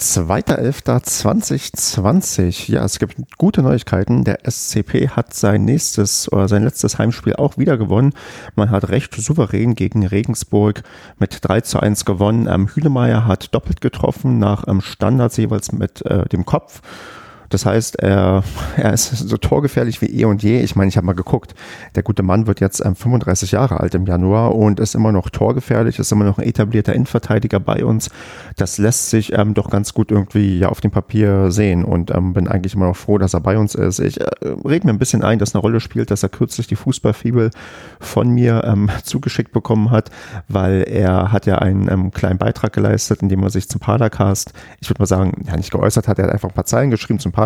[0.00, 2.72] 2.11.2020.
[2.72, 4.24] Ja, es gibt gute Neuigkeiten.
[4.24, 8.14] Der SCP hat sein nächstes oder sein letztes Heimspiel auch wieder gewonnen.
[8.54, 10.82] Man hat recht souverän gegen Regensburg
[11.18, 12.48] mit 3 zu 1 gewonnen.
[12.50, 16.80] Ähm, Hühnemeier hat doppelt getroffen nach ähm, Standards jeweils mit äh, dem Kopf.
[17.50, 18.42] Das heißt, er,
[18.76, 20.60] er ist so torgefährlich wie eh und je.
[20.60, 21.54] Ich meine, ich habe mal geguckt,
[21.94, 25.28] der gute Mann wird jetzt ähm, 35 Jahre alt im Januar und ist immer noch
[25.28, 28.10] torgefährlich, ist immer noch ein etablierter Innenverteidiger bei uns.
[28.56, 32.32] Das lässt sich ähm, doch ganz gut irgendwie ja auf dem Papier sehen und ähm,
[32.32, 33.98] bin eigentlich immer noch froh, dass er bei uns ist.
[33.98, 34.26] Ich äh,
[34.64, 37.50] rede mir ein bisschen ein, dass eine Rolle spielt, dass er kürzlich die Fußballfibel
[37.98, 40.10] von mir ähm, zugeschickt bekommen hat,
[40.48, 44.88] weil er hat ja einen ähm, kleinen Beitrag geleistet, indem er sich zum Padercast, ich
[44.88, 47.32] würde mal sagen, ja nicht geäußert hat, er hat einfach ein paar Zeilen geschrieben zum
[47.32, 47.39] Padercast,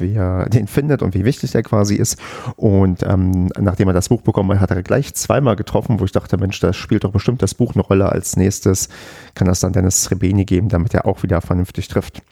[0.00, 2.18] wie er den findet und wie wichtig der quasi ist.
[2.56, 6.12] Und ähm, nachdem er das Buch bekommen hat, hat er gleich zweimal getroffen, wo ich
[6.12, 8.10] dachte, Mensch, das spielt doch bestimmt das Buch eine Rolle.
[8.10, 8.88] Als nächstes
[9.34, 12.22] kann das dann Dennis Srebeni geben, damit er auch wieder vernünftig trifft.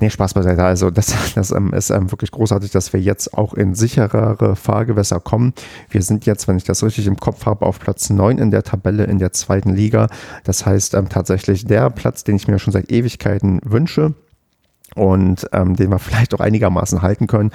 [0.00, 0.62] Nee, Spaß beiseite.
[0.62, 5.20] Also das, das ähm, ist ähm, wirklich großartig, dass wir jetzt auch in sicherere Fahrgewässer
[5.20, 5.54] kommen.
[5.90, 8.62] Wir sind jetzt, wenn ich das richtig im Kopf habe, auf Platz 9 in der
[8.62, 10.08] Tabelle in der zweiten Liga.
[10.44, 14.14] Das heißt ähm, tatsächlich der Platz, den ich mir schon seit Ewigkeiten wünsche
[14.98, 17.50] und ähm, den wir vielleicht auch einigermaßen halten können.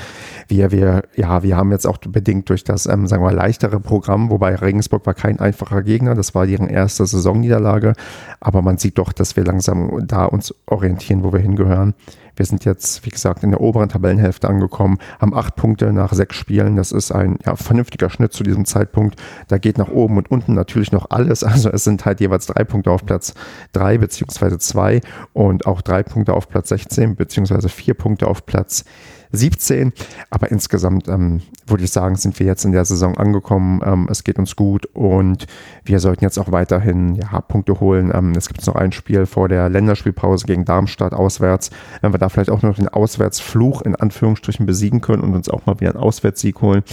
[0.47, 4.29] Wir, wir, ja, wir haben jetzt auch bedingt durch das, ähm, sagen wir leichtere Programm,
[4.29, 7.93] wobei Regensburg war kein einfacher Gegner, das war deren erste Saisonniederlage,
[8.39, 11.93] aber man sieht doch, dass wir langsam da uns orientieren, wo wir hingehören.
[12.35, 16.35] Wir sind jetzt, wie gesagt, in der oberen Tabellenhälfte angekommen, haben acht Punkte nach sechs
[16.35, 16.75] Spielen.
[16.75, 19.21] Das ist ein ja, vernünftiger Schnitt zu diesem Zeitpunkt.
[19.47, 21.43] Da geht nach oben und unten natürlich noch alles.
[21.53, 23.35] Also es sind halt jeweils drei Punkte auf Platz
[23.73, 25.01] drei beziehungsweise zwei
[25.33, 28.85] und auch drei Punkte auf Platz 16 beziehungsweise vier Punkte auf Platz
[29.33, 29.91] 17.
[30.29, 33.81] Aber insgesamt ähm, würde ich sagen, sind wir jetzt in der Saison angekommen.
[33.83, 35.47] Ähm, es geht uns gut und
[35.83, 38.11] wir sollten jetzt auch weiterhin ja, Punkte holen.
[38.13, 41.71] Ähm, es gibt noch ein Spiel vor der Länderspielpause gegen Darmstadt auswärts.
[42.01, 45.65] Wenn wir da vielleicht auch noch den Auswärtsfluch in Anführungsstrichen besiegen können und uns auch
[45.65, 46.83] mal wieder einen Auswärtssieg holen,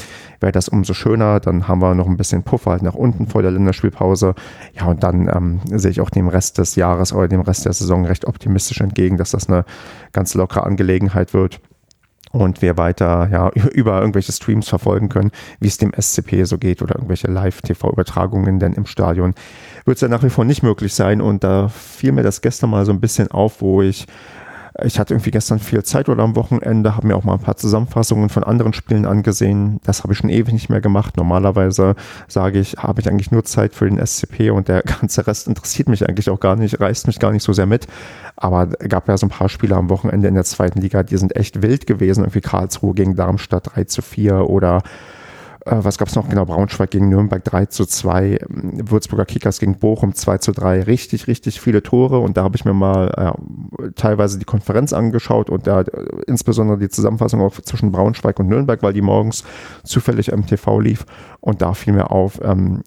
[0.41, 1.41] wäre das umso schöner.
[1.41, 4.35] Dann haben wir noch ein bisschen Puffer halt nach unten vor der Länderspielpause.
[4.75, 7.75] Ja, und dann ähm, sehe ich auch dem Rest des Jahres oder dem Rest der
[7.75, 9.67] Saison recht optimistisch entgegen, dass das eine
[10.13, 11.61] ganz lockere Angelegenheit wird
[12.31, 16.83] und wir weiter ja, über irgendwelche Streams verfolgen können, wie es dem SCP so geht
[16.83, 19.35] oder irgendwelche Live-TV-Übertragungen, denn im Stadion
[19.85, 21.21] wird es ja nach wie vor nicht möglich sein.
[21.21, 24.07] Und da fiel mir das gestern mal so ein bisschen auf, wo ich
[24.85, 27.57] ich hatte irgendwie gestern viel Zeit oder am Wochenende, habe mir auch mal ein paar
[27.57, 29.81] Zusammenfassungen von anderen Spielen angesehen.
[29.85, 31.17] Das habe ich schon ewig nicht mehr gemacht.
[31.17, 31.95] Normalerweise
[32.29, 35.89] sage ich, habe ich eigentlich nur Zeit für den SCP und der ganze Rest interessiert
[35.89, 37.87] mich eigentlich auch gar nicht, reißt mich gar nicht so sehr mit.
[38.37, 41.37] Aber gab ja so ein paar Spiele am Wochenende in der zweiten Liga, die sind
[41.37, 42.25] echt wild gewesen.
[42.25, 44.83] Irgendwie Karlsruhe gegen Darmstadt 3 zu 4 oder
[45.73, 46.29] was gab es noch?
[46.29, 50.83] Genau, Braunschweig gegen Nürnberg 3 zu 2, ähm, Würzburger Kickers gegen Bochum 2 zu 3.
[50.83, 53.37] Richtig, richtig viele Tore und da habe ich mir mal
[53.79, 55.87] äh, teilweise die Konferenz angeschaut und da äh,
[56.27, 59.45] insbesondere die Zusammenfassung auch zwischen Braunschweig und Nürnberg, weil die morgens
[59.85, 61.07] zufällig im TV lief
[61.41, 62.83] und da fiel mir auf, ähm,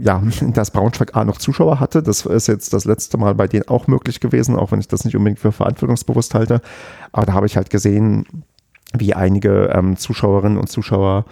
[0.00, 0.22] ja,
[0.52, 2.02] dass Braunschweig A noch Zuschauer hatte.
[2.02, 5.04] Das ist jetzt das letzte Mal bei denen auch möglich gewesen, auch wenn ich das
[5.04, 6.60] nicht unbedingt für verantwortungsbewusst halte.
[7.12, 8.26] Aber da habe ich halt gesehen,
[8.96, 11.24] wie einige ähm, Zuschauerinnen und Zuschauer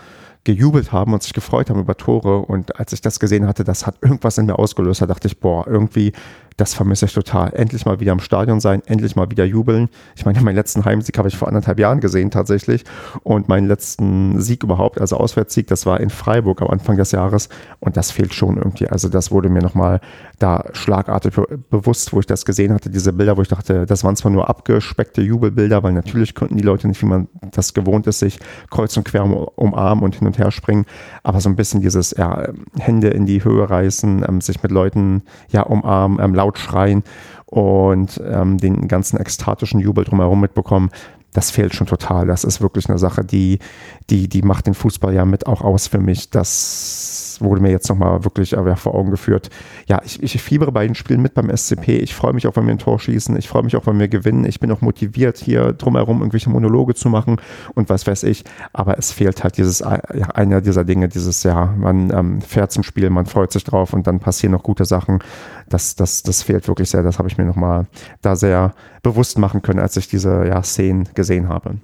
[0.44, 2.38] gejubelt haben und sich gefreut haben über Tore.
[2.38, 5.02] Und als ich das gesehen hatte, das hat irgendwas in mir ausgelöst.
[5.02, 6.12] Da dachte ich, boah, irgendwie
[6.60, 7.54] das vermisse ich total.
[7.54, 9.88] Endlich mal wieder im Stadion sein, endlich mal wieder jubeln.
[10.14, 12.84] Ich meine, meinen letzten Heimsieg habe ich vor anderthalb Jahren gesehen tatsächlich
[13.22, 17.48] und meinen letzten Sieg überhaupt, also Auswärtssieg, das war in Freiburg am Anfang des Jahres
[17.78, 18.88] und das fehlt schon irgendwie.
[18.88, 20.00] Also das wurde mir nochmal
[20.38, 21.32] da schlagartig
[21.70, 24.48] bewusst, wo ich das gesehen hatte, diese Bilder, wo ich dachte, das waren zwar nur
[24.48, 28.38] abgespeckte Jubelbilder, weil natürlich könnten die Leute nicht, wie man das gewohnt ist, sich
[28.70, 30.84] kreuz und quer umarmen und hin und her springen,
[31.22, 35.22] aber so ein bisschen dieses ja, Hände in die Höhe reißen, ähm, sich mit Leuten
[35.48, 37.04] ja umarmen, ähm, laut laut schreien
[37.46, 40.90] und ähm, den ganzen ekstatischen Jubel drumherum mitbekommen.
[41.32, 42.26] Das fehlt schon total.
[42.26, 43.60] Das ist wirklich eine Sache, die,
[44.10, 46.30] die, die macht den Fußball ja mit auch aus für mich.
[46.30, 49.50] Das wurde mir jetzt nochmal wirklich äh, vor Augen geführt.
[49.86, 51.98] Ja, ich, ich fiebere bei den Spielen mit beim SCP.
[51.98, 53.36] Ich freue mich auch, wenn wir ein Tor schießen.
[53.36, 54.44] Ich freue mich auch, wenn wir gewinnen.
[54.44, 57.40] Ich bin auch motiviert, hier drumherum irgendwelche Monologe zu machen
[57.74, 58.44] und was weiß ich.
[58.72, 62.72] Aber es fehlt halt dieses, äh, ja, einer dieser Dinge, dieses, ja, man ähm, fährt
[62.72, 65.20] zum Spiel, man freut sich drauf und dann passieren noch gute Sachen.
[65.68, 67.02] Das, das, das fehlt wirklich sehr.
[67.02, 67.86] Das habe ich mir nochmal
[68.22, 71.76] da sehr bewusst machen können, als ich diese ja, Szenen gesehen habe.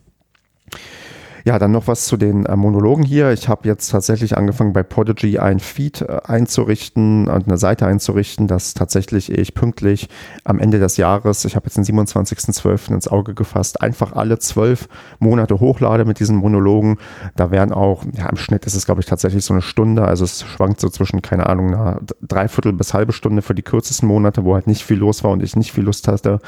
[1.46, 3.30] Ja, dann noch was zu den äh, Monologen hier.
[3.30, 8.48] Ich habe jetzt tatsächlich angefangen bei Podigy ein Feed äh, einzurichten und eine Seite einzurichten,
[8.48, 10.08] dass tatsächlich ich pünktlich
[10.42, 12.92] am Ende des Jahres, ich habe jetzt den 27.12.
[12.92, 14.88] ins Auge gefasst, einfach alle zwölf
[15.20, 16.98] Monate hochlade mit diesen Monologen.
[17.36, 20.04] Da werden auch, ja, im Schnitt ist es, glaube ich, tatsächlich so eine Stunde.
[20.04, 24.08] Also es schwankt so zwischen, keine Ahnung, einer Dreiviertel bis halbe Stunde für die kürzesten
[24.08, 26.40] Monate, wo halt nicht viel los war und ich nicht viel Lust hatte,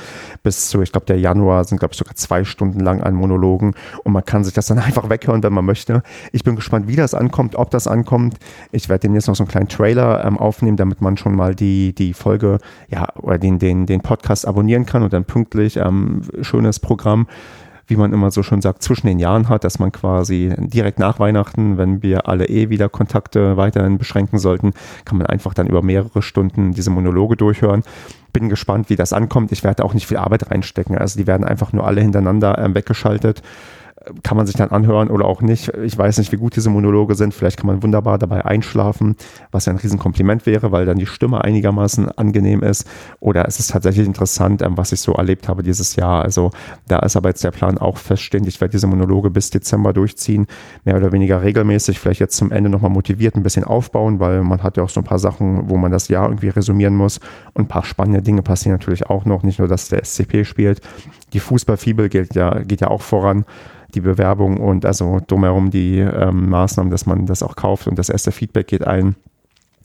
[0.43, 3.75] bis zu, ich glaube, der Januar sind, glaube ich, sogar zwei Stunden lang an Monologen
[4.03, 6.03] und man kann sich das dann einfach weghören, wenn man möchte.
[6.33, 8.37] Ich bin gespannt, wie das ankommt, ob das ankommt.
[8.73, 11.95] Ich werde demnächst noch so einen kleinen Trailer ähm, aufnehmen, damit man schon mal die,
[11.95, 12.59] die Folge,
[12.89, 17.27] ja, oder den, den, den Podcast abonnieren kann und dann pünktlich ähm, schönes Programm
[17.91, 21.19] wie man immer so schon sagt, zwischen den Jahren hat, dass man quasi direkt nach
[21.19, 24.73] Weihnachten, wenn wir alle eh wieder Kontakte weiterhin beschränken sollten,
[25.07, 27.83] kann man einfach dann über mehrere Stunden diese Monologe durchhören.
[28.35, 29.53] Bin gespannt, wie das ankommt.
[29.53, 30.99] Ich werde auch nicht viel Arbeit reinstecken.
[30.99, 33.43] Also die werden einfach nur alle hintereinander äh, weggeschaltet
[34.23, 35.69] kann man sich dann anhören oder auch nicht.
[35.85, 37.35] Ich weiß nicht, wie gut diese Monologe sind.
[37.35, 39.17] Vielleicht kann man wunderbar dabei einschlafen,
[39.51, 42.89] was ja ein Riesenkompliment wäre, weil dann die Stimme einigermaßen angenehm ist.
[43.21, 46.23] Oder es ist tatsächlich interessant, ähm, was ich so erlebt habe dieses Jahr.
[46.23, 46.51] Also
[46.87, 48.47] da ist aber jetzt der Plan auch feststehend.
[48.47, 50.47] Ich werde diese Monologe bis Dezember durchziehen,
[50.85, 51.99] mehr oder weniger regelmäßig.
[51.99, 55.01] Vielleicht jetzt zum Ende nochmal motiviert ein bisschen aufbauen, weil man hat ja auch so
[55.01, 57.21] ein paar Sachen, wo man das Jahr irgendwie resümieren muss.
[57.55, 59.43] Und ein paar spannende Dinge passieren natürlich auch noch.
[59.43, 60.81] Nicht nur, dass der SCP spielt.
[61.33, 63.45] Die Fußballfibel geht ja, geht ja auch voran
[63.95, 68.09] die Bewerbung und also drumherum die ähm, Maßnahmen, dass man das auch kauft und das
[68.09, 69.17] erste Feedback geht ein.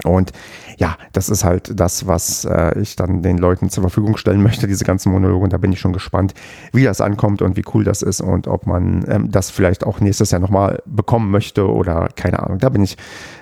[0.04, 0.32] Und
[0.78, 4.68] ja, das ist halt das, was äh, ich dann den Leuten zur Verfügung stellen möchte,
[4.68, 5.44] diese ganzen Monologe.
[5.44, 6.34] Und da bin ich schon gespannt,
[6.74, 10.00] wie das ankommt und wie cool das ist und ob man ähm, das vielleicht auch
[10.00, 12.58] nächstes Jahr nochmal bekommen möchte oder keine Ahnung.
[12.58, 12.98] Da bin ich,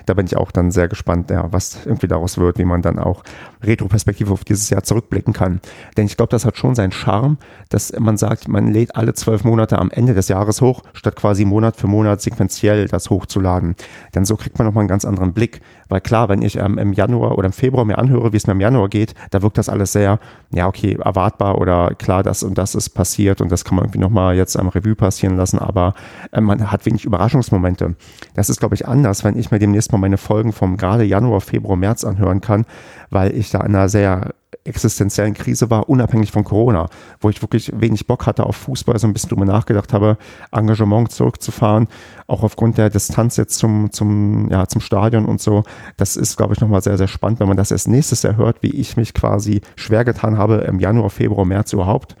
[0.06, 2.98] da bin ich auch dann sehr gespannt, ja, was irgendwie daraus wird, wie man dann
[2.98, 3.22] auch
[3.62, 5.60] retroperspektive auf dieses Jahr zurückblicken kann.
[5.96, 7.38] Denn ich glaube, das hat schon seinen Charme,
[7.68, 11.44] dass man sagt, man lädt alle zwölf Monate am Ende des Jahres hoch, statt quasi
[11.44, 13.76] Monat für Monat sequenziell das hochzuladen.
[14.14, 15.60] Denn so kriegt man nochmal einen ganz anderen Blick.
[15.88, 18.54] Weil klar, wenn ich ähm, im Januar oder im Februar mir anhöre, wie es mir
[18.54, 20.18] im Januar geht, da wirkt das alles sehr,
[20.50, 23.98] ja, okay, erwartbar oder klar, das und das ist passiert und das kann man irgendwie
[23.98, 25.94] nochmal jetzt am Revue passieren lassen, aber
[26.32, 27.94] äh, man hat wenig Überraschungsmomente.
[28.34, 31.40] Das ist, glaube ich, anders, wenn ich mir demnächst mal meine Folgen vom gerade Januar,
[31.40, 32.64] Februar, März anhören kann,
[33.10, 34.32] weil ich da in einer sehr
[34.64, 36.88] existenziellen Krise war, unabhängig von Corona,
[37.20, 40.18] wo ich wirklich wenig Bock hatte auf Fußball, so ein bisschen drüber nachgedacht habe,
[40.52, 41.88] Engagement zurückzufahren,
[42.26, 45.64] auch aufgrund der Distanz jetzt zum, zum, ja, zum Stadion und so.
[45.96, 48.62] Das ist, glaube ich, nochmal sehr, sehr spannend, wenn man das erst nächstes Jahr hört,
[48.62, 52.16] wie ich mich quasi schwer getan habe, im Januar, Februar, März überhaupt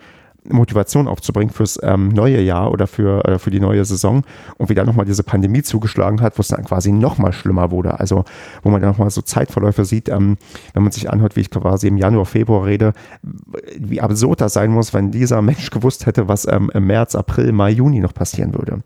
[0.48, 4.24] Motivation aufzubringen fürs ähm, neue Jahr oder für, äh, für die neue Saison
[4.58, 8.00] und wie dann nochmal diese Pandemie zugeschlagen hat, wo es dann quasi nochmal schlimmer wurde.
[8.00, 8.24] Also
[8.62, 10.36] wo man dann nochmal so Zeitverläufe sieht, ähm,
[10.74, 12.92] wenn man sich anhört, wie ich quasi im Januar, Februar rede,
[13.78, 17.52] wie absurd das sein muss, wenn dieser Mensch gewusst hätte, was ähm, im März, April,
[17.52, 18.82] Mai, Juni noch passieren würde.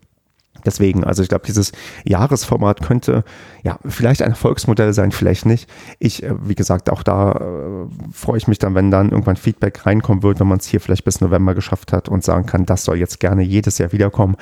[0.67, 1.71] Deswegen, also ich glaube, dieses
[2.03, 3.23] Jahresformat könnte
[3.63, 5.69] ja vielleicht ein Erfolgsmodell sein, vielleicht nicht.
[5.97, 9.85] Ich, äh, wie gesagt, auch da äh, freue ich mich dann, wenn dann irgendwann Feedback
[9.85, 12.83] reinkommen wird, wenn man es hier vielleicht bis November geschafft hat und sagen kann, das
[12.83, 14.35] soll jetzt gerne jedes Jahr wiederkommen.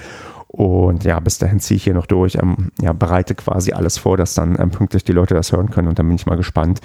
[0.47, 4.17] Und ja, bis dahin ziehe ich hier noch durch, ähm, ja, bereite quasi alles vor,
[4.17, 5.89] dass dann ähm, pünktlich die Leute das hören können.
[5.89, 6.79] Und dann bin ich mal gespannt,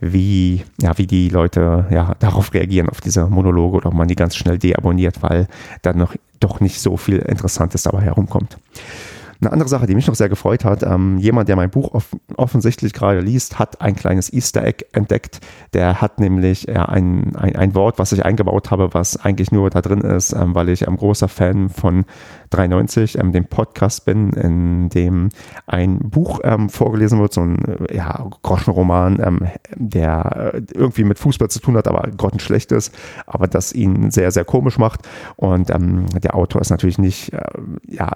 [0.00, 4.14] wie, ja, wie die Leute ja, darauf reagieren, auf diese Monologe oder ob man die
[4.14, 5.48] ganz schnell deabonniert, weil
[5.82, 8.58] dann noch doch nicht so viel Interessantes dabei herumkommt.
[9.40, 12.08] Eine andere Sache, die mich noch sehr gefreut hat, ähm, jemand, der mein Buch off
[12.36, 15.40] offensichtlich gerade liest, hat ein kleines Easter Egg entdeckt.
[15.74, 19.70] Der hat nämlich äh, ein, ein, ein Wort, was ich eingebaut habe, was eigentlich nur
[19.70, 22.04] da drin ist, ähm, weil ich ein großer Fan von
[22.50, 25.28] 93, ähm, dem Podcast bin, in dem
[25.66, 27.58] ein Buch ähm, vorgelesen wird, so ein
[27.88, 29.40] äh, ja, Groschenroman, ähm,
[29.74, 32.94] der äh, irgendwie mit Fußball zu tun hat, aber grottenschlecht ist,
[33.26, 35.08] aber das ihn sehr, sehr komisch macht.
[35.36, 37.40] Und ähm, der Autor ist natürlich nicht äh,
[37.86, 38.12] ja,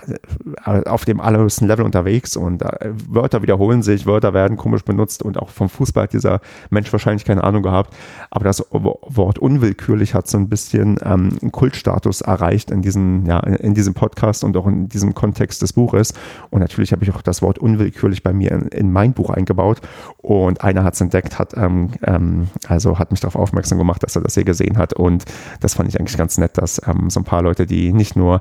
[0.65, 5.39] auf dem allerhöchsten Level unterwegs und äh, Wörter wiederholen sich, Wörter werden komisch benutzt und
[5.39, 6.41] auch vom Fußball hat dieser
[6.71, 7.95] Mensch wahrscheinlich keine Ahnung gehabt.
[8.31, 13.41] Aber das Wort unwillkürlich hat so ein bisschen ähm, einen Kultstatus erreicht in diesem, ja,
[13.41, 16.15] in diesem Podcast und auch in diesem Kontext des Buches.
[16.51, 19.81] Und natürlich habe ich auch das Wort unwillkürlich bei mir in, in mein Buch eingebaut.
[20.19, 24.17] Und einer hat es entdeckt, hat ähm, ähm, also hat mich darauf aufmerksam gemacht, dass
[24.17, 24.93] er das hier gesehen hat.
[24.93, 25.25] Und
[25.61, 28.41] das fand ich eigentlich ganz nett, dass ähm, so ein paar Leute, die nicht nur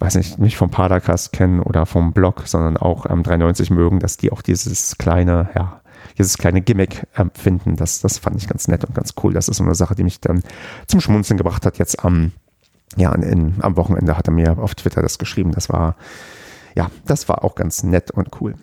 [0.00, 4.16] weiß nicht, nicht vom Padercast kennen oder vom Blog, sondern auch ähm, 93 mögen, dass
[4.16, 5.80] die auch dieses kleine, ja,
[6.18, 7.76] dieses kleine Gimmick ähm, finden.
[7.76, 9.32] Das, das fand ich ganz nett und ganz cool.
[9.32, 10.42] Das ist so eine Sache, die mich dann
[10.86, 12.32] zum Schmunzeln gebracht hat jetzt am
[12.96, 15.52] ja, in, am Wochenende hat er mir auf Twitter das geschrieben.
[15.52, 15.96] Das war,
[16.74, 18.54] ja, das war auch ganz nett und cool.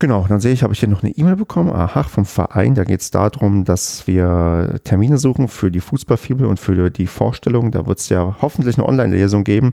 [0.00, 2.74] Genau, dann sehe ich, habe ich hier noch eine E-Mail bekommen, aha, vom Verein.
[2.74, 7.70] Da geht es darum, dass wir Termine suchen für die Fußballfibel und für die Vorstellung.
[7.70, 9.72] Da wird es ja hoffentlich eine Online-Lesung geben.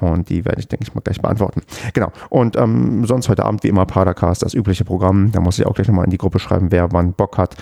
[0.00, 1.62] und die werde ich, denke ich, mal gleich beantworten.
[1.94, 2.10] Genau.
[2.28, 5.30] Und ähm, sonst heute Abend wie immer Padercast, das übliche Programm.
[5.32, 7.56] Da muss ich auch gleich nochmal in die Gruppe schreiben, wer wann Bock hat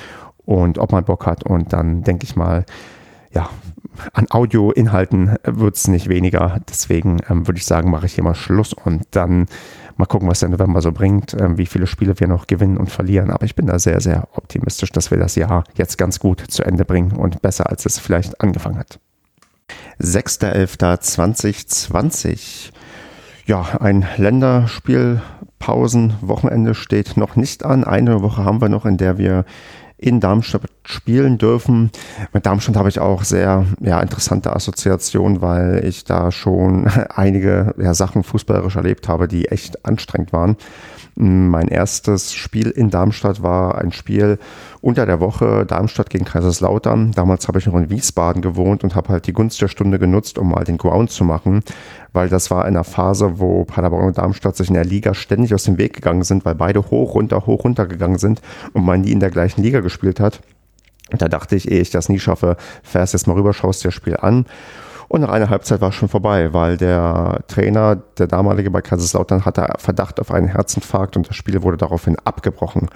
[0.46, 1.44] und ob man Bock hat.
[1.44, 2.64] Und dann denke ich mal,
[3.32, 3.48] ja,
[4.12, 6.60] an Audioinhalten wird es nicht weniger.
[6.68, 9.44] Deswegen ähm, würde ich sagen, mache ich hier mal Schluss und dann
[9.96, 12.90] mal gucken, was der November so bringt, ähm, wie viele Spiele wir noch gewinnen und
[12.90, 13.30] verlieren.
[13.30, 16.64] Aber ich bin da sehr, sehr optimistisch, dass wir das Jahr jetzt ganz gut zu
[16.64, 18.98] Ende bringen und besser, als es vielleicht angefangen hat.
[20.00, 22.70] 6.11.2020.
[23.46, 27.84] Ja, ein Länderspielpausenwochenende steht noch nicht an.
[27.84, 29.44] Eine Woche haben wir noch, in der wir
[30.00, 31.90] in Darmstadt spielen dürfen.
[32.32, 37.92] Mit Darmstadt habe ich auch sehr ja, interessante Assoziationen, weil ich da schon einige ja,
[37.92, 40.56] Sachen fußballerisch erlebt habe, die echt anstrengend waren.
[41.16, 44.38] Mein erstes Spiel in Darmstadt war ein Spiel
[44.80, 47.12] unter der Woche, Darmstadt gegen Kaiserslautern.
[47.12, 50.38] Damals habe ich noch in Wiesbaden gewohnt und habe halt die Gunst der Stunde genutzt,
[50.38, 51.62] um mal den Ground zu machen,
[52.12, 55.54] weil das war in einer Phase, wo Paderborn und Darmstadt sich in der Liga ständig
[55.54, 58.40] aus dem Weg gegangen sind, weil beide hoch, runter, hoch, runter gegangen sind
[58.72, 60.40] und man nie in der gleichen Liga gespielt hat.
[61.10, 63.94] Da dachte ich, ehe ich das nie schaffe, fährst jetzt mal rüber, schaust dir das
[63.94, 64.46] Spiel an.
[65.10, 69.44] Und nach einer Halbzeit war es schon vorbei, weil der Trainer, der damalige bei Kaiserslautern,
[69.44, 72.88] hatte Verdacht auf einen Herzinfarkt und das Spiel wurde daraufhin abgebrochen.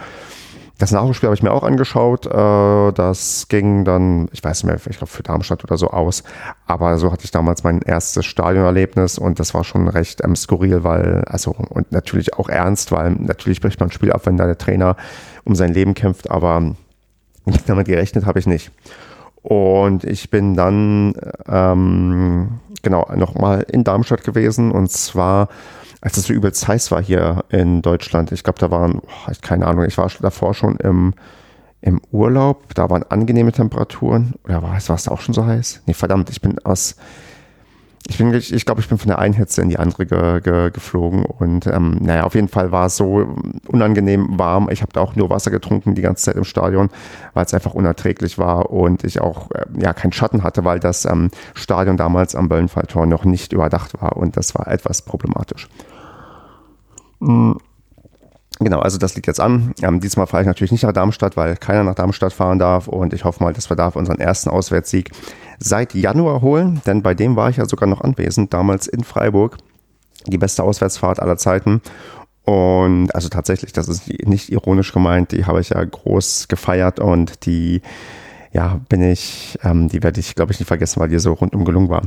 [0.79, 2.27] Das Nachholspiel habe ich mir auch angeschaut.
[2.27, 6.23] Äh, das ging dann, ich weiß nicht mehr, ich glaube für Darmstadt oder so aus.
[6.67, 10.85] Aber so hatte ich damals mein erstes Stadionerlebnis und das war schon recht ähm, skurril,
[10.85, 14.47] weil, also, und natürlich auch ernst, weil natürlich bricht man ein Spiel ab, wenn da
[14.47, 14.97] der Trainer
[15.43, 16.77] um sein Leben kämpft, aber
[17.67, 18.71] damit gerechnet habe ich nicht.
[19.45, 21.15] Und ich bin dann
[21.47, 25.49] ähm, genau nochmal in Darmstadt gewesen und zwar
[26.01, 28.31] als es so übelst heiß war hier in Deutschland.
[28.31, 31.15] Ich glaube, da waren, oh, keine Ahnung, ich war davor schon im,
[31.81, 34.35] im Urlaub, da waren angenehme Temperaturen.
[34.45, 35.83] Oder war es, war es auch schon so heiß?
[35.87, 36.97] Nee, verdammt, ich bin aus,
[38.07, 40.71] ich ich, ich glaube, ich bin von der einen Hitze in die andere ge, ge,
[40.71, 43.27] geflogen und ähm, naja, auf jeden Fall war es so
[43.67, 44.69] unangenehm warm.
[44.71, 46.91] Ich habe da auch nur Wasser getrunken die ganze Zeit im Stadion,
[47.33, 51.07] weil es einfach unerträglich war und ich auch äh, ja keinen Schatten hatte, weil das
[51.07, 55.69] ähm, Stadion damals am Böllenfalltor noch nicht überdacht war und das war etwas problematisch.
[57.21, 57.59] Mhm.
[58.61, 59.75] Genau, also das liegt jetzt an.
[59.83, 63.13] Ähm, diesmal fahre ich natürlich nicht nach Darmstadt, weil keiner nach Darmstadt fahren darf und
[63.13, 65.11] ich hoffe mal, dass wir da unseren ersten Auswärtssieg
[65.65, 69.57] seit Januar holen, denn bei dem war ich ja sogar noch anwesend, damals in Freiburg.
[70.27, 71.81] Die beste Auswärtsfahrt aller Zeiten.
[72.45, 77.47] Und also tatsächlich, das ist nicht ironisch gemeint, die habe ich ja groß gefeiert und
[77.47, 77.81] die,
[78.53, 81.65] ja, bin ich, ähm, die werde ich, glaube ich, nicht vergessen, weil die so rundum
[81.65, 82.03] gelungen war.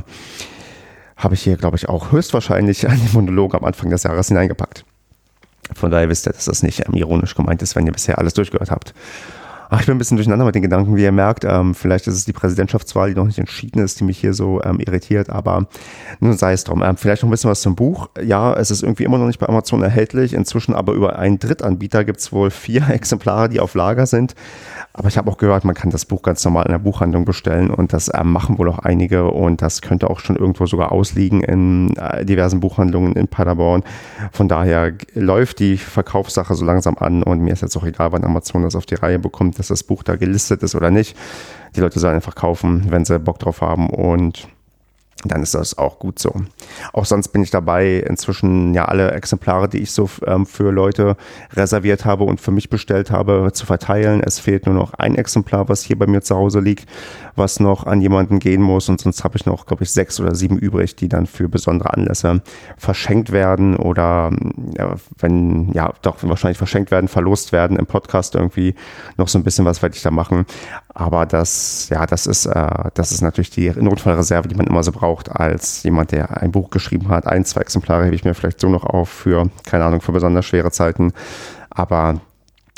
[1.16, 4.84] Habe ich hier, glaube ich, auch höchstwahrscheinlich den Monolog am Anfang des Jahres hineingepackt.
[5.74, 8.34] Von daher wisst ihr, dass das nicht ähm, ironisch gemeint ist, wenn ihr bisher alles
[8.34, 8.94] durchgehört habt.
[9.70, 11.44] Ach, ich bin ein bisschen durcheinander mit den Gedanken, wie ihr merkt.
[11.44, 14.62] Ähm, vielleicht ist es die Präsidentschaftswahl, die noch nicht entschieden ist, die mich hier so
[14.62, 15.66] ähm, irritiert, aber
[16.20, 16.82] nun sei es drum.
[16.82, 18.08] Ähm, vielleicht noch ein bisschen was zum Buch.
[18.22, 20.32] Ja, es ist irgendwie immer noch nicht bei Amazon erhältlich.
[20.32, 24.34] Inzwischen aber über einen Drittanbieter gibt es wohl vier Exemplare, die auf Lager sind.
[24.94, 27.70] Aber ich habe auch gehört, man kann das Buch ganz normal in der Buchhandlung bestellen
[27.70, 31.42] und das äh, machen wohl auch einige und das könnte auch schon irgendwo sogar ausliegen
[31.42, 33.84] in äh, diversen Buchhandlungen in Paderborn.
[34.32, 38.24] Von daher läuft die Verkaufssache so langsam an und mir ist jetzt auch egal, wann
[38.24, 41.16] Amazon das auf die Reihe bekommt, dass das Buch da gelistet ist oder nicht.
[41.76, 44.48] Die Leute sollen einfach kaufen, wenn sie Bock drauf haben und
[45.24, 46.32] dann ist das auch gut so.
[46.92, 51.16] Auch sonst bin ich dabei, inzwischen ja alle Exemplare, die ich so ähm, für Leute
[51.54, 54.22] reserviert habe und für mich bestellt habe, zu verteilen.
[54.22, 56.88] Es fehlt nur noch ein Exemplar, was hier bei mir zu Hause liegt,
[57.38, 58.88] was noch an jemanden gehen muss.
[58.88, 61.92] Und sonst habe ich noch, glaube ich, sechs oder sieben übrig, die dann für besondere
[61.94, 62.42] Anlässe
[62.76, 64.30] verschenkt werden oder
[64.76, 68.74] ja, wenn, ja, doch wahrscheinlich verschenkt werden, verlost werden im Podcast irgendwie.
[69.16, 70.46] Noch so ein bisschen was werde ich da machen.
[70.88, 74.92] Aber das, ja, das ist, äh, das ist natürlich die Notfallreserve, die man immer so
[74.92, 77.26] braucht als jemand, der ein Buch geschrieben hat.
[77.26, 80.44] Ein, zwei Exemplare hebe ich mir vielleicht so noch auf für, keine Ahnung, für besonders
[80.44, 81.12] schwere Zeiten.
[81.70, 82.20] Aber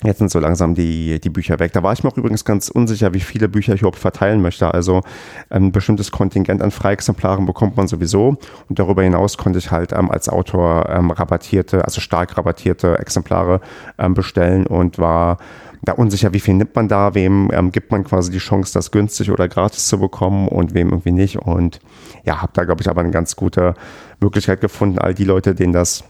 [0.02, 1.73] Jetzt sind so langsam die, die Bücher weg.
[1.75, 4.73] Da war ich mir auch übrigens ganz unsicher, wie viele Bücher ich überhaupt verteilen möchte.
[4.73, 5.02] Also
[5.50, 8.38] ein bestimmtes Kontingent an Freiexemplaren bekommt man sowieso.
[8.69, 13.61] Und darüber hinaus konnte ich halt ähm, als Autor ähm, rabattierte, also stark rabattierte Exemplare
[13.99, 15.37] ähm, bestellen und war
[15.83, 18.90] da unsicher, wie viel nimmt man da, wem ähm, gibt man quasi die Chance, das
[18.90, 21.38] günstig oder gratis zu bekommen und wem irgendwie nicht.
[21.38, 21.80] Und
[22.25, 23.75] ja, habe da, glaube ich, aber eine ganz gute
[24.21, 26.04] Möglichkeit gefunden, all die Leute, denen das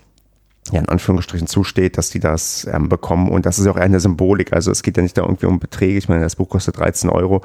[0.73, 3.29] ja, in Anführungsstrichen zusteht, dass die das ähm, bekommen.
[3.29, 4.53] Und das ist auch eine Symbolik.
[4.53, 5.99] Also es geht ja nicht da irgendwie um Beträge.
[5.99, 7.43] Ich meine, das Buch kostet 13 Euro.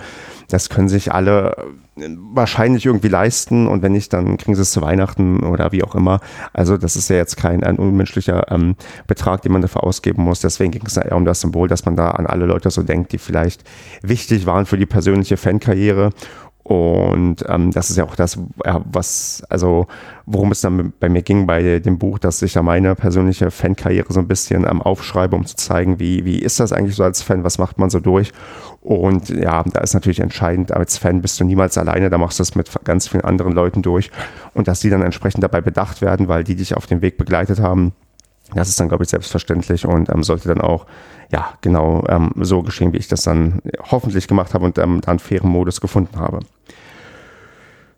[0.50, 1.56] Das können sich alle
[1.98, 3.68] äh, wahrscheinlich irgendwie leisten.
[3.68, 6.20] Und wenn nicht, dann kriegen sie es zu Weihnachten oder wie auch immer.
[6.54, 8.76] Also das ist ja jetzt kein ein unmenschlicher ähm,
[9.08, 10.40] Betrag, den man dafür ausgeben muss.
[10.42, 13.12] Deswegen ging es eher um das Symbol, dass man da an alle Leute so denkt,
[13.12, 13.64] die vielleicht
[14.02, 16.12] wichtig waren für die persönliche Fankarriere
[16.66, 19.86] Und ähm, das ist ja auch das, was, also
[20.26, 24.12] worum es dann bei mir ging bei dem Buch, dass ich ja meine persönliche Fankarriere
[24.12, 27.22] so ein bisschen ähm, aufschreibe, um zu zeigen, wie, wie ist das eigentlich so als
[27.22, 28.32] Fan, was macht man so durch.
[28.82, 32.44] Und ja, da ist natürlich entscheidend, als Fan bist du niemals alleine, da machst du
[32.44, 34.10] es mit ganz vielen anderen Leuten durch.
[34.56, 37.60] Und dass die dann entsprechend dabei bedacht werden, weil die dich auf dem Weg begleitet
[37.60, 37.94] haben,
[38.56, 40.88] das ist dann, glaube ich, selbstverständlich und ähm, sollte dann auch
[41.32, 45.20] ja, genau ähm, so geschehen, wie ich das dann hoffentlich gemacht habe und ähm, dann
[45.20, 46.40] fairen Modus gefunden habe.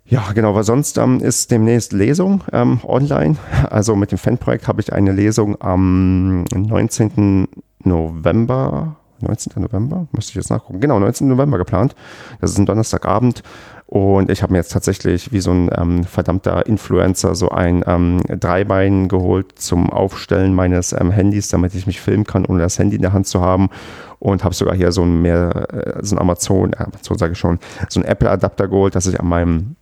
[0.05, 3.35] Ja, genau, weil sonst ähm, ist demnächst Lesung ähm, online.
[3.69, 7.47] Also mit dem Fanprojekt habe ich eine Lesung am 19.
[7.83, 9.61] November 19.
[9.61, 10.79] November, müsste ich jetzt nachgucken.
[10.79, 11.27] Genau, 19.
[11.27, 11.95] November geplant.
[12.39, 13.43] Das ist ein Donnerstagabend.
[13.87, 18.21] Und ich habe mir jetzt tatsächlich wie so ein ähm, verdammter Influencer so ein ähm,
[18.27, 22.97] Dreibein geholt zum Aufstellen meines ähm, Handys, damit ich mich filmen kann, ohne das Handy
[22.97, 23.69] in der Hand zu haben.
[24.19, 27.39] Und habe sogar hier so ein mehr, äh, so ein Amazon, äh, Amazon sage ich
[27.39, 29.77] schon, so ein Apple-Adapter geholt, dass ich an meinem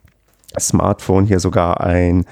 [0.60, 2.26] Smartphone hier sogar ein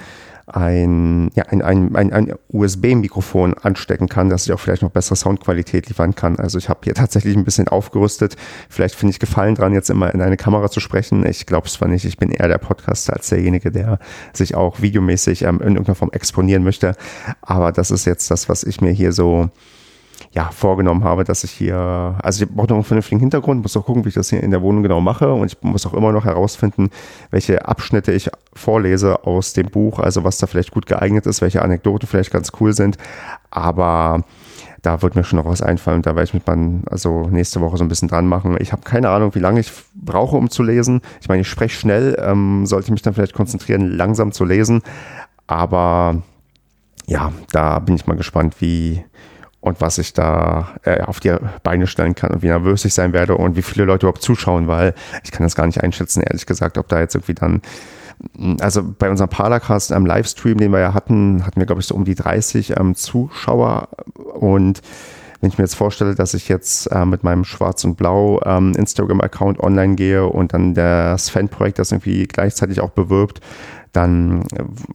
[0.48, 5.16] ein, ja, ein, ein, ein, ein USB-Mikrofon anstecken kann, dass ich auch vielleicht noch bessere
[5.16, 6.38] Soundqualität liefern kann.
[6.38, 8.36] Also ich habe hier tatsächlich ein bisschen aufgerüstet.
[8.70, 11.26] Vielleicht finde ich Gefallen dran, jetzt immer in eine Kamera zu sprechen.
[11.26, 14.00] Ich glaube es zwar nicht, ich bin eher der Podcaster als derjenige, der
[14.34, 16.96] sich auch videomäßig ähm, in irgendeiner Form exponieren möchte.
[17.42, 19.50] Aber das ist jetzt das, was ich mir hier so
[20.34, 23.86] ja, vorgenommen habe, dass ich hier, also ich brauche noch einen vernünftigen Hintergrund, muss auch
[23.86, 26.12] gucken, wie ich das hier in der Wohnung genau mache und ich muss auch immer
[26.12, 26.90] noch herausfinden,
[27.30, 31.62] welche Abschnitte ich vorlese aus dem Buch, also was da vielleicht gut geeignet ist, welche
[31.62, 32.98] Anekdoten vielleicht ganz cool sind,
[33.52, 34.24] aber
[34.82, 37.62] da wird mir schon noch was einfallen und da werde ich mit man also nächste
[37.62, 38.58] Woche so ein bisschen dran machen.
[38.60, 41.02] Ich habe keine Ahnung, wie lange ich brauche, um zu lesen.
[41.22, 44.82] Ich meine, ich spreche schnell, ähm, sollte mich dann vielleicht konzentrieren, langsam zu lesen,
[45.46, 46.24] aber
[47.06, 49.04] ja, da bin ich mal gespannt, wie,
[49.63, 53.13] und was ich da äh, auf die Beine stellen kann und wie nervös ich sein
[53.13, 54.93] werde und wie viele Leute überhaupt zuschauen, weil
[55.24, 57.62] ich kann das gar nicht einschätzen, ehrlich gesagt, ob da jetzt irgendwie dann
[58.60, 61.96] also bei unserem Paracast am Livestream, den wir ja hatten, hatten wir, glaube ich, so
[61.96, 63.88] um die 30 ähm, Zuschauer.
[64.15, 64.82] Und
[65.39, 68.74] wenn ich mir jetzt vorstelle, dass ich jetzt äh, mit meinem Schwarz und Blau ähm,
[68.75, 73.39] Instagram-Account online gehe und dann das Fanprojekt das irgendwie gleichzeitig auch bewirbt,
[73.94, 74.44] dann,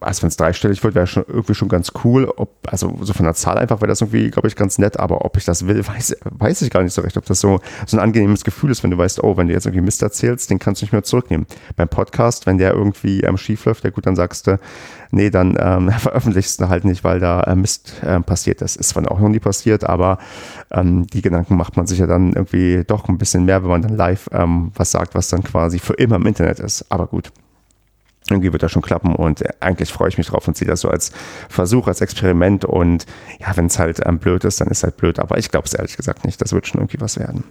[0.00, 2.30] also wenn es dreistellig wird, wäre schon irgendwie schon ganz cool.
[2.36, 5.24] Ob, also so von der Zahl einfach wäre das irgendwie, glaube ich, ganz nett, aber
[5.24, 7.16] ob ich das will, weiß, weiß ich gar nicht so recht.
[7.16, 9.66] Ob das so, so ein angenehmes Gefühl ist, wenn du weißt, oh, wenn du jetzt
[9.66, 11.46] irgendwie Mist erzählst, den kannst du nicht mehr zurücknehmen.
[11.76, 14.58] Beim Podcast, wenn der irgendwie ähm, schief läuft, ja gut, dann sagst du,
[15.12, 18.62] nee, dann ähm, veröffentlichst du halt nicht, weil da äh, Mist äh, passiert.
[18.62, 20.18] Das ist zwar auch noch nie passiert, aber
[20.72, 23.82] ähm, die Gedanken macht man sich ja dann irgendwie doch ein bisschen mehr, wenn man
[23.82, 26.84] dann live ähm, was sagt, was dann quasi für immer im Internet ist.
[26.90, 27.30] Aber gut
[28.30, 30.88] irgendwie wird das schon klappen und eigentlich freue ich mich drauf und sehe das so
[30.88, 31.12] als
[31.48, 33.06] Versuch, als Experiment und
[33.38, 35.66] ja, wenn es halt ähm, blöd ist, dann ist es halt blöd, aber ich glaube
[35.66, 37.44] es ehrlich gesagt nicht, das wird schon irgendwie was werden.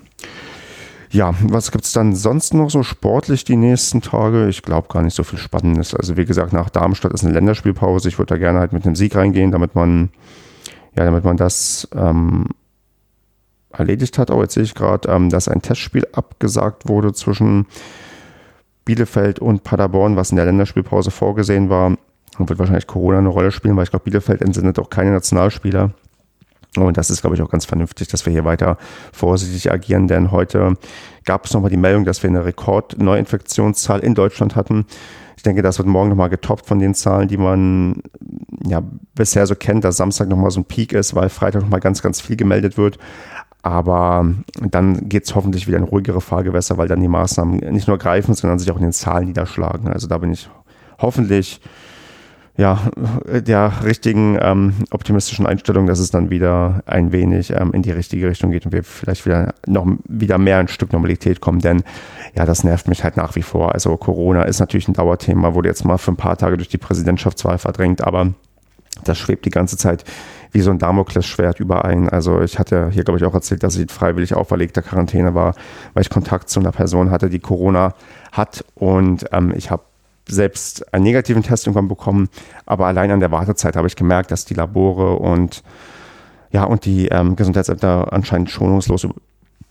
[1.10, 4.50] Ja, was gibt es dann sonst noch so sportlich die nächsten Tage?
[4.50, 5.96] Ich glaube gar nicht so viel Spannendes.
[5.96, 8.10] Also wie gesagt, nach Darmstadt ist eine Länderspielpause.
[8.10, 10.10] Ich würde da gerne halt mit einem Sieg reingehen, damit man,
[10.98, 12.48] ja, damit man das ähm,
[13.72, 14.32] erledigt hat.
[14.32, 17.68] Oh, jetzt sehe ich gerade, ähm, dass ein Testspiel abgesagt wurde zwischen
[18.88, 21.98] Bielefeld und Paderborn, was in der Länderspielpause vorgesehen war.
[22.38, 25.92] Und wird wahrscheinlich Corona eine Rolle spielen, weil ich glaube, Bielefeld entsendet auch keine Nationalspieler.
[26.78, 28.78] Und das ist, glaube ich, auch ganz vernünftig, dass wir hier weiter
[29.12, 30.76] vorsichtig agieren, denn heute
[31.26, 34.86] gab es nochmal die Meldung, dass wir eine Rekord-Neuinfektionszahl in Deutschland hatten.
[35.36, 38.02] Ich denke, das wird morgen nochmal getoppt von den Zahlen, die man
[38.66, 38.84] ja
[39.16, 42.22] bisher so kennt, dass Samstag nochmal so ein Peak ist, weil Freitag nochmal ganz, ganz
[42.22, 43.00] viel gemeldet wird.
[43.64, 47.98] Aber dann geht es hoffentlich wieder in ruhigere Fahrgewässer, weil dann die Maßnahmen nicht nur
[47.98, 49.90] greifen, sondern sich auch in den Zahlen niederschlagen.
[49.90, 50.50] Also da bin ich
[51.00, 51.60] hoffentlich
[52.58, 52.80] ja,
[53.28, 58.28] der richtigen ähm, optimistischen Einstellung, dass es dann wieder ein wenig ähm, in die richtige
[58.28, 61.60] Richtung geht und wir vielleicht wieder noch wieder mehr ein Stück Normalität kommen.
[61.60, 61.84] Denn
[62.36, 63.74] ja, das nervt mich halt nach wie vor.
[63.74, 66.80] Also Corona ist natürlich ein Dauerthema, wurde jetzt mal für ein paar Tage durch die
[66.80, 68.34] Präsidentschaftswahl verdrängt, aber
[69.04, 70.04] das schwebt die ganze Zeit
[70.58, 72.10] wie so ein Damoklesschwert überein.
[72.10, 75.54] Also ich hatte hier, glaube ich, auch erzählt, dass ich freiwillig auferlegter Quarantäne war,
[75.94, 77.94] weil ich Kontakt zu einer Person hatte, die Corona
[78.32, 78.66] hat.
[78.74, 79.84] Und ähm, ich habe
[80.28, 82.28] selbst einen negativen Test irgendwann bekommen,
[82.66, 85.62] aber allein an der Wartezeit habe ich gemerkt, dass die Labore und
[86.52, 89.08] ja und die ähm, Gesundheitsämter anscheinend schonungslos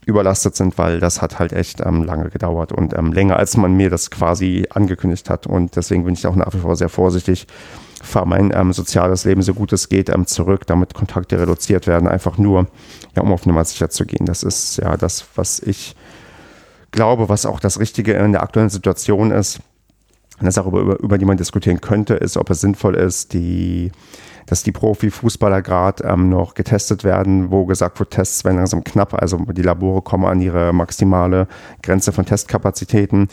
[0.07, 3.75] überlastet sind, weil das hat halt echt ähm, lange gedauert und ähm, länger, als man
[3.75, 5.49] mir das quasi angekündigt hat.
[5.49, 7.49] Und deswegen bin ich auch nach wie vor sehr vorsichtig,
[8.09, 12.09] fahre mein ähm, soziales Leben so gut es geht ähm, zurück, damit Kontakte reduziert werden,
[12.09, 12.67] einfach nur,
[13.15, 14.27] ja, um auf Nummer sicher zu gehen.
[14.27, 15.97] Das ist ja das, was ich
[16.91, 19.61] glaube, was auch das Richtige in der aktuellen Situation ist.
[20.39, 23.91] Eine Sache, über, über die man diskutieren könnte, ist, ob es sinnvoll ist, die,
[24.47, 29.15] dass die Profifußballer gerade ähm, noch getestet werden, wo gesagt wird, Tests werden langsam knapp,
[29.15, 31.49] also die Labore kommen an ihre maximale
[31.83, 33.29] Grenze von Testkapazitäten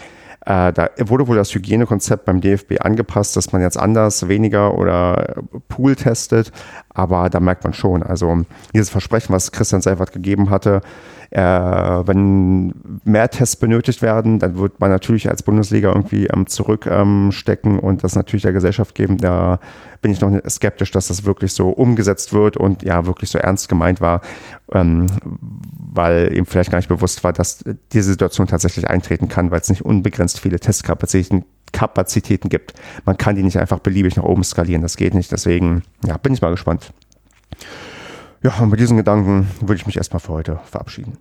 [0.46, 5.44] Äh, da wurde wohl das Hygienekonzept beim DFB angepasst, dass man jetzt anders, weniger oder
[5.70, 6.52] Pool testet.
[6.90, 10.82] Aber da merkt man schon, also dieses Versprechen, was Christian Seifert gegeben hatte,
[11.34, 12.74] äh, wenn
[13.06, 18.04] mehr Tests benötigt werden, dann wird man natürlich als Bundesliga irgendwie ähm, zurückstecken ähm, und
[18.04, 19.18] das natürlich der Gesellschaft geben.
[19.18, 19.60] Da
[20.04, 23.68] bin ich noch skeptisch, dass das wirklich so umgesetzt wird und ja, wirklich so ernst
[23.68, 24.22] gemeint war,
[24.74, 25.08] ähm,
[25.92, 29.70] weil ihm vielleicht gar nicht bewusst war, dass diese Situation tatsächlich eintreten kann, weil es
[29.70, 32.74] nicht unbegrenzt viele Testkapazitäten Kapazitäten gibt.
[33.04, 35.32] Man kann die nicht einfach beliebig nach oben skalieren, das geht nicht.
[35.32, 36.94] Deswegen ja, bin ich mal gespannt.
[38.44, 41.18] Ja, und mit diesen Gedanken würde ich mich erstmal für heute verabschieden.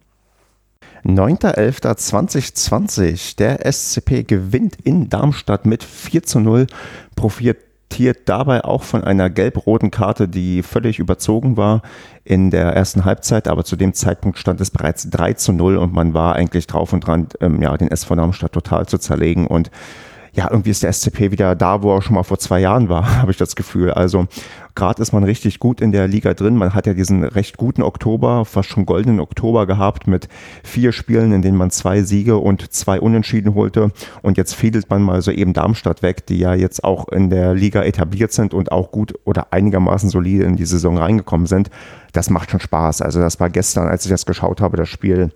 [1.05, 3.37] 9.11.2020.
[3.37, 6.67] Der SCP gewinnt in Darmstadt mit 4 zu 0,
[7.15, 11.83] profitiert dabei auch von einer gelb-roten Karte, die völlig überzogen war
[12.25, 15.93] in der ersten Halbzeit, aber zu dem Zeitpunkt stand es bereits 3 zu 0 und
[15.93, 19.71] man war eigentlich drauf und dran, ähm, ja, den SV Darmstadt total zu zerlegen und
[20.35, 23.17] ja, irgendwie ist der SCP wieder da, wo er schon mal vor zwei Jahren war,
[23.21, 23.93] habe ich das Gefühl.
[23.93, 24.27] Also
[24.75, 26.57] gerade ist man richtig gut in der Liga drin.
[26.57, 30.29] Man hat ja diesen recht guten Oktober, fast schon goldenen Oktober gehabt mit
[30.65, 33.91] vier Spielen, in denen man zwei Siege und zwei Unentschieden holte.
[34.23, 37.53] Und jetzt fiedelt man mal so eben Darmstadt weg, die ja jetzt auch in der
[37.53, 41.69] Liga etabliert sind und auch gut oder einigermaßen solide in die Saison reingekommen sind.
[42.13, 43.03] Das macht schon Spaß.
[43.03, 45.31] Also das war gestern, als ich das geschaut habe, das Spiel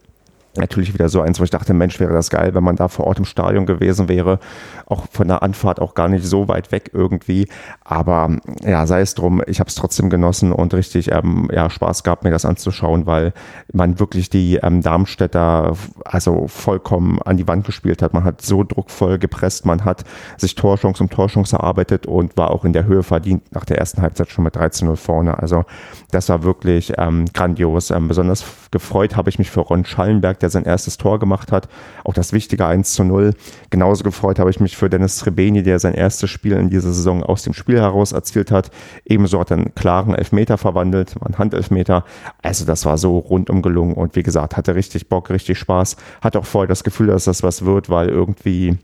[0.58, 3.06] natürlich wieder so eins, wo ich dachte, Mensch, wäre das geil, wenn man da vor
[3.06, 4.38] Ort im Stadion gewesen wäre.
[4.86, 7.48] Auch von der Anfahrt auch gar nicht so weit weg irgendwie.
[7.84, 12.02] Aber ja, sei es drum, ich habe es trotzdem genossen und richtig ähm, ja, Spaß
[12.02, 13.32] gehabt, mir das anzuschauen, weil
[13.72, 18.14] man wirklich die ähm, Darmstädter also vollkommen an die Wand gespielt hat.
[18.14, 20.04] Man hat so druckvoll gepresst, man hat
[20.36, 24.02] sich Torchance um Torchance erarbeitet und war auch in der Höhe verdient nach der ersten
[24.02, 25.38] Halbzeit schon mit 13-0 vorne.
[25.38, 25.64] Also
[26.10, 27.90] das war wirklich ähm, grandios.
[27.90, 31.68] Ähm, besonders gefreut habe ich mich für Ron Schallenberg, der sein erstes Tor gemacht hat.
[32.04, 33.34] Auch das wichtige 1 zu 0.
[33.70, 37.22] Genauso gefreut habe ich mich für Dennis Trebeni, der sein erstes Spiel in dieser Saison
[37.22, 38.70] aus dem Spiel heraus erzielt hat.
[39.04, 42.04] Ebenso hat er einen klaren Elfmeter verwandelt, einen Handelfmeter.
[42.42, 45.96] Also das war so rundum gelungen und wie gesagt, hatte richtig Bock, richtig Spaß.
[46.20, 48.78] Hatte auch voll das Gefühl, dass das was wird, weil irgendwie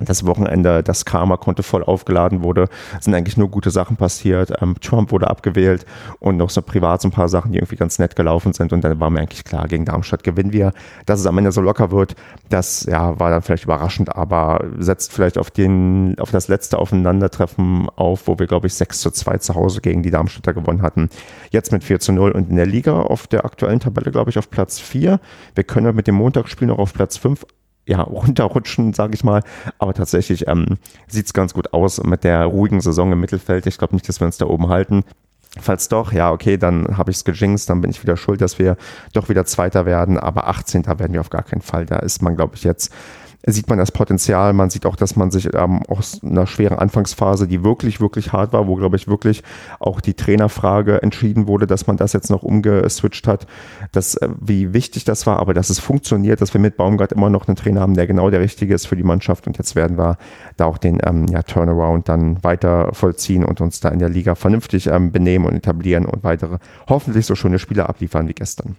[0.00, 2.68] das Wochenende, das Karma-Konto voll aufgeladen wurde,
[3.00, 4.52] sind eigentlich nur gute Sachen passiert.
[4.60, 5.86] Ähm, Trump wurde abgewählt
[6.20, 8.72] und noch so privat so ein paar Sachen, die irgendwie ganz nett gelaufen sind.
[8.72, 10.72] Und dann war mir eigentlich klar, gegen Darmstadt gewinnen wir.
[11.06, 12.16] Dass es am Ende so locker wird,
[12.50, 17.88] das ja, war dann vielleicht überraschend, aber setzt vielleicht auf, den, auf das letzte Aufeinandertreffen
[17.96, 21.08] auf, wo wir, glaube ich, 6 zu 2 zu Hause gegen die Darmstädter gewonnen hatten.
[21.50, 24.38] Jetzt mit 4 zu 0 und in der Liga auf der aktuellen Tabelle, glaube ich,
[24.38, 25.20] auf Platz 4.
[25.54, 27.44] Wir können mit dem Montagsspiel noch auf Platz 5
[27.86, 29.42] ja, runterrutschen, sage ich mal.
[29.78, 33.66] Aber tatsächlich ähm, sieht es ganz gut aus mit der ruhigen Saison im Mittelfeld.
[33.66, 35.04] Ich glaube nicht, dass wir uns da oben halten.
[35.60, 38.58] Falls doch, ja, okay, dann habe ich es gejinxt, dann bin ich wieder schuld, dass
[38.58, 38.76] wir
[39.12, 40.18] doch wieder Zweiter werden.
[40.18, 40.84] Aber 18.
[40.86, 41.86] werden wir auf gar keinen Fall.
[41.86, 42.92] Da ist man, glaube ich, jetzt
[43.46, 44.52] sieht man das Potenzial.
[44.52, 48.52] Man sieht auch, dass man sich ähm, aus einer schweren Anfangsphase, die wirklich, wirklich hart
[48.52, 49.42] war, wo, glaube ich, wirklich
[49.80, 53.46] auch die Trainerfrage entschieden wurde, dass man das jetzt noch umgeswitcht hat,
[53.92, 57.30] dass, äh, wie wichtig das war, aber dass es funktioniert, dass wir mit Baumgart immer
[57.30, 59.46] noch einen Trainer haben, der genau der Richtige ist für die Mannschaft.
[59.46, 60.16] Und jetzt werden wir
[60.56, 64.34] da auch den ähm, ja, Turnaround dann weiter vollziehen und uns da in der Liga
[64.34, 68.76] vernünftig ähm, benehmen und etablieren und weitere hoffentlich so schöne Spiele abliefern wie gestern.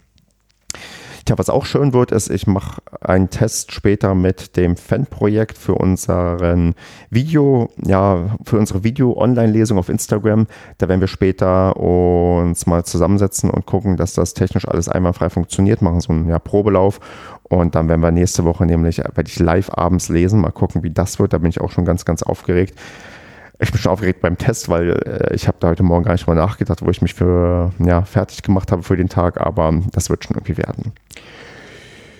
[1.26, 5.74] Tja, was auch schön wird, ist, ich mache einen Test später mit dem Fan-Projekt für
[5.74, 6.76] unseren
[7.10, 10.46] Video, ja, für unsere Video-Online-Lesung auf Instagram.
[10.78, 15.82] Da werden wir später uns mal zusammensetzen und gucken, dass das technisch alles einwandfrei funktioniert,
[15.82, 17.00] machen so einen ja, Probelauf
[17.42, 20.92] und dann werden wir nächste Woche nämlich, werde ich live abends lesen, mal gucken, wie
[20.92, 21.34] das wird.
[21.34, 22.78] Da bin ich auch schon ganz, ganz aufgeregt.
[23.66, 26.28] Ich bin schon aufgeregt beim Test, weil äh, ich habe da heute Morgen gar nicht
[26.28, 30.12] mal nachgedacht, wo ich mich für ja, fertig gemacht habe für den Tag, aber das
[30.12, 30.94] wird schon irgendwie werden.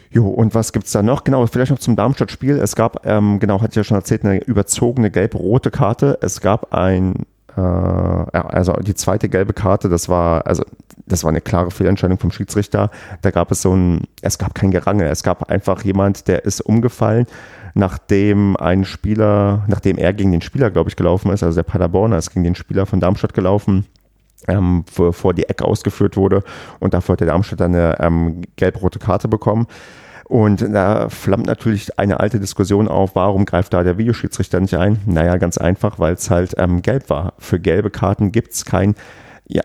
[0.10, 1.24] Jo, und was gibt es da noch?
[1.24, 2.58] Genau, vielleicht noch zum Darmstadt-Spiel.
[2.58, 6.18] Es gab, ähm, genau, hatte ich ja schon erzählt, eine überzogene gelb-rote Karte.
[6.22, 10.64] Es gab ein, äh, also die zweite gelbe Karte, das war, also
[11.06, 12.90] das war eine klare Fehlentscheidung vom Schiedsrichter.
[13.22, 16.62] Da gab es so ein, es gab kein Gerangel, es gab einfach jemand, der ist
[16.62, 17.28] umgefallen
[17.76, 22.18] nachdem ein Spieler, nachdem er gegen den Spieler, glaube ich, gelaufen ist, also der Paderborner
[22.18, 23.86] ist gegen den Spieler von Darmstadt gelaufen,
[24.48, 26.44] ähm, bevor die Ecke ausgeführt wurde
[26.80, 29.68] und dafür hat der Darmstadt eine ähm, gelb-rote Karte bekommen.
[30.28, 35.00] Und da flammt natürlich eine alte Diskussion auf, warum greift da der Videoschiedsrichter nicht ein?
[35.06, 37.34] Naja, ganz einfach, weil es halt ähm, gelb war.
[37.38, 38.96] Für gelbe Karten gibt es kein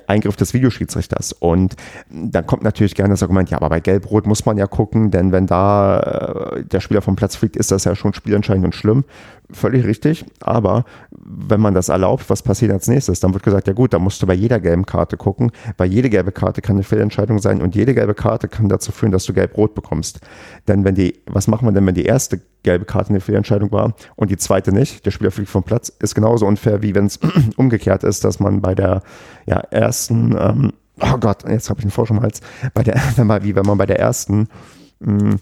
[0.07, 1.33] Eingriff des Videoschiedsrichters.
[1.33, 1.77] Und
[2.11, 5.33] dann kommt natürlich gerne das Argument, ja, aber bei Gelb-Rot muss man ja gucken, denn
[5.33, 9.05] wenn da äh, der Spieler vom Platz fliegt, ist das ja schon spielentscheidend und schlimm.
[9.53, 10.25] Völlig richtig.
[10.41, 13.21] Aber wenn man das erlaubt, was passiert als nächstes?
[13.21, 16.11] Dann wird gesagt, ja gut, da musst du bei jeder gelben Karte gucken, weil jede
[16.11, 19.33] gelbe Karte kann eine Fehlentscheidung sein und jede gelbe Karte kann dazu führen, dass du
[19.33, 20.21] gelb-rot bekommst.
[20.69, 23.95] Denn wenn die, was machen wir denn, wenn die erste gelbe Karte eine Fehlentscheidung war
[24.17, 27.19] und die zweite nicht, der Spieler fliegt vom Platz, ist genauso unfair, wie wenn es
[27.57, 29.03] umgekehrt ist, dass man bei der
[29.47, 32.41] ja, ersten, ähm, oh Gott, jetzt habe ich einen Frosch im Hals,
[32.75, 32.95] bei der,
[33.43, 34.49] wie wenn man bei der ersten
[35.01, 35.41] mh, hm,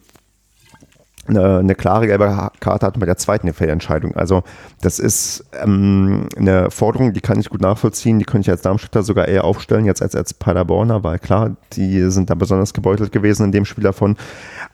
[1.28, 4.16] eine, eine klare gelbe Karte hat und bei der zweiten Fehlentscheidung.
[4.16, 4.42] Also
[4.80, 9.02] das ist ähm, eine Forderung, die kann ich gut nachvollziehen, die könnte ich als Darmstädter
[9.02, 13.44] sogar eher aufstellen, jetzt als als Paderborner, weil klar, die sind da besonders gebeutelt gewesen
[13.44, 14.16] in dem Spiel davon.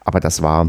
[0.01, 0.69] Aber das war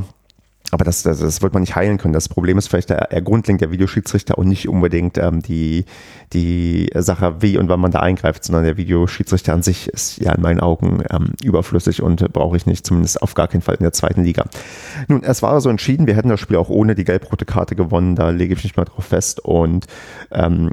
[0.76, 2.14] aber das, das, das wird man nicht heilen können.
[2.14, 5.86] Das Problem ist vielleicht der, der grundlegend der Videoschiedsrichter und nicht unbedingt ähm, die,
[6.34, 10.34] die Sache, wie und wann man da eingreift, sondern der Videoschiedsrichter an sich ist ja
[10.34, 13.84] in meinen Augen ähm, überflüssig und brauche ich nicht, zumindest auf gar keinen Fall in
[13.84, 14.48] der zweiten Liga.
[15.08, 18.18] Nun, es war so entschieden, wir hätten das Spiel auch ohne die gelb-rote Karte gewonnen,
[18.18, 19.88] da lege ich mich mal drauf fest und
[20.32, 20.72] ähm,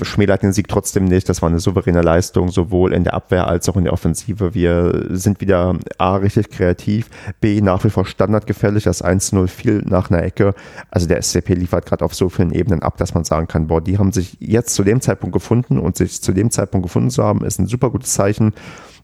[0.00, 1.28] schmälert den Sieg trotzdem nicht.
[1.28, 4.54] Das war eine souveräne Leistung, sowohl in der Abwehr als auch in der Offensive.
[4.54, 7.10] Wir sind wieder A, richtig kreativ,
[7.40, 10.54] B, nach wie vor standardgefährlich, das 1-0 viel nach einer Ecke.
[10.90, 13.80] Also der SCP liefert gerade auf so vielen Ebenen ab, dass man sagen kann, boah,
[13.80, 17.24] die haben sich jetzt zu dem Zeitpunkt gefunden und sich zu dem Zeitpunkt gefunden zu
[17.24, 18.54] haben, ist ein super gutes Zeichen.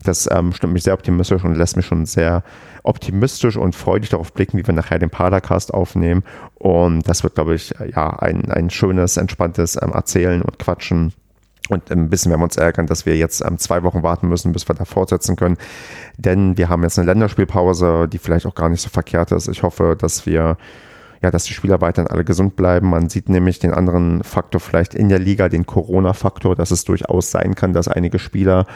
[0.02, 2.44] Das ähm, stimmt mich sehr optimistisch und lässt mich schon sehr
[2.82, 6.22] optimistisch und freudig darauf blicken, wie wir nachher den Padercast aufnehmen.
[6.54, 11.12] Und das wird, glaube ich, ja, ein, ein schönes, entspanntes ähm, Erzählen und Quatschen.
[11.68, 14.52] Und ein bisschen werden wir uns ärgern, dass wir jetzt ähm, zwei Wochen warten müssen,
[14.52, 15.56] bis wir da fortsetzen können.
[16.16, 19.48] Denn wir haben jetzt eine Länderspielpause, die vielleicht auch gar nicht so verkehrt ist.
[19.48, 20.56] Ich hoffe, dass wir
[21.22, 22.90] ja, dass die Spieler weiterhin alle gesund bleiben.
[22.90, 27.30] Man sieht nämlich den anderen Faktor vielleicht in der Liga, den Corona-Faktor, dass es durchaus
[27.30, 28.66] sein kann, dass einige Spieler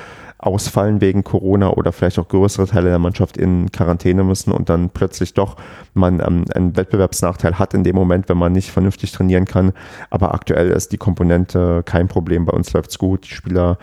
[0.40, 4.90] ausfallen wegen Corona oder vielleicht auch größere Teile der Mannschaft in Quarantäne müssen und dann
[4.90, 5.56] plötzlich doch
[5.94, 9.72] man ähm, einen Wettbewerbsnachteil hat in dem Moment, wenn man nicht vernünftig trainieren kann.
[10.08, 12.46] Aber aktuell ist die Komponente kein Problem.
[12.46, 13.24] Bei uns läuft's gut.
[13.24, 13.78] Die Spieler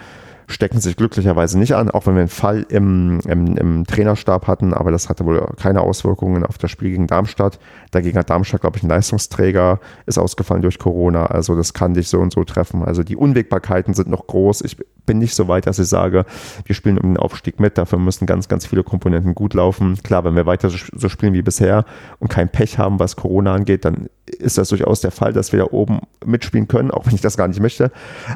[0.49, 4.73] stecken sich glücklicherweise nicht an, auch wenn wir einen Fall im, im, im, Trainerstab hatten,
[4.73, 7.59] aber das hatte wohl keine Auswirkungen auf das Spiel gegen Darmstadt.
[7.91, 12.07] Dagegen hat Darmstadt, glaube ich, ein Leistungsträger, ist ausgefallen durch Corona, also das kann dich
[12.07, 12.83] so und so treffen.
[12.83, 14.61] Also die Unwägbarkeiten sind noch groß.
[14.61, 16.25] Ich bin nicht so weit, dass ich sage,
[16.65, 19.97] wir spielen um den Aufstieg mit, dafür müssen ganz, ganz viele Komponenten gut laufen.
[20.03, 21.85] Klar, wenn wir weiter so spielen wie bisher
[22.19, 25.59] und kein Pech haben, was Corona angeht, dann ist das durchaus der Fall, dass wir
[25.59, 27.91] da oben mitspielen können, auch wenn ich das gar nicht möchte.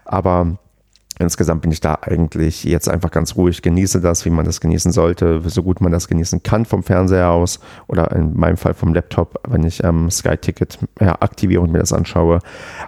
[0.05, 0.57] Aber
[1.21, 4.91] Insgesamt bin ich da eigentlich jetzt einfach ganz ruhig, genieße das, wie man das genießen
[4.91, 8.91] sollte, so gut man das genießen kann vom Fernseher aus oder in meinem Fall vom
[8.93, 12.39] Laptop, wenn ich ähm, Sky Ticket ja, aktiviere und mir das anschaue.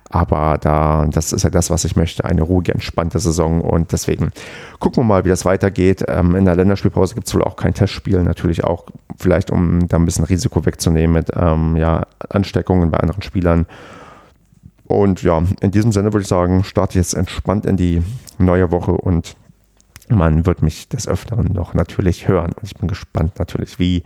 [0.09, 4.31] Aber da, das ist ja das, was ich möchte, eine ruhige, entspannte Saison und deswegen
[4.79, 6.03] gucken wir mal, wie das weitergeht.
[6.07, 9.97] Ähm, in der Länderspielpause gibt es wohl auch kein Testspiel, natürlich auch vielleicht, um da
[9.97, 13.67] ein bisschen Risiko wegzunehmen mit ähm, ja, Ansteckungen bei anderen Spielern.
[14.93, 18.03] Und ja, in diesem Sinne würde ich sagen, starte jetzt entspannt in die
[18.37, 19.35] neue Woche und
[20.07, 22.51] man wird mich des Öfteren noch natürlich hören.
[22.51, 24.03] Und ich bin gespannt natürlich, wie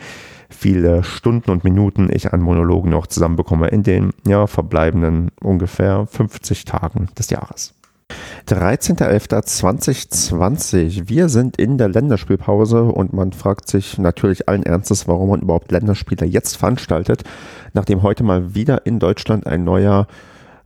[0.49, 6.63] viele Stunden und Minuten ich an Monologen noch zusammenbekomme in den ja, verbleibenden ungefähr 50
[6.63, 7.73] Tagen des Jahres.
[8.47, 11.09] 13.11.2020.
[11.09, 15.73] Wir sind in der Länderspielpause und man fragt sich natürlich allen Ernstes, warum man überhaupt
[15.73, 17.23] Länderspiele jetzt veranstaltet,
[17.73, 20.07] nachdem heute mal wieder in Deutschland ein neuer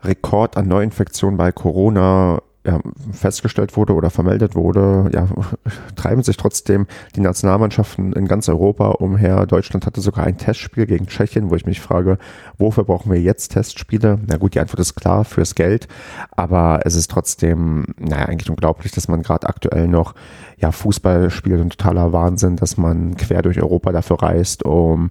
[0.03, 2.79] Rekord an Neuinfektionen bei Corona ja,
[3.11, 5.27] festgestellt wurde oder vermeldet wurde, ja,
[5.95, 6.85] treiben sich trotzdem
[7.15, 9.47] die Nationalmannschaften in ganz Europa umher.
[9.47, 12.19] Deutschland hatte sogar ein Testspiel gegen Tschechien, wo ich mich frage,
[12.59, 14.19] wofür brauchen wir jetzt Testspiele?
[14.27, 15.87] Na gut, die Antwort ist klar, fürs Geld,
[16.29, 20.13] aber es ist trotzdem, naja, eigentlich unglaublich, dass man gerade aktuell noch
[20.57, 25.09] ja, Fußball spielt und totaler Wahnsinn, dass man quer durch Europa dafür reist, um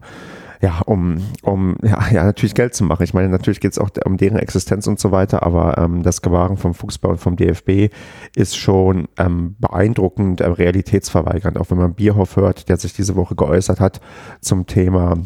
[0.60, 3.02] ja, um, um ja, ja, natürlich Geld zu machen.
[3.02, 6.22] Ich meine, natürlich geht es auch um deren Existenz und so weiter, aber ähm, das
[6.22, 7.92] Gewahren vom Fußball und vom DFB
[8.36, 11.58] ist schon ähm, beeindruckend, äh, realitätsverweigernd.
[11.58, 14.00] Auch wenn man Bierhoff hört, der sich diese Woche geäußert hat
[14.40, 15.16] zum Thema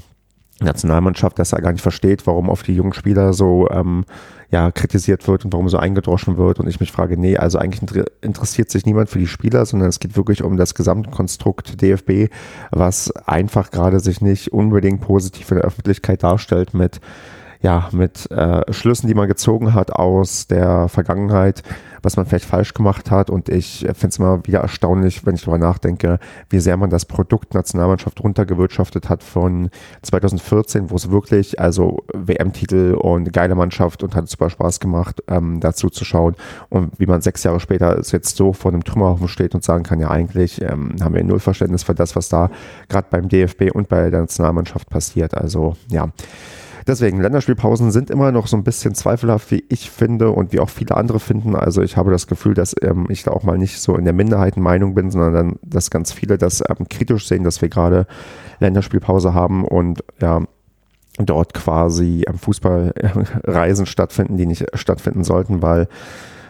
[0.61, 4.05] Nationalmannschaft, dass er gar nicht versteht, warum auf die jungen Spieler so ähm,
[4.51, 6.61] ja, kritisiert wird und warum so eingedroschen wird.
[6.61, 9.99] Und ich mich frage, nee, also eigentlich interessiert sich niemand für die Spieler, sondern es
[9.99, 12.33] geht wirklich um das Gesamtkonstrukt DFB,
[12.71, 17.01] was einfach gerade sich nicht unbedingt positiv in der Öffentlichkeit darstellt mit
[17.65, 21.63] ja, mit äh, Schlüssen, die man gezogen hat aus der Vergangenheit,
[22.03, 23.31] was man vielleicht falsch gemacht hat.
[23.31, 26.19] Und ich finde es immer wieder erstaunlich, wenn ich darüber nachdenke,
[26.51, 29.71] wie sehr man das Produkt Nationalmannschaft runtergewirtschaftet hat von
[30.03, 35.61] 2014, wo es wirklich, also WM-Titel und geile Mannschaft und hat super Spaß gemacht, ähm,
[35.61, 36.37] dazu zu schauen.
[36.69, 40.01] Und wie man sechs Jahre später jetzt so vor einem Trümmerhaufen steht und sagen kann,
[40.01, 42.51] ja, eigentlich ähm, haben wir null Verständnis für das, was da
[42.91, 45.35] gerade beim DFB und bei der Nationalmannschaft passiert.
[45.35, 46.11] Also ja.
[46.87, 50.71] Deswegen, Länderspielpausen sind immer noch so ein bisschen zweifelhaft, wie ich finde und wie auch
[50.71, 51.55] viele andere finden.
[51.57, 54.15] Also ich habe das Gefühl, dass ähm, ich da auch mal nicht so in der
[54.15, 58.07] Minderheitenmeinung bin, sondern dass ganz viele das ähm, kritisch sehen, dass wir gerade
[58.61, 60.43] Länderspielpause haben und ja,
[61.19, 65.89] dort quasi ähm, Fußballreisen stattfinden, die nicht stattfinden sollten, weil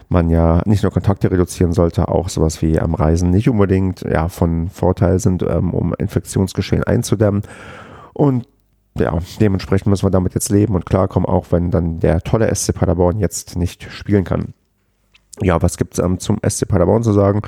[0.09, 4.29] man ja nicht nur Kontakte reduzieren sollte, auch sowas wie am Reisen nicht unbedingt ja,
[4.29, 7.43] von Vorteil sind, ähm, um Infektionsgeschehen einzudämmen.
[8.13, 8.47] Und
[8.99, 12.75] ja, dementsprechend müssen wir damit jetzt leben und klarkommen, auch wenn dann der tolle SC
[12.75, 14.55] Paderborn jetzt nicht spielen kann.
[15.41, 17.43] Ja, was gibt's ähm, zum SC Paderborn zu sagen?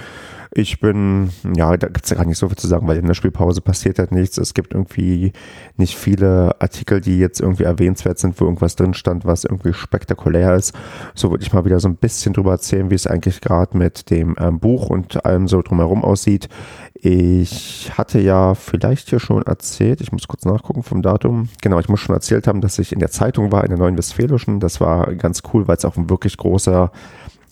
[0.58, 3.12] Ich bin, ja, da gibt's ja gar nicht so viel zu sagen, weil in der
[3.12, 4.38] Spielpause passiert halt nichts.
[4.38, 5.32] Es gibt irgendwie
[5.76, 10.54] nicht viele Artikel, die jetzt irgendwie erwähnenswert sind, wo irgendwas drin stand, was irgendwie spektakulär
[10.54, 10.72] ist.
[11.14, 14.08] So würde ich mal wieder so ein bisschen drüber erzählen, wie es eigentlich gerade mit
[14.08, 16.48] dem ähm, Buch und allem so drumherum aussieht.
[16.94, 21.50] Ich hatte ja vielleicht hier schon erzählt, ich muss kurz nachgucken vom Datum.
[21.60, 23.98] Genau, ich muss schon erzählt haben, dass ich in der Zeitung war, in der Neuen
[23.98, 24.58] Westfälischen.
[24.60, 26.90] Das war ganz cool, weil es auch ein wirklich großer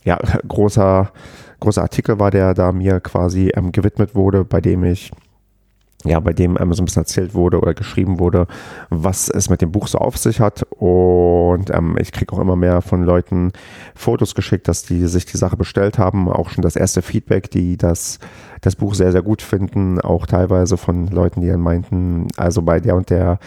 [0.05, 1.11] ja, großer,
[1.65, 5.11] großer Artikel war, der da mir quasi ähm, gewidmet wurde, bei dem ich
[6.05, 8.47] ja, bei dem ähm, so ein bisschen erzählt wurde oder geschrieben wurde,
[8.91, 10.63] was es mit dem Buch so auf sich hat.
[10.71, 13.53] Und ähm, ich kriege auch immer mehr von Leuten
[13.95, 16.29] Fotos geschickt, dass die sich die Sache bestellt haben.
[16.29, 18.19] Auch schon das erste Feedback, die das,
[18.61, 19.99] das Buch sehr, sehr gut finden.
[19.99, 23.39] Auch teilweise von Leuten, die dann meinten, also bei der und der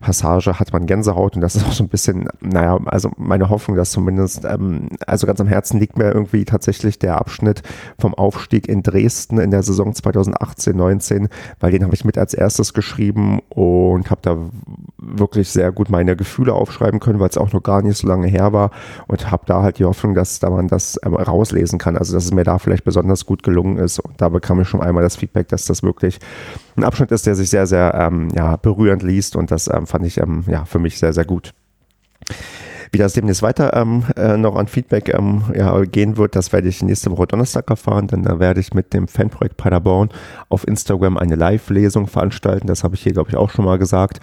[0.00, 3.76] Passage hat man Gänsehaut und das ist auch so ein bisschen, naja, also meine Hoffnung,
[3.76, 7.62] dass zumindest, ähm, also ganz am Herzen liegt mir irgendwie tatsächlich der Abschnitt
[7.98, 11.28] vom Aufstieg in Dresden in der Saison 2018, 19,
[11.60, 14.36] weil den habe ich mit als erstes geschrieben und habe da
[14.98, 18.26] wirklich sehr gut meine Gefühle aufschreiben können, weil es auch noch gar nicht so lange
[18.26, 18.70] her war
[19.06, 22.24] und habe da halt die Hoffnung, dass da man das ähm, rauslesen kann, also dass
[22.24, 25.16] es mir da vielleicht besonders gut gelungen ist und da bekam ich schon einmal das
[25.16, 26.18] Feedback, dass das wirklich
[26.76, 30.06] ein Abschnitt ist, der sich sehr, sehr ähm, ja, berührend liest und das ähm, fand
[30.06, 31.52] ich ähm, ja, für mich sehr, sehr gut.
[32.92, 36.68] Wie das demnächst weiter ähm, äh, noch an Feedback ähm, ja, gehen wird, das werde
[36.68, 40.10] ich nächste Woche Donnerstag erfahren, denn da werde ich mit dem Fanprojekt Paderborn
[40.48, 42.68] auf Instagram eine Live-Lesung veranstalten.
[42.68, 44.20] Das habe ich hier, glaube ich, auch schon mal gesagt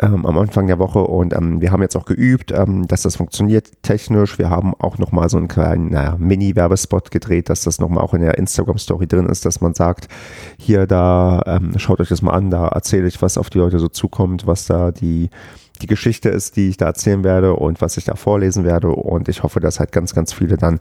[0.00, 3.16] ähm, am Anfang der Woche und ähm, wir haben jetzt auch geübt, ähm, dass das
[3.16, 4.38] funktioniert technisch.
[4.38, 8.20] Wir haben auch nochmal so einen kleinen naja, Mini-Werbespot gedreht, dass das nochmal auch in
[8.20, 10.08] der Instagram-Story drin ist, dass man sagt,
[10.58, 13.78] hier, da ähm, schaut euch das mal an, da erzähle ich, was auf die Leute
[13.78, 15.30] so zukommt, was da die
[15.82, 18.88] die Geschichte ist, die ich da erzählen werde und was ich da vorlesen werde.
[18.88, 20.80] Und ich hoffe, dass halt ganz, ganz viele dann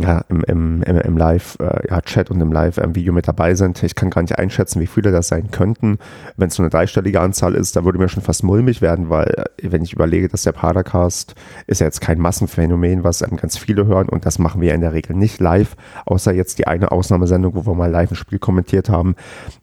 [0.00, 3.82] ja, im, im, im, im Live-Chat äh, ja, und im Live-Video mit dabei sind.
[3.82, 5.98] Ich kann gar nicht einschätzen, wie viele das sein könnten.
[6.36, 9.26] Wenn es so eine dreistellige Anzahl ist, da würde mir schon fast mulmig werden, weil
[9.26, 11.34] äh, wenn ich überlege, dass der Padercast
[11.66, 14.74] ist ja jetzt kein Massenphänomen, was ähm, ganz viele hören und das machen wir ja
[14.74, 15.76] in der Regel nicht live,
[16.06, 19.14] außer jetzt die eine Ausnahmesendung, wo wir mal live ein Spiel kommentiert haben.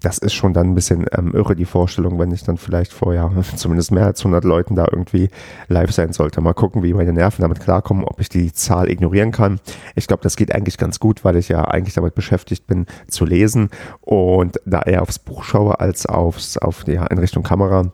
[0.02, 3.32] Das ist schon dann ein bisschen ähm, irre, die Vorstellung, wenn ich dann vielleicht vorher
[3.56, 5.30] zumindest mehr als 100 Leuten da irgendwie
[5.70, 6.40] live sein sollte.
[6.42, 9.60] Mal gucken, wie meine Nerven damit klarkommen, ob ich die Zahl ignorieren kann.
[9.96, 12.86] Ich glaube, glaube, das geht eigentlich ganz gut, weil ich ja eigentlich damit beschäftigt bin
[13.08, 13.70] zu lesen
[14.02, 17.92] und da eher aufs Buch schaue als aufs, auf die Einrichtung Kamera.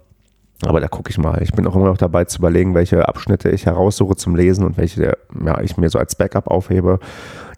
[0.61, 1.41] Aber da gucke ich mal.
[1.43, 4.77] Ich bin auch immer noch dabei zu überlegen, welche Abschnitte ich heraussuche zum Lesen und
[4.77, 6.99] welche ja, ich mir so als Backup aufhebe.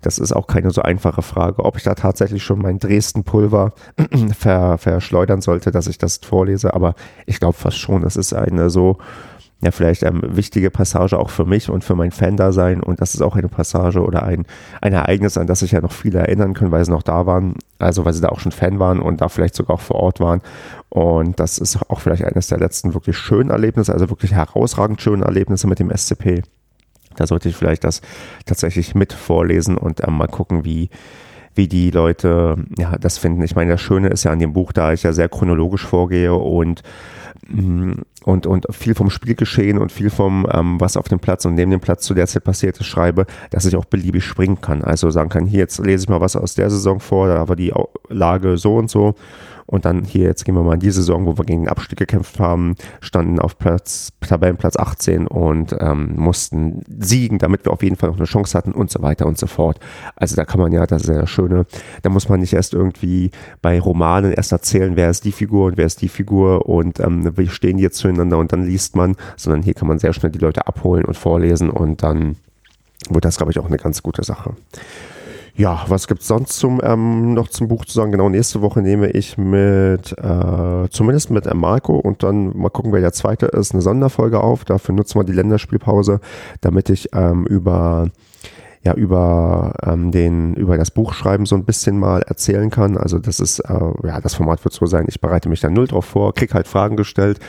[0.02, 3.74] Das ist auch keine so einfache Frage, ob ich da tatsächlich schon mein Dresden-Pulver
[4.38, 6.74] ver, verschleudern sollte, dass ich das vorlese.
[6.74, 6.96] Aber
[7.28, 8.02] ich glaube fast schon.
[8.02, 8.98] Das ist eine so
[9.62, 12.82] ja vielleicht eine wichtige Passage auch für mich und für mein Fan-Dasein.
[12.82, 14.46] Und das ist auch eine Passage oder ein,
[14.82, 17.56] ein Ereignis, an das sich ja noch viele erinnern können, weil sie noch da waren,
[17.80, 20.20] also weil sie da auch schon Fan waren und da vielleicht sogar auch vor Ort
[20.20, 20.42] waren.
[20.90, 25.24] Und das ist auch vielleicht eines der letzten wirklich schönen Erlebnisse, also wirklich herausragend schönen
[25.24, 26.44] Erlebnisse mit dem SCP.
[27.16, 28.02] Da sollte ich vielleicht das
[28.46, 30.90] tatsächlich mit vorlesen und äh, mal gucken, wie,
[31.58, 33.42] wie die Leute ja, das finden.
[33.42, 36.34] Ich meine, das Schöne ist ja an dem Buch, da ich ja sehr chronologisch vorgehe
[36.34, 36.84] und
[37.50, 37.94] mm,
[38.24, 41.72] und, und viel vom Spielgeschehen und viel vom, ähm, was auf dem Platz und neben
[41.72, 44.84] dem Platz zu der Zeit passiert ist, schreibe, dass ich auch beliebig springen kann.
[44.84, 47.56] Also sagen kann, hier jetzt lese ich mal was aus der Saison vor, da war
[47.56, 47.72] die
[48.10, 49.16] Lage so und so
[49.68, 52.40] und dann hier, jetzt gehen wir mal in die Saison, wo wir gegen Abstieg gekämpft
[52.40, 58.10] haben, standen auf Platz, Tabellenplatz 18 und ähm, mussten siegen, damit wir auf jeden Fall
[58.10, 59.80] noch eine Chance hatten und so weiter und so fort.
[60.16, 61.66] Also da kann man ja, das ist ja das Schöne,
[62.02, 65.78] da muss man nicht erst irgendwie bei Romanen erst erzählen, wer ist die Figur und
[65.78, 69.16] wer ist die Figur und ähm, wie stehen die jetzt zueinander und dann liest man,
[69.36, 72.38] sondern hier kann man sehr schnell die Leute abholen und vorlesen und dann
[73.10, 74.56] wird das, glaube ich, auch eine ganz gute Sache.
[75.58, 78.12] Ja, was gibt's sonst zum ähm, noch zum Buch zu sagen?
[78.12, 83.02] Genau, nächste Woche nehme ich mit, äh, zumindest mit Marco und dann mal gucken, wer
[83.02, 84.66] der zweite ist, eine Sonderfolge auf.
[84.66, 86.20] Dafür nutzen wir die Länderspielpause,
[86.62, 88.10] damit ich ähm, über
[88.84, 92.98] ja über ähm, den über das Buchschreiben so ein bisschen mal erzählen kann.
[92.98, 95.06] Also das ist äh, ja das Format wird so sein.
[95.08, 97.40] Ich bereite mich da null drauf vor, krieg halt Fragen gestellt.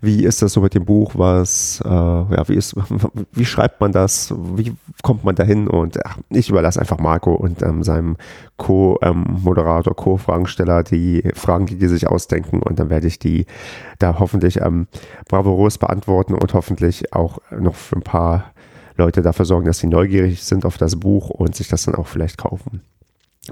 [0.00, 1.12] Wie ist das so mit dem Buch?
[1.14, 2.74] Was äh, ja wie ist
[3.32, 4.34] wie schreibt man das?
[4.54, 5.68] Wie kommt man dahin?
[5.68, 8.16] Und ach, ich überlasse einfach Marco und ähm, seinem
[8.56, 13.46] Co-Moderator, ähm, Co-Fragensteller die Fragen, die die sich ausdenken und dann werde ich die
[13.98, 14.86] da hoffentlich ähm,
[15.28, 18.53] bravourös beantworten und hoffentlich auch noch für ein paar
[18.96, 22.06] Leute dafür sorgen, dass sie neugierig sind auf das Buch und sich das dann auch
[22.06, 22.82] vielleicht kaufen.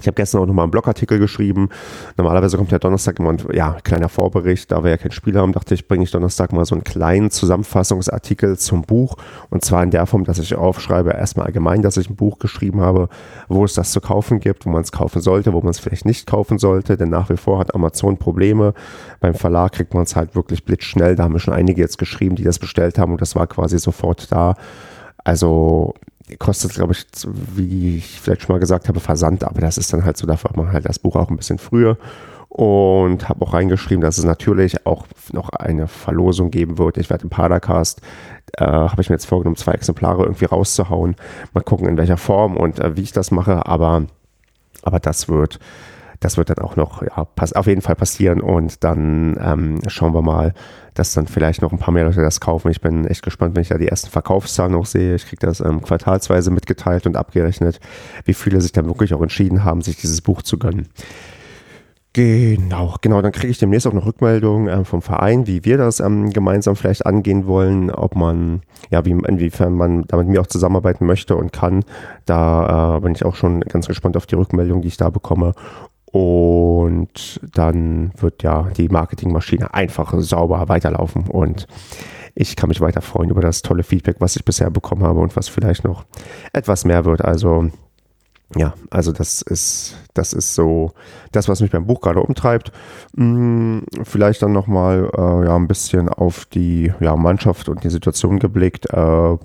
[0.01, 1.69] Ich habe gestern auch nochmal einen Blogartikel geschrieben.
[2.17, 4.73] Normalerweise kommt ja Donnerstag immer ein ja, kleiner Vorbericht.
[4.73, 7.31] Da wir ja kein Spiel haben, dachte ich, bringe ich Donnerstag mal so einen kleinen
[7.31, 9.17] Zusammenfassungsartikel zum Buch.
[9.51, 12.81] Und zwar in der Form, dass ich aufschreibe, erstmal allgemein, dass ich ein Buch geschrieben
[12.81, 13.11] habe,
[13.49, 16.07] wo es das zu kaufen gibt, wo man es kaufen sollte, wo man es vielleicht
[16.07, 16.97] nicht kaufen sollte.
[16.97, 18.73] Denn nach wie vor hat Amazon Probleme.
[19.21, 21.17] Beim Verlag kriegt man es halt wirklich blitzschnell.
[21.17, 23.79] Da haben wir schon einige jetzt geschrieben, die das bestellt haben und das war quasi
[23.79, 24.55] sofort da.
[25.25, 25.95] Also
[26.39, 27.07] kostet, glaube ich,
[27.55, 30.51] wie ich vielleicht schon mal gesagt habe, Versand, aber das ist dann halt so, dafür
[30.51, 31.99] hat man halt das Buch auch ein bisschen früher.
[32.49, 36.99] Und habe auch reingeschrieben, dass es natürlich auch noch eine Verlosung geben wird.
[36.99, 38.03] Ich werde im Padercast,
[38.59, 41.17] äh, habe ich mir jetzt vorgenommen, zwei Exemplare irgendwie rauszuhauen.
[41.55, 44.05] Mal gucken, in welcher Form und äh, wie ich das mache, aber,
[44.83, 45.61] aber das wird
[46.23, 50.15] das wird dann auch noch ja, pass, auf jeden Fall passieren und dann ähm, schauen
[50.15, 50.55] wir mal,
[50.95, 52.71] dass dann vielleicht noch ein paar mehr Leute das kaufen.
[52.71, 55.15] Ich bin echt gespannt, wenn ich da die ersten Verkaufszahlen noch sehe.
[55.15, 57.81] Ich kriege das ähm, quartalsweise mitgeteilt und abgerechnet,
[58.25, 60.89] wie viele sich dann wirklich auch entschieden haben, sich dieses Buch zu gönnen.
[62.15, 63.23] Genau, genau.
[63.23, 66.77] Dann kriege ich demnächst auch eine Rückmeldung äh, vom Verein, wie wir das ähm, gemeinsam
[66.77, 71.55] vielleicht angehen wollen, ob man, ja, wie, inwiefern man damit mir auch zusammenarbeiten möchte und
[71.55, 71.85] kann.
[72.27, 75.55] Da äh, bin ich auch schon ganz gespannt auf die Rückmeldung, die ich da bekomme.
[76.13, 81.67] Und dann wird ja die Marketingmaschine einfach sauber weiterlaufen und
[82.35, 85.37] ich kann mich weiter freuen über das tolle Feedback, was ich bisher bekommen habe und
[85.37, 86.05] was vielleicht noch
[86.53, 87.25] etwas mehr wird.
[87.25, 87.71] Also
[88.57, 90.93] ja, also das ist, das ist so
[91.31, 92.73] das, was mich beim Buch gerade umtreibt.
[93.17, 98.39] Hm, vielleicht dann nochmal äh, ja, ein bisschen auf die ja, Mannschaft und die Situation
[98.39, 98.93] geblickt.
[98.93, 99.37] Äh,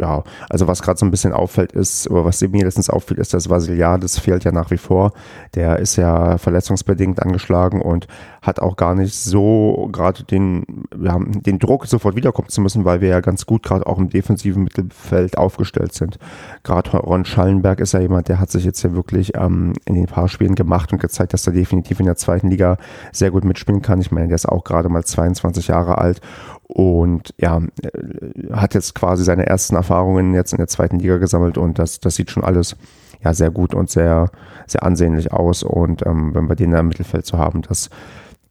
[0.00, 3.34] ja, also was gerade so ein bisschen auffällt ist, oder was mir letztens auffällt, ist,
[3.34, 5.12] dass Vasiliades fehlt ja nach wie vor.
[5.54, 8.06] Der ist ja verletzungsbedingt angeschlagen und
[8.42, 13.00] hat auch gar nicht so gerade den, ja, den Druck, sofort wiederkommen zu müssen, weil
[13.00, 16.18] wir ja ganz gut gerade auch im defensiven Mittelfeld aufgestellt sind.
[16.62, 20.06] Gerade Ron Schallenberg ist ja jemand, der hat sich jetzt ja wirklich ähm, in den
[20.06, 22.76] paar Spielen gemacht und gezeigt, dass er definitiv in der zweiten Liga
[23.12, 24.00] sehr gut mitspielen kann.
[24.00, 26.20] Ich meine, der ist auch gerade mal 22 Jahre alt
[26.66, 31.58] und ja, äh, hat jetzt quasi seine ersten Erfahrungen jetzt in der zweiten Liga gesammelt
[31.58, 32.76] und das, das sieht schon alles
[33.24, 34.30] ja sehr gut und sehr,
[34.66, 35.62] sehr ansehnlich aus.
[35.62, 37.90] Und ähm, wenn wir den da im Mittelfeld zu haben, das,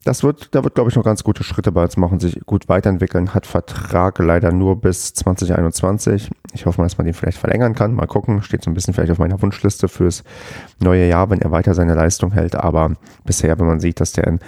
[0.04, 2.68] das wird, da wird, glaube ich, noch ganz gute Schritte bei uns machen, sich gut
[2.68, 3.34] weiterentwickeln.
[3.34, 6.30] Hat Vertrag leider nur bis 2021.
[6.54, 7.94] Ich hoffe mal, dass man den vielleicht verlängern kann.
[7.94, 8.42] Mal gucken.
[8.42, 10.24] Steht so ein bisschen vielleicht auf meiner Wunschliste fürs
[10.80, 12.56] neue Jahr, wenn er weiter seine Leistung hält.
[12.56, 12.92] Aber
[13.24, 14.40] bisher, wenn man sieht, dass der in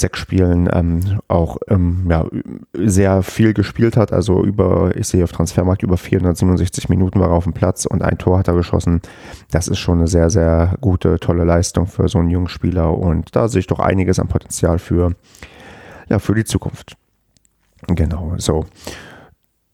[0.00, 2.26] sechs Spielen ähm, auch ähm, ja,
[2.74, 4.12] sehr viel gespielt hat.
[4.12, 8.02] Also über, ich sehe auf Transfermarkt über 467 Minuten war er auf dem Platz und
[8.02, 9.00] ein Tor hat er geschossen.
[9.50, 13.34] Das ist schon eine sehr, sehr gute, tolle Leistung für so einen jungen Spieler und
[13.36, 15.14] da sehe ich doch einiges an Potenzial für,
[16.08, 16.96] ja, für die Zukunft.
[17.86, 18.66] Genau, so.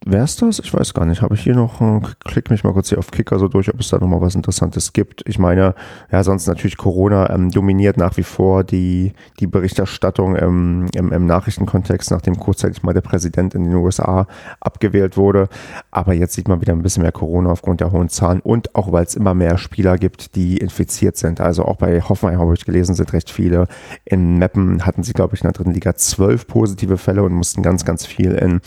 [0.08, 0.60] Wer ist das?
[0.60, 1.20] Ich weiß gar nicht.
[1.20, 3.80] Habe ich hier noch, äh, klick mich mal kurz hier auf Kicker so durch, ob
[3.80, 5.24] es da nochmal was Interessantes gibt.
[5.26, 5.74] Ich meine,
[6.12, 11.26] ja, sonst natürlich Corona ähm, dominiert nach wie vor die, die Berichterstattung im, im, im
[11.26, 14.28] Nachrichtenkontext, nachdem kurzzeitig mal der Präsident in den USA
[14.60, 15.48] abgewählt wurde.
[15.90, 18.92] Aber jetzt sieht man wieder ein bisschen mehr Corona aufgrund der hohen Zahlen und auch,
[18.92, 21.40] weil es immer mehr Spieler gibt, die infiziert sind.
[21.40, 23.66] Also auch bei Hoffenheim habe ich gelesen, sind recht viele.
[24.04, 27.62] In Meppen hatten sie, glaube ich, in der dritten Liga zwölf positive Fälle und mussten
[27.62, 28.60] ganz, ganz viel in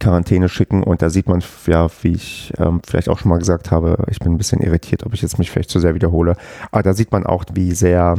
[0.00, 0.82] Quarantäne schicken.
[0.82, 4.18] Und da sieht man, ja, wie ich ähm, vielleicht auch schon mal gesagt habe, ich
[4.18, 6.36] bin ein bisschen irritiert, ob ich jetzt mich vielleicht zu sehr wiederhole.
[6.70, 8.16] Aber da sieht man auch, wie sehr,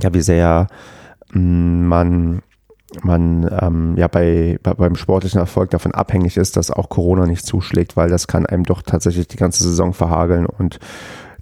[0.00, 0.68] ja, wie sehr
[1.32, 2.42] mh, mm, man
[3.02, 7.44] man ähm, ja bei, bei, beim sportlichen Erfolg davon abhängig ist, dass auch Corona nicht
[7.44, 10.78] zuschlägt, weil das kann einem doch tatsächlich die ganze Saison verhageln und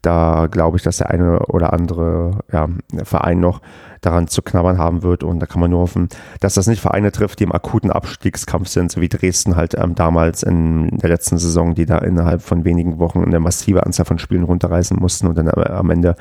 [0.05, 2.69] da glaube ich, dass der eine oder andere ja,
[3.05, 3.61] Verein noch
[4.01, 5.25] daran zu knabbern haben wird.
[5.25, 6.09] Und da kann man nur hoffen,
[6.41, 9.95] dass das nicht Vereine trifft, die im akuten Abstiegskampf sind, so wie Dresden halt ähm,
[9.95, 14.19] damals in der letzten Saison, die da innerhalb von wenigen Wochen eine massive Anzahl von
[14.19, 16.17] Spielen runterreißen mussten und dann am Ende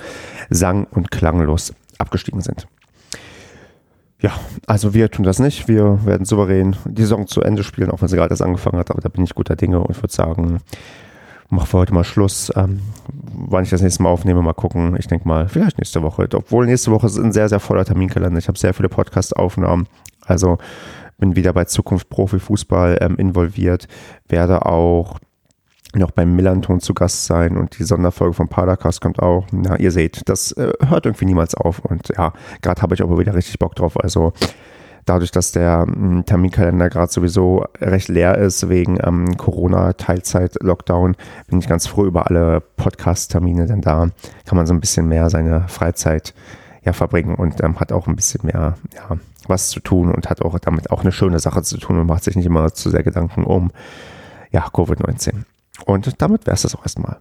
[0.49, 2.67] sang- und klanglos abgestiegen sind.
[4.19, 4.31] Ja,
[4.67, 5.67] also wir tun das nicht.
[5.67, 8.89] Wir werden souverän die Saison zu Ende spielen, auch wenn sie gerade erst angefangen hat.
[8.89, 10.59] Aber da bin ich guter Dinge und würde sagen,
[11.53, 12.51] mache für heute mal Schluss.
[12.55, 12.81] Ähm,
[13.33, 14.95] wann ich das nächste Mal aufnehme, mal gucken.
[14.97, 16.27] Ich denke mal, vielleicht nächste Woche.
[16.33, 18.39] Obwohl nächste Woche ist ein sehr, sehr voller Terminkalender.
[18.39, 19.87] Ich habe sehr viele Podcast-Aufnahmen.
[20.25, 20.57] Also
[21.17, 23.87] bin wieder bei Zukunft Profifußball ähm, involviert.
[24.27, 25.19] Werde auch
[25.95, 29.45] noch beim Millanton zu Gast sein und die Sonderfolge vom Padercast kommt auch.
[29.51, 33.19] Na, ihr seht, das äh, hört irgendwie niemals auf und ja, gerade habe ich aber
[33.19, 33.99] wieder richtig Bock drauf.
[34.03, 34.33] Also
[35.05, 41.15] dadurch, dass der ähm, Terminkalender gerade sowieso recht leer ist wegen ähm, Corona-Teilzeit-Lockdown,
[41.47, 44.09] bin ich ganz froh über alle Podcast-Termine, denn da
[44.45, 46.33] kann man so ein bisschen mehr seine Freizeit
[46.83, 50.41] ja, verbringen und ähm, hat auch ein bisschen mehr ja, was zu tun und hat
[50.41, 53.03] auch damit auch eine schöne Sache zu tun und macht sich nicht immer zu sehr
[53.03, 53.71] Gedanken um
[54.51, 55.43] ja, Covid-19.
[55.85, 57.17] Und damit wäre es das auch erstmal.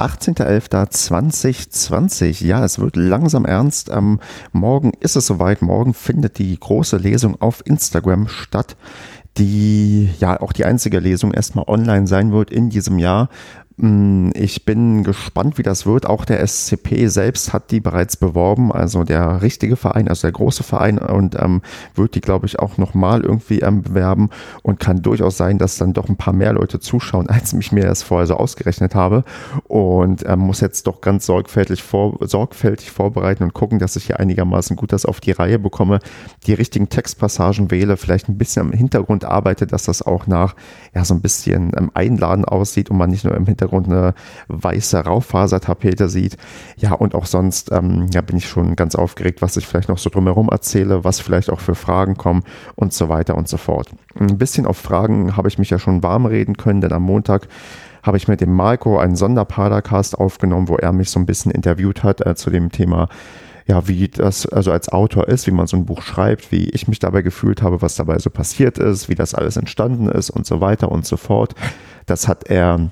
[0.00, 2.44] 18.11.2020.
[2.44, 3.90] Ja, es wird langsam ernst.
[3.90, 4.20] Ähm,
[4.52, 5.60] morgen ist es soweit.
[5.62, 8.76] Morgen findet die große Lesung auf Instagram statt,
[9.36, 13.28] die ja auch die einzige Lesung erstmal online sein wird in diesem Jahr.
[13.82, 16.04] Mm, ich bin gespannt, wie das wird.
[16.04, 20.62] Auch der SCP selbst hat die bereits beworben, also der richtige Verein, also der große
[20.62, 20.98] Verein.
[20.98, 21.62] Und ähm,
[21.94, 24.28] wird die, glaube ich, auch nochmal irgendwie ähm, bewerben.
[24.62, 27.84] Und kann durchaus sein, dass dann doch ein paar mehr Leute zuschauen, als ich mir
[27.84, 29.24] das vorher so ausgerechnet habe.
[29.64, 34.20] Und ähm, muss jetzt doch ganz sorgfältig, vor, sorgfältig vorbereiten und gucken, dass ich hier
[34.20, 36.00] einigermaßen gut das auf die Reihe bekomme,
[36.46, 40.54] die richtigen Textpassagen wähle, vielleicht ein bisschen im Hintergrund arbeite, dass das auch nach
[40.94, 44.14] ja so ein bisschen ähm, einladen aussieht und man nicht nur im Hintergrund Hintergrund eine
[44.48, 46.36] weiße Raufasertapete sieht.
[46.76, 49.98] Ja, und auch sonst ähm, ja, bin ich schon ganz aufgeregt, was ich vielleicht noch
[49.98, 52.42] so drumherum erzähle, was vielleicht auch für Fragen kommen
[52.74, 53.90] und so weiter und so fort.
[54.18, 57.48] Ein bisschen auf Fragen habe ich mich ja schon warm reden können, denn am Montag
[58.02, 62.02] habe ich mit dem Marco einen Sonderpadercast aufgenommen, wo er mich so ein bisschen interviewt
[62.02, 63.08] hat äh, zu dem Thema
[63.66, 66.88] ja, wie das also als Autor ist, wie man so ein Buch schreibt, wie ich
[66.88, 70.44] mich dabei gefühlt habe, was dabei so passiert ist, wie das alles entstanden ist und
[70.44, 71.54] so weiter und so fort.
[72.06, 72.90] Das hat er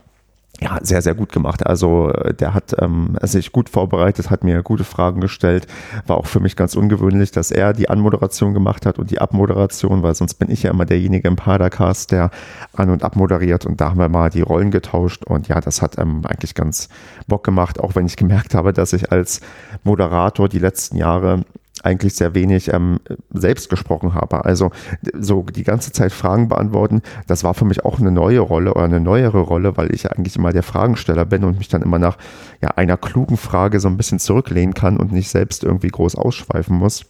[0.60, 1.64] ja, sehr, sehr gut gemacht.
[1.64, 5.68] Also äh, der hat ähm, sich gut vorbereitet, hat mir gute Fragen gestellt.
[6.06, 10.02] War auch für mich ganz ungewöhnlich, dass er die Anmoderation gemacht hat und die Abmoderation,
[10.02, 12.30] weil sonst bin ich ja immer derjenige im Padercast, der
[12.72, 13.66] an- und abmoderiert.
[13.66, 15.24] Und da haben wir mal die Rollen getauscht.
[15.24, 16.88] Und ja, das hat ähm, eigentlich ganz
[17.28, 19.40] Bock gemacht, auch wenn ich gemerkt habe, dass ich als
[19.84, 21.44] Moderator die letzten Jahre
[21.84, 23.00] eigentlich sehr wenig ähm,
[23.30, 24.44] selbst gesprochen habe.
[24.44, 24.70] Also
[25.18, 28.84] so die ganze Zeit Fragen beantworten, das war für mich auch eine neue Rolle oder
[28.84, 32.18] eine neuere Rolle, weil ich eigentlich immer der Fragensteller bin und mich dann immer nach
[32.60, 36.76] ja, einer klugen Frage so ein bisschen zurücklehnen kann und nicht selbst irgendwie groß ausschweifen
[36.76, 37.06] muss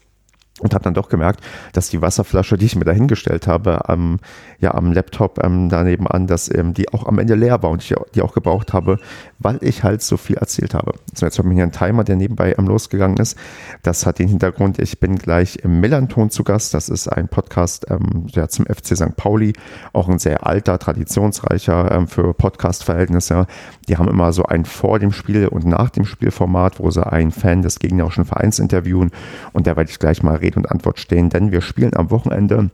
[0.61, 1.41] und habe dann doch gemerkt,
[1.73, 4.19] dass die Wasserflasche, die ich mir dahingestellt habe, am,
[4.59, 7.83] ja, am Laptop ähm, daneben an, dass ähm, die auch am Ende leer war und
[7.83, 8.99] ich die auch gebraucht habe,
[9.39, 10.95] weil ich halt so viel erzählt habe.
[11.15, 13.39] So, jetzt habe ich hier einen Timer, der nebenbei ähm, losgegangen ist.
[13.83, 16.75] Das hat den Hintergrund, ich bin gleich im Millanton zu Gast.
[16.75, 19.17] Das ist ein Podcast ähm, ja, zum FC St.
[19.17, 19.53] Pauli,
[19.93, 23.47] auch ein sehr alter, traditionsreicher ähm, für Podcast-Verhältnisse.
[23.89, 27.31] Die haben immer so ein vor dem Spiel und nach dem Spielformat, wo sie einen
[27.31, 29.13] Fan des gegnerischen Vereins interviewen
[29.53, 32.11] und da werde ich gleich mal reden Rede und Antwort stehen, denn wir spielen am
[32.11, 32.71] Wochenende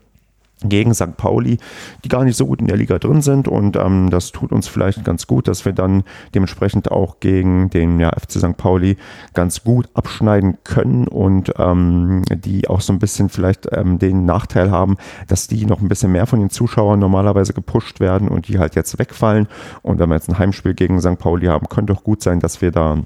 [0.63, 1.17] gegen St.
[1.17, 1.59] Pauli,
[2.05, 4.69] die gar nicht so gut in der Liga drin sind und ähm, das tut uns
[4.69, 6.05] vielleicht ganz gut, dass wir dann
[6.35, 8.57] dementsprechend auch gegen den ja, FC St.
[8.57, 8.97] Pauli
[9.35, 14.71] ganz gut abschneiden können und ähm, die auch so ein bisschen vielleicht ähm, den Nachteil
[14.71, 14.97] haben,
[15.27, 18.77] dass die noch ein bisschen mehr von den Zuschauern normalerweise gepusht werden und die halt
[18.77, 19.49] jetzt wegfallen
[19.83, 21.19] und wenn wir jetzt ein Heimspiel gegen St.
[21.19, 23.03] Pauli haben, könnte doch gut sein, dass wir da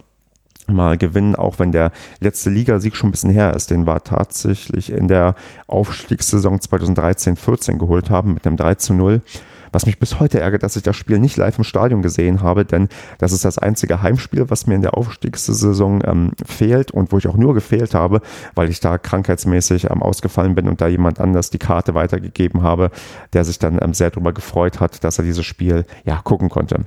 [0.69, 3.71] mal gewinnen, auch wenn der letzte Ligasieg schon ein bisschen her ist.
[3.71, 5.35] Den war tatsächlich in der
[5.67, 9.23] Aufstiegssaison 2013-14 geholt haben mit einem 3 zu 0.
[9.73, 12.65] Was mich bis heute ärgert, dass ich das Spiel nicht live im Stadion gesehen habe,
[12.65, 12.89] denn
[13.19, 17.29] das ist das einzige Heimspiel, was mir in der Aufstiegssaison ähm, fehlt und wo ich
[17.29, 18.21] auch nur gefehlt habe,
[18.55, 22.91] weil ich da krankheitsmäßig ähm, ausgefallen bin und da jemand anders die Karte weitergegeben habe,
[23.33, 26.87] der sich dann ähm, sehr darüber gefreut hat, dass er dieses Spiel ja gucken konnte.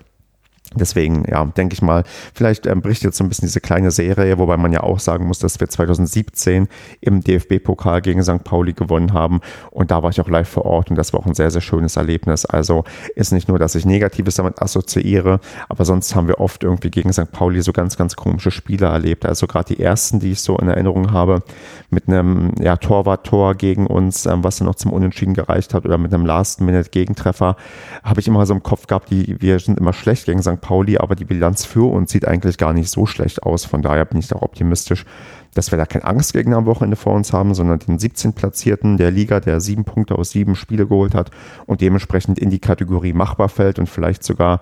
[0.73, 2.03] Deswegen, ja, denke ich mal,
[2.33, 5.27] vielleicht ähm, bricht jetzt so ein bisschen diese kleine Serie, wobei man ja auch sagen
[5.27, 6.69] muss, dass wir 2017
[7.01, 8.43] im DFB-Pokal gegen St.
[8.45, 9.41] Pauli gewonnen haben
[9.71, 11.59] und da war ich auch live vor Ort und das war auch ein sehr, sehr
[11.59, 12.45] schönes Erlebnis.
[12.45, 16.89] Also ist nicht nur, dass ich Negatives damit assoziiere, aber sonst haben wir oft irgendwie
[16.89, 17.31] gegen St.
[17.33, 19.25] Pauli so ganz, ganz komische Spiele erlebt.
[19.25, 21.43] Also gerade die ersten, die ich so in Erinnerung habe,
[21.89, 25.97] mit einem ja, Torwart-Tor gegen uns, ähm, was dann noch zum Unentschieden gereicht hat oder
[25.97, 27.57] mit einem Last-Minute-Gegentreffer,
[28.03, 30.60] habe ich immer so im Kopf gehabt, die, wir sind immer schlecht gegen St.
[30.61, 33.65] Pauli, aber die Bilanz für uns sieht eigentlich gar nicht so schlecht aus.
[33.65, 35.05] Von daher bin ich auch optimistisch,
[35.53, 38.33] dass wir da keinen Angstgegner am Wochenende vor uns haben, sondern den 17.
[38.33, 41.31] Platzierten der Liga, der sieben Punkte aus sieben Spiele geholt hat
[41.65, 44.61] und dementsprechend in die Kategorie machbar fällt und vielleicht sogar,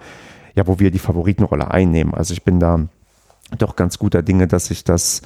[0.55, 2.13] ja, wo wir die Favoritenrolle einnehmen.
[2.13, 2.87] Also ich bin da
[3.57, 5.21] doch ganz guter Dinge, dass sich das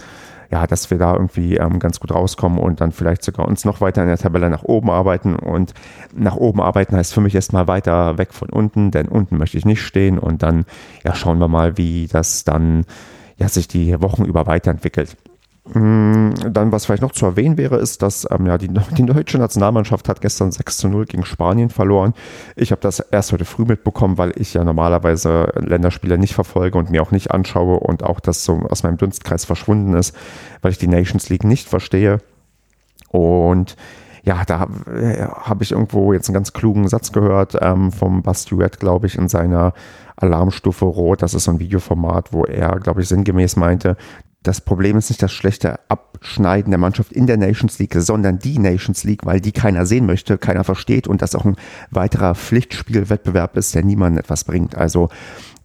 [0.52, 3.82] ja, dass wir da irgendwie ähm, ganz gut rauskommen und dann vielleicht sogar uns noch
[3.82, 5.36] weiter in der Tabelle nach oben arbeiten.
[5.36, 5.74] Und
[6.16, 9.66] nach oben arbeiten heißt für mich erstmal weiter weg von unten, denn unten möchte ich
[9.66, 10.20] nicht stehen.
[10.20, 10.66] Und dann
[11.04, 12.86] ja, schauen wir mal, wie das dann
[13.38, 15.18] ja, sich die Wochen über weiterentwickelt.
[15.66, 19.38] Mm, dann, was vielleicht noch zu erwähnen wäre, ist, dass ähm, ja, die, die deutsche
[19.38, 22.14] Nationalmannschaft hat gestern 6 zu 0 gegen Spanien verloren.
[22.56, 26.90] Ich habe das erst heute früh mitbekommen, weil ich ja normalerweise Länderspiele nicht verfolge und
[26.90, 30.16] mir auch nicht anschaue und auch das so aus meinem Dunstkreis verschwunden ist,
[30.62, 32.20] weil ich die Nations League nicht verstehe.
[33.10, 33.78] Und
[34.24, 38.80] ja, da äh, habe ich irgendwo jetzt einen ganz klugen Satz gehört ähm, vom Bastuet,
[38.80, 39.74] glaube ich, in seiner
[40.18, 41.22] Alarmstufe Rot.
[41.22, 43.98] Das ist so ein Videoformat, wo er, glaube ich, sinngemäß meinte,
[44.44, 48.60] das Problem ist nicht das schlechte Abschneiden der Mannschaft in der Nations League, sondern die
[48.60, 51.56] Nations League, weil die keiner sehen möchte, keiner versteht und das auch ein
[51.92, 54.76] weiterer Pflichtspielwettbewerb ist, der niemandem etwas bringt.
[54.76, 55.10] Also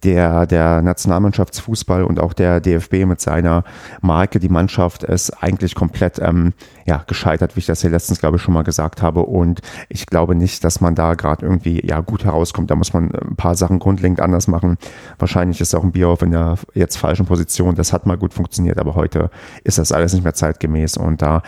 [0.03, 3.63] der, der Nationalmannschaftsfußball und auch der DFB mit seiner
[4.01, 6.53] Marke, die Mannschaft ist eigentlich komplett ähm,
[6.85, 9.21] ja, gescheitert, wie ich das hier letztens, glaube ich, schon mal gesagt habe.
[9.21, 12.71] Und ich glaube nicht, dass man da gerade irgendwie ja, gut herauskommt.
[12.71, 14.77] Da muss man ein paar Sachen grundlegend anders machen.
[15.17, 17.75] Wahrscheinlich ist auch ein Bierhoff in der jetzt falschen Position.
[17.75, 19.29] Das hat mal gut funktioniert, aber heute
[19.63, 20.97] ist das alles nicht mehr zeitgemäß.
[20.97, 21.43] Und da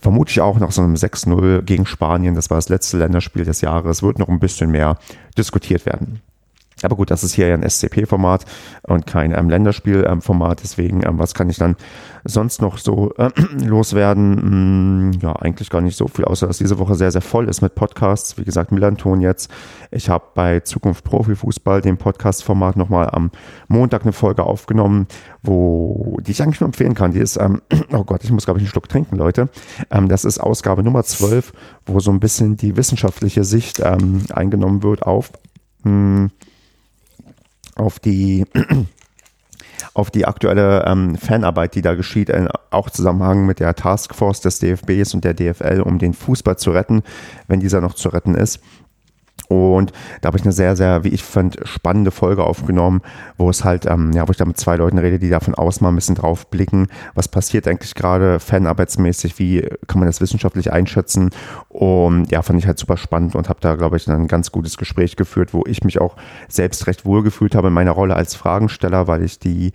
[0.00, 3.60] vermute ich auch nach so einem 6-0 gegen Spanien, das war das letzte Länderspiel des
[3.60, 4.96] Jahres, wird noch ein bisschen mehr
[5.36, 6.20] diskutiert werden.
[6.82, 8.44] Aber gut, das ist hier ja ein SCP-Format
[8.82, 10.60] und kein ähm, Länderspiel-Format.
[10.62, 11.76] Deswegen, ähm, was kann ich dann
[12.24, 13.30] sonst noch so äh,
[13.64, 15.12] loswerden?
[15.12, 17.62] Hm, ja, eigentlich gar nicht so viel, außer dass diese Woche sehr, sehr voll ist
[17.62, 18.38] mit Podcasts.
[18.38, 19.50] Wie gesagt, Millanton jetzt.
[19.90, 23.30] Ich habe bei Zukunft Profifußball, dem Podcast-Format, nochmal am
[23.68, 25.06] Montag eine Folge aufgenommen,
[25.42, 27.12] wo die ich eigentlich nur empfehlen kann.
[27.12, 27.62] Die ist, ähm,
[27.92, 29.48] oh Gott, ich muss, glaube ich, einen Schluck trinken, Leute.
[29.90, 31.52] Ähm, das ist Ausgabe Nummer 12,
[31.86, 35.32] wo so ein bisschen die wissenschaftliche Sicht ähm, eingenommen wird auf.
[35.84, 36.30] Mh, hm,
[37.78, 38.44] auf die
[39.94, 44.58] auf die aktuelle ähm, Fanarbeit, die da geschieht, äh, auch Zusammenhang mit der Taskforce des
[44.60, 47.02] DFBs und der DFL, um den Fußball zu retten,
[47.46, 48.60] wenn dieser noch zu retten ist.
[49.48, 53.00] Und da habe ich eine sehr, sehr, wie ich fand, spannende Folge aufgenommen,
[53.38, 55.54] wo es halt, ähm, ja, wo ich da mit zwei Leuten rede, die da von
[55.54, 56.88] außen mal ein bisschen drauf blicken.
[57.14, 59.38] Was passiert eigentlich gerade fanarbeitsmäßig?
[59.38, 61.30] Wie kann man das wissenschaftlich einschätzen?
[61.68, 64.76] Und ja, fand ich halt super spannend und habe da, glaube ich, ein ganz gutes
[64.76, 66.16] Gespräch geführt, wo ich mich auch
[66.48, 69.72] selbst recht wohl gefühlt habe in meiner Rolle als Fragensteller, weil ich die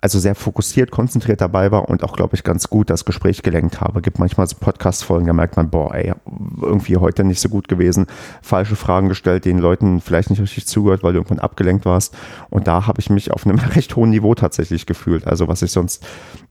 [0.00, 3.80] also sehr fokussiert, konzentriert dabei war und auch, glaube ich, ganz gut das Gespräch gelenkt
[3.80, 4.02] habe.
[4.02, 6.12] Gibt manchmal so Podcast-Folgen, da merkt man, boah, ey,
[6.60, 8.06] irgendwie heute nicht so gut gewesen,
[8.42, 12.14] falsche Fragen gestellt, den Leuten vielleicht nicht richtig zugehört, weil du irgendwann abgelenkt warst.
[12.50, 15.26] Und da habe ich mich auf einem recht hohen Niveau tatsächlich gefühlt.
[15.26, 16.04] Also was ich sonst,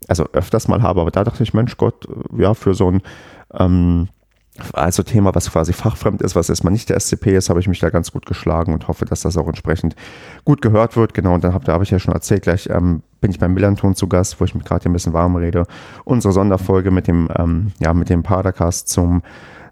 [0.07, 3.01] also öfters mal habe, aber da dachte ich, Mensch Gott, ja, für so ein
[3.53, 4.07] ähm,
[4.73, 7.79] also Thema, was quasi fachfremd ist, was erstmal nicht der SCP ist, habe ich mich
[7.79, 9.95] da ganz gut geschlagen und hoffe, dass das auch entsprechend
[10.43, 11.13] gut gehört wird.
[11.13, 13.95] Genau, und dann habe hab ich ja schon erzählt, gleich ähm, bin ich beim Millanton
[13.95, 15.65] zu Gast, wo ich mich gerade ein bisschen warm rede.
[16.03, 19.21] Unsere Sonderfolge mit dem, ähm, ja, mit dem Padercast zum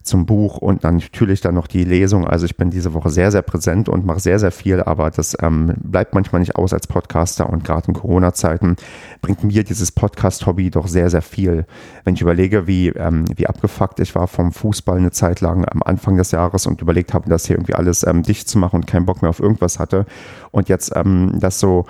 [0.10, 2.28] zum Buch und dann natürlich dann noch die Lesung.
[2.28, 5.38] Also ich bin diese Woche sehr, sehr präsent und mache sehr, sehr viel, aber das
[5.42, 8.76] ähm, bleibt manchmal nicht aus als Podcaster und gerade in Corona-Zeiten
[9.22, 11.66] bringt mir dieses Podcast-Hobby doch sehr, sehr viel.
[12.04, 15.84] Wenn ich überlege, wie, ähm, wie abgefuckt ich war vom Fußball eine Zeit lang am
[15.84, 18.88] Anfang des Jahres und überlegt habe, das hier irgendwie alles ähm, dicht zu machen und
[18.88, 20.06] keinen Bock mehr auf irgendwas hatte
[20.52, 21.86] und jetzt ähm, das so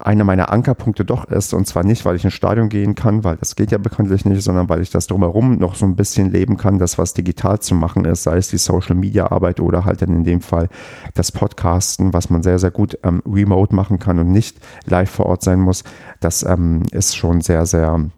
[0.00, 1.54] einer meiner Ankerpunkte doch ist.
[1.54, 4.42] Und zwar nicht, weil ich ins Stadion gehen kann, weil das geht ja bekanntlich nicht,
[4.42, 7.74] sondern weil ich das drumherum noch so ein bisschen leben kann, das was digital zu
[7.74, 10.68] machen ist, sei es die Social Media Arbeit oder halt dann in dem Fall
[11.14, 15.26] das Podcasten, was man sehr, sehr gut ähm, remote machen kann und nicht live vor
[15.26, 15.84] Ort sein muss.
[16.20, 18.10] Das ähm, ist schon sehr, sehr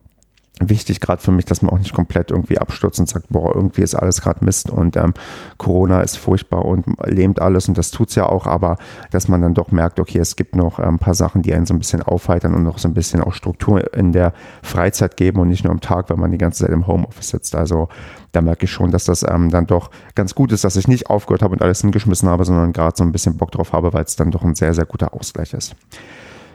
[0.60, 3.82] wichtig, gerade für mich, dass man auch nicht komplett irgendwie abstürzt und sagt, boah, irgendwie
[3.82, 5.12] ist alles gerade Mist und ähm,
[5.58, 8.78] Corona ist furchtbar und lähmt alles und das tut's ja auch, aber
[9.10, 11.66] dass man dann doch merkt, okay, es gibt noch ein ähm, paar Sachen, die einen
[11.66, 14.32] so ein bisschen aufheitern und noch so ein bisschen auch Struktur in der
[14.62, 17.54] Freizeit geben und nicht nur am Tag, wenn man die ganze Zeit im Homeoffice sitzt.
[17.54, 17.88] Also
[18.32, 21.10] da merke ich schon, dass das ähm, dann doch ganz gut ist, dass ich nicht
[21.10, 24.04] aufgehört habe und alles hingeschmissen habe, sondern gerade so ein bisschen Bock drauf habe, weil
[24.04, 25.76] es dann doch ein sehr, sehr guter Ausgleich ist.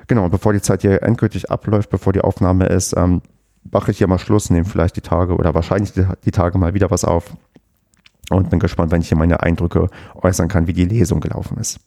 [0.07, 3.21] Genau, und bevor die Zeit hier endgültig abläuft, bevor die Aufnahme ist, ähm,
[3.69, 6.91] mache ich hier mal Schluss, nehme vielleicht die Tage oder wahrscheinlich die, Tage mal wieder
[6.91, 7.35] was auf
[8.29, 11.79] und bin gespannt, wenn ich hier meine Eindrücke äußern kann, wie die Lesung gelaufen ist.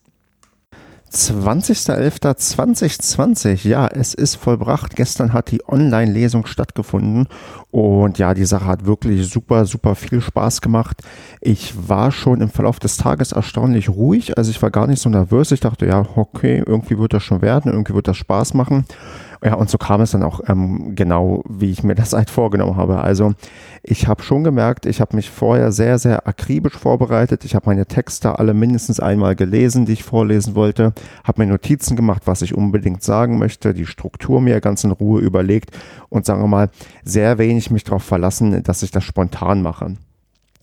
[1.15, 4.97] 20.11.2020, ja, es ist vollbracht.
[4.97, 7.29] Gestern hat die Online-Lesung stattgefunden
[7.71, 11.03] und ja, die Sache hat wirklich super, super viel Spaß gemacht.
[11.41, 15.09] Ich war schon im Verlauf des Tages erstaunlich ruhig, also ich war gar nicht so
[15.09, 15.53] nervös.
[15.53, 18.85] Ich dachte, ja, okay, irgendwie wird das schon werden, irgendwie wird das Spaß machen.
[19.45, 22.77] Ja, und so kam es dann auch ähm, genau, wie ich mir das halt vorgenommen
[22.77, 23.03] habe.
[23.03, 23.35] Also
[23.83, 27.45] ich habe schon gemerkt, ich habe mich vorher sehr, sehr akribisch vorbereitet.
[27.45, 31.95] Ich habe meine Texte alle mindestens einmal gelesen, die ich vorlesen wollte, habe mir Notizen
[31.95, 35.73] gemacht, was ich unbedingt sagen möchte, die Struktur mir ganz in Ruhe überlegt
[36.09, 36.71] und sagen wir mal,
[37.05, 39.95] sehr wenig mich darauf verlassen, dass ich das spontan mache.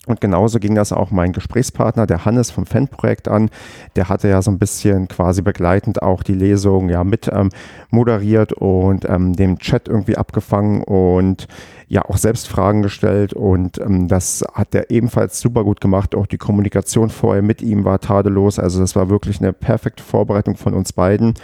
[0.07, 3.51] Und genauso ging das auch mein Gesprächspartner, der Hannes vom Fanprojekt an.
[3.95, 7.49] Der hatte ja so ein bisschen quasi begleitend auch die Lesung ja mit ähm,
[7.91, 11.47] moderiert und ähm, dem Chat irgendwie abgefangen und
[11.87, 13.33] ja auch selbst Fragen gestellt.
[13.33, 16.15] Und ähm, das hat er ebenfalls super gut gemacht.
[16.15, 18.57] Auch die Kommunikation vorher mit ihm war tadellos.
[18.57, 21.35] Also das war wirklich eine perfekte Vorbereitung von uns beiden.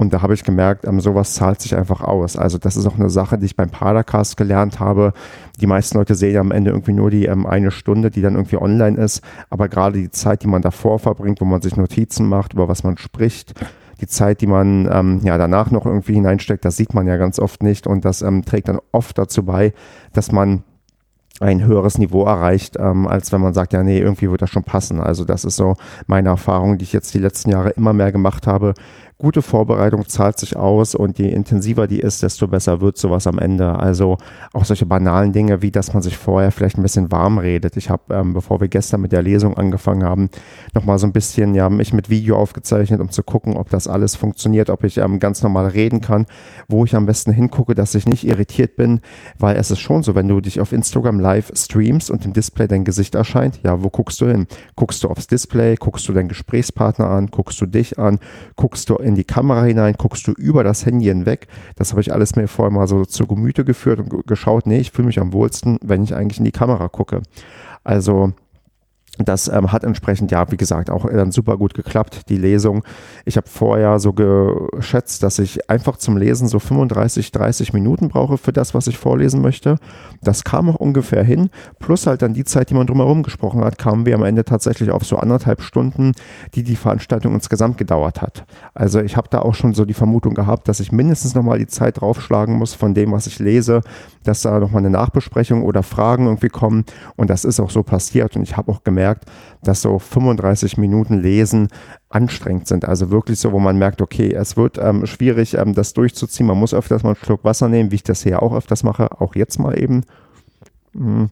[0.00, 2.34] Und da habe ich gemerkt, ähm, sowas zahlt sich einfach aus.
[2.34, 5.12] Also das ist auch eine Sache, die ich beim Padercast gelernt habe.
[5.60, 8.34] Die meisten Leute sehen ja am Ende irgendwie nur die ähm, eine Stunde, die dann
[8.34, 9.22] irgendwie online ist.
[9.50, 12.82] Aber gerade die Zeit, die man davor verbringt, wo man sich Notizen macht, über was
[12.82, 13.52] man spricht,
[14.00, 17.38] die Zeit, die man ähm, ja danach noch irgendwie hineinsteckt, das sieht man ja ganz
[17.38, 17.86] oft nicht.
[17.86, 19.74] Und das ähm, trägt dann oft dazu bei,
[20.14, 20.64] dass man
[21.40, 24.64] ein höheres Niveau erreicht, ähm, als wenn man sagt, ja, nee, irgendwie wird das schon
[24.64, 24.98] passen.
[25.00, 25.76] Also das ist so
[26.06, 28.72] meine Erfahrung, die ich jetzt die letzten Jahre immer mehr gemacht habe,
[29.20, 33.38] gute Vorbereitung zahlt sich aus und je intensiver die ist, desto besser wird sowas am
[33.38, 33.78] Ende.
[33.78, 34.16] Also
[34.52, 37.76] auch solche banalen Dinge, wie dass man sich vorher vielleicht ein bisschen warm redet.
[37.76, 40.30] Ich habe, ähm, bevor wir gestern mit der Lesung angefangen haben,
[40.74, 44.16] nochmal so ein bisschen ja, mich mit Video aufgezeichnet, um zu gucken, ob das alles
[44.16, 46.26] funktioniert, ob ich ähm, ganz normal reden kann,
[46.66, 49.00] wo ich am besten hingucke, dass ich nicht irritiert bin,
[49.38, 52.66] weil es ist schon so, wenn du dich auf Instagram live streamst und im Display
[52.66, 54.46] dein Gesicht erscheint, ja, wo guckst du hin?
[54.76, 58.18] Guckst du aufs Display, guckst du deinen Gesprächspartner an, guckst du dich an,
[58.56, 61.48] guckst du in in die Kamera hinein, guckst du über das Handy hinweg.
[61.76, 64.90] Das habe ich alles mir vorher mal so zu Gemüte geführt und geschaut, nee, ich
[64.90, 67.22] fühle mich am wohlsten, wenn ich eigentlich in die Kamera gucke.
[67.84, 68.32] Also
[69.28, 72.84] das ähm, hat entsprechend, ja, wie gesagt, auch dann super gut geklappt, die Lesung.
[73.24, 78.38] Ich habe vorher so geschätzt, dass ich einfach zum Lesen so 35, 30 Minuten brauche
[78.38, 79.76] für das, was ich vorlesen möchte.
[80.22, 81.50] Das kam auch ungefähr hin.
[81.78, 84.90] Plus halt dann die Zeit, die man drumherum gesprochen hat, kamen wir am Ende tatsächlich
[84.90, 86.12] auf so anderthalb Stunden,
[86.54, 88.44] die die Veranstaltung insgesamt gedauert hat.
[88.74, 91.66] Also ich habe da auch schon so die Vermutung gehabt, dass ich mindestens nochmal die
[91.66, 93.80] Zeit draufschlagen muss von dem, was ich lese,
[94.24, 96.84] dass da nochmal eine Nachbesprechung oder Fragen irgendwie kommen.
[97.16, 98.36] Und das ist auch so passiert.
[98.36, 99.26] Und ich habe auch gemerkt, gemerkt,
[99.62, 101.68] dass so 35 Minuten Lesen
[102.08, 102.84] anstrengend sind.
[102.84, 106.46] Also wirklich so, wo man merkt, okay, es wird ähm, schwierig, ähm, das durchzuziehen.
[106.46, 109.20] Man muss öfters mal einen Schluck Wasser nehmen, wie ich das hier auch öfters mache,
[109.20, 110.04] auch jetzt mal eben.
[110.92, 111.30] Mhm.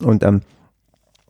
[0.00, 0.42] Und ähm,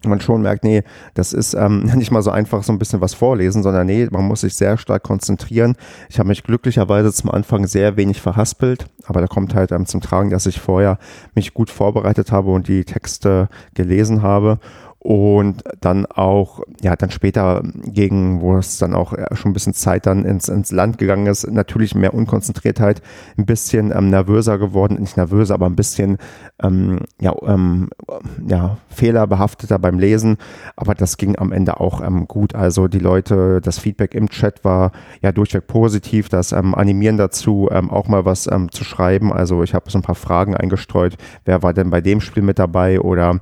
[0.06, 0.82] man schon merkt, nee,
[1.14, 4.24] das ist ähm, nicht mal so einfach so ein bisschen was vorlesen, sondern nee, man
[4.24, 5.74] muss sich sehr stark konzentrieren.
[6.08, 10.00] Ich habe mich glücklicherweise zum Anfang sehr wenig verhaspelt, aber da kommt halt ähm, zum
[10.00, 10.98] Tragen, dass ich vorher
[11.34, 14.58] mich gut vorbereitet habe und die Texte gelesen habe
[15.00, 20.06] und dann auch, ja, dann später gegen, wo es dann auch schon ein bisschen Zeit
[20.06, 23.00] dann ins, ins Land gegangen ist, natürlich mehr Unkonzentriertheit,
[23.36, 26.18] ein bisschen ähm, nervöser geworden, nicht nervöser, aber ein bisschen,
[26.60, 27.90] ähm, ja, ähm,
[28.46, 30.36] ja, fehlerbehafteter beim Lesen,
[30.74, 32.56] aber das ging am Ende auch ähm, gut.
[32.56, 34.90] Also die Leute, das Feedback im Chat war
[35.22, 39.32] ja durchweg positiv, das ähm, Animieren dazu, ähm, auch mal was zu schreiben.
[39.32, 42.58] Also ich habe so ein paar Fragen eingestreut, wer war denn bei dem Spiel mit
[42.58, 43.40] dabei oder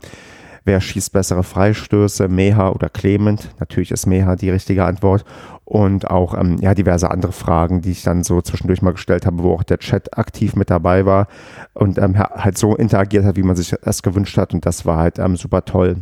[0.67, 3.55] Wer schießt bessere Freistöße, Meha oder Clement?
[3.61, 5.25] Natürlich ist Meha die richtige Antwort.
[5.65, 9.45] Und auch ähm, ja, diverse andere Fragen, die ich dann so zwischendurch mal gestellt habe,
[9.45, 11.29] wo auch der Chat aktiv mit dabei war
[11.75, 14.55] und ähm, halt so interagiert hat, wie man sich das gewünscht hat.
[14.55, 15.99] Und das war halt ähm, super toll.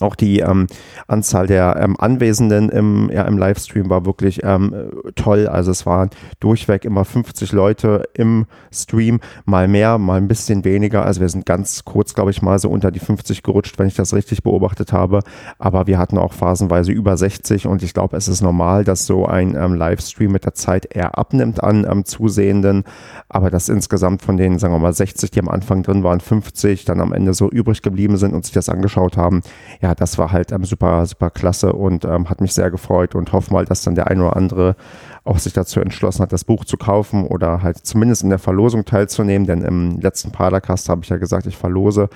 [0.00, 0.66] Auch die ähm,
[1.06, 4.74] Anzahl der ähm, Anwesenden im, ja, im Livestream war wirklich ähm,
[5.14, 5.46] toll.
[5.46, 11.04] Also es waren durchweg immer 50 Leute im Stream, mal mehr, mal ein bisschen weniger.
[11.04, 13.94] Also wir sind ganz kurz, glaube ich, mal so unter die 50 gerutscht, wenn ich
[13.94, 15.20] das richtig beobachtet habe.
[15.58, 19.26] Aber wir hatten auch phasenweise über 60 und ich glaube, es ist normal, dass so
[19.26, 22.84] ein ähm, Livestream mit der Zeit eher abnimmt an ähm, Zusehenden.
[23.28, 26.84] Aber dass insgesamt von den, sagen wir mal, 60, die am Anfang drin waren, 50
[26.84, 29.42] dann am Ende so übrig geblieben sind und sich das angeschaut haben,
[29.80, 33.32] ja, das war halt ähm, super, super klasse und ähm, hat mich sehr gefreut und
[33.32, 34.76] hoffe mal, dass dann der eine oder andere
[35.24, 38.84] auch sich dazu entschlossen hat, das Buch zu kaufen oder halt zumindest in der Verlosung
[38.84, 42.08] teilzunehmen, denn im letzten Padercast habe ich ja gesagt, ich verlose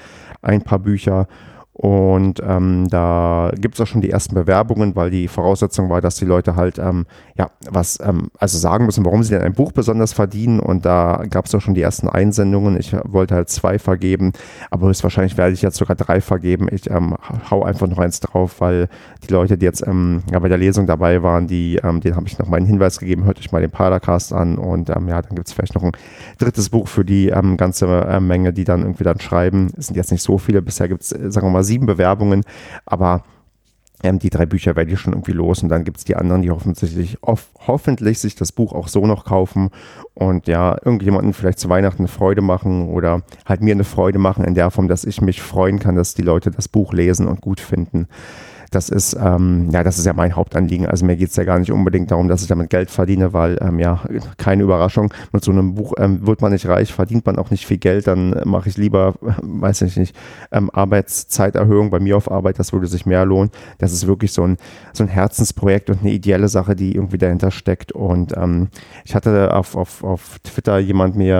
[0.42, 1.26] ein paar Bücher
[1.76, 6.14] und ähm, da gibt es auch schon die ersten Bewerbungen, weil die Voraussetzung war, dass
[6.14, 7.04] die Leute halt ähm,
[7.36, 10.60] ja was ähm, also sagen müssen, warum sie denn ein Buch besonders verdienen.
[10.60, 12.78] Und da gab es auch schon die ersten Einsendungen.
[12.78, 14.32] Ich wollte halt zwei vergeben,
[14.70, 16.68] aber höchstwahrscheinlich werde ich jetzt sogar drei vergeben.
[16.70, 17.16] Ich ähm,
[17.50, 18.88] hau einfach noch eins drauf, weil
[19.28, 22.28] die Leute, die jetzt ähm, ja, bei der Lesung dabei waren, die, ähm, denen habe
[22.28, 25.20] ich noch mal einen Hinweis gegeben, hört euch mal den Padercast an und ähm, ja,
[25.20, 25.92] dann gibt es vielleicht noch ein
[26.38, 29.72] drittes Buch für die ähm, ganze äh, Menge, die dann irgendwie dann schreiben.
[29.76, 32.42] Es sind jetzt nicht so viele, bisher gibt es, äh, sagen wir mal, sieben Bewerbungen,
[32.86, 33.24] aber
[34.04, 36.42] ähm, die drei Bücher werde ich schon irgendwie los und dann gibt es die anderen,
[36.42, 39.70] die hoffentlich, hoff, hoffentlich sich das Buch auch so noch kaufen
[40.12, 44.44] und ja, irgendjemanden vielleicht zu Weihnachten eine Freude machen oder halt mir eine Freude machen
[44.44, 47.40] in der Form, dass ich mich freuen kann, dass die Leute das Buch lesen und
[47.40, 48.06] gut finden.
[48.74, 50.86] Das ist, ähm, ja, das ist ja mein Hauptanliegen.
[50.86, 53.58] Also mir geht es ja gar nicht unbedingt darum, dass ich damit Geld verdiene, weil,
[53.60, 54.00] ähm, ja,
[54.36, 57.66] keine Überraschung, mit so einem Buch ähm, wird man nicht reich, verdient man auch nicht
[57.66, 60.16] viel Geld, dann mache ich lieber, weiß ich nicht,
[60.52, 63.50] ähm, Arbeitszeiterhöhung bei mir auf Arbeit, das würde sich mehr lohnen.
[63.78, 64.56] Das ist wirklich so ein,
[64.92, 67.92] so ein Herzensprojekt und eine ideelle Sache, die irgendwie dahinter steckt.
[67.92, 68.68] Und ähm,
[69.04, 71.34] ich hatte auf, auf, auf Twitter jemand mir,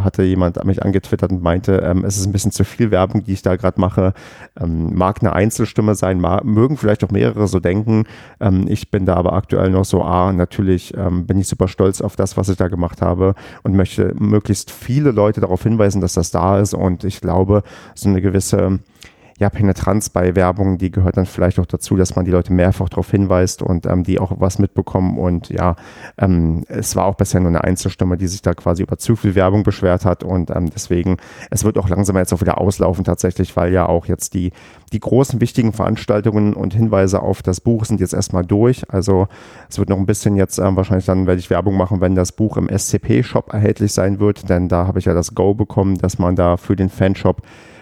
[0.00, 3.24] äh, hatte jemand mich angetwittert und meinte, ähm, es ist ein bisschen zu viel Werbung,
[3.24, 4.12] die ich da gerade mache.
[4.58, 8.04] Mag eine Einzelstimme sein, mag, mögen vielleicht auch mehrere so denken.
[8.40, 12.00] Ähm, ich bin da aber aktuell noch so, ah, natürlich ähm, bin ich super stolz
[12.00, 16.14] auf das, was ich da gemacht habe und möchte möglichst viele Leute darauf hinweisen, dass
[16.14, 16.74] das da ist.
[16.74, 17.62] Und ich glaube,
[17.94, 18.80] so eine gewisse
[19.40, 22.90] ja, Penetranz bei Werbung, die gehört dann vielleicht auch dazu, dass man die Leute mehrfach
[22.90, 25.16] darauf hinweist und ähm, die auch was mitbekommen.
[25.18, 25.76] Und ja,
[26.18, 29.34] ähm, es war auch bisher nur eine Einzelstimme, die sich da quasi über zu viel
[29.34, 30.24] Werbung beschwert hat.
[30.24, 31.16] Und ähm, deswegen,
[31.48, 34.52] es wird auch langsam jetzt auch wieder auslaufen tatsächlich, weil ja auch jetzt die,
[34.92, 38.82] die großen wichtigen Veranstaltungen und Hinweise auf das Buch sind jetzt erstmal durch.
[38.92, 39.26] Also
[39.70, 42.32] es wird noch ein bisschen jetzt, ähm, wahrscheinlich dann werde ich Werbung machen, wenn das
[42.32, 46.18] Buch im SCP-Shop erhältlich sein wird, denn da habe ich ja das Go bekommen, dass
[46.18, 47.40] man da für den Fanshop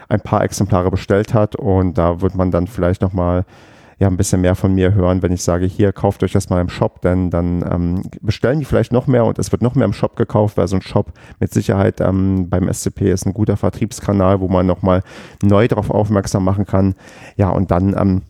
[0.08, 3.44] ein paar Exemplare bestellt hat und da wird man dann vielleicht nochmal
[3.98, 6.60] ja, ein bisschen mehr von mir hören, wenn ich sage, hier, kauft euch das mal
[6.60, 9.86] im Shop, denn dann ähm, bestellen die vielleicht noch mehr und es wird noch mehr
[9.86, 13.56] im Shop gekauft, weil so ein Shop mit Sicherheit ähm, beim SCP ist ein guter
[13.56, 15.02] Vertriebskanal, wo man nochmal
[15.42, 16.94] neu darauf aufmerksam machen kann.
[17.36, 18.22] Ja, und dann ähm,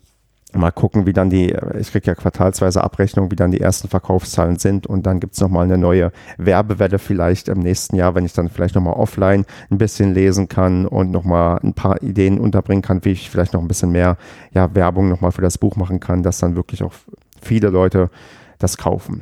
[0.53, 4.57] mal gucken, wie dann die, ich kriege ja quartalsweise Abrechnung, wie dann die ersten Verkaufszahlen
[4.57, 8.33] sind und dann gibt es nochmal eine neue Werbewelle vielleicht im nächsten Jahr, wenn ich
[8.33, 13.05] dann vielleicht nochmal offline ein bisschen lesen kann und nochmal ein paar Ideen unterbringen kann,
[13.05, 14.17] wie ich vielleicht noch ein bisschen mehr
[14.51, 16.93] ja, Werbung nochmal für das Buch machen kann, dass dann wirklich auch
[17.41, 18.09] viele Leute
[18.57, 19.21] das kaufen.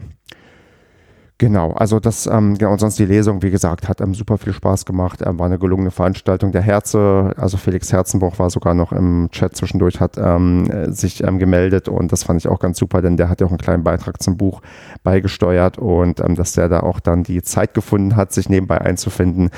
[1.39, 4.53] Genau, also das, ähm, genau, und sonst die Lesung, wie gesagt, hat ähm, super viel
[4.53, 6.51] Spaß gemacht, ähm, war eine gelungene Veranstaltung.
[6.51, 11.37] Der Herze, also Felix Herzenbruch war sogar noch im Chat zwischendurch, hat ähm, sich ähm,
[11.37, 13.83] gemeldet und das fand ich auch ganz super, denn der hat ja auch einen kleinen
[13.83, 14.63] Beitrag zum Buch
[15.03, 19.51] beigesteuert und ähm, dass der da auch dann die Zeit gefunden hat, sich nebenbei einzufinden,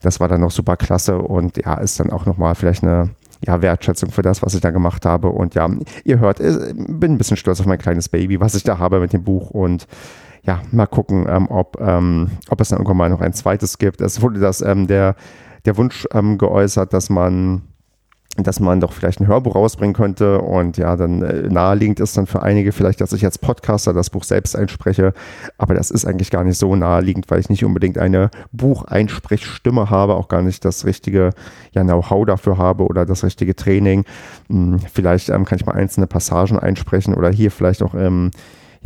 [0.00, 3.10] das war dann noch super klasse und ja, ist dann auch nochmal vielleicht eine
[3.46, 5.28] ja, Wertschätzung für das, was ich da gemacht habe.
[5.28, 5.68] Und ja,
[6.04, 9.00] ihr hört, äh, bin ein bisschen stolz auf mein kleines Baby, was ich da habe
[9.00, 9.86] mit dem Buch und
[10.46, 14.00] ja, mal gucken, ähm, ob, ähm, ob es dann irgendwann mal noch ein zweites gibt.
[14.00, 15.16] Es wurde das, ähm, der,
[15.64, 17.62] der Wunsch ähm, geäußert, dass man
[18.42, 22.26] dass man doch vielleicht ein Hörbuch rausbringen könnte und ja, dann äh, naheliegend ist dann
[22.26, 25.14] für einige vielleicht, dass ich als Podcaster das Buch selbst einspreche,
[25.58, 30.14] aber das ist eigentlich gar nicht so naheliegend, weil ich nicht unbedingt eine Bucheinsprechstimme habe,
[30.16, 31.30] auch gar nicht das richtige
[31.72, 34.04] ja, Know-how dafür habe oder das richtige Training.
[34.48, 38.32] Hm, vielleicht ähm, kann ich mal einzelne Passagen einsprechen oder hier vielleicht auch ähm,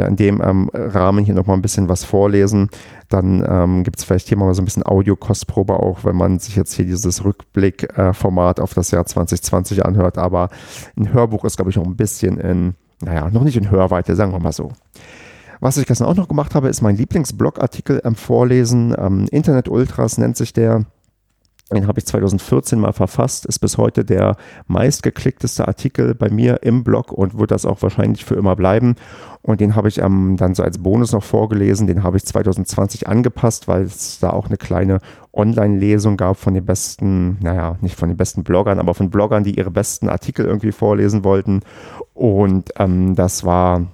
[0.00, 2.68] ja in dem ähm, Rahmen hier nochmal ein bisschen was vorlesen.
[3.08, 6.56] Dann ähm, gibt es vielleicht hier mal so ein bisschen Audio-Kostprobe auch, wenn man sich
[6.56, 10.18] jetzt hier dieses Rückblick-Format äh, auf das Jahr 2020 anhört.
[10.18, 10.50] Aber
[10.96, 14.32] ein Hörbuch ist, glaube ich, noch ein bisschen in, naja, noch nicht in Hörweite, sagen
[14.32, 14.72] wir mal so.
[15.60, 18.94] Was ich gestern auch noch gemacht habe, ist mein Lieblingsblogartikel ähm, vorlesen.
[18.98, 20.86] Ähm, Internet Ultras nennt sich der.
[21.72, 26.82] Den habe ich 2014 mal verfasst, ist bis heute der meistgeklickteste Artikel bei mir im
[26.82, 28.96] Blog und wird das auch wahrscheinlich für immer bleiben.
[29.42, 31.86] Und den habe ich ähm, dann so als Bonus noch vorgelesen.
[31.86, 34.98] Den habe ich 2020 angepasst, weil es da auch eine kleine
[35.32, 39.56] Online-Lesung gab von den besten, naja, nicht von den besten Bloggern, aber von Bloggern, die
[39.56, 41.60] ihre besten Artikel irgendwie vorlesen wollten.
[42.14, 43.86] Und ähm, das war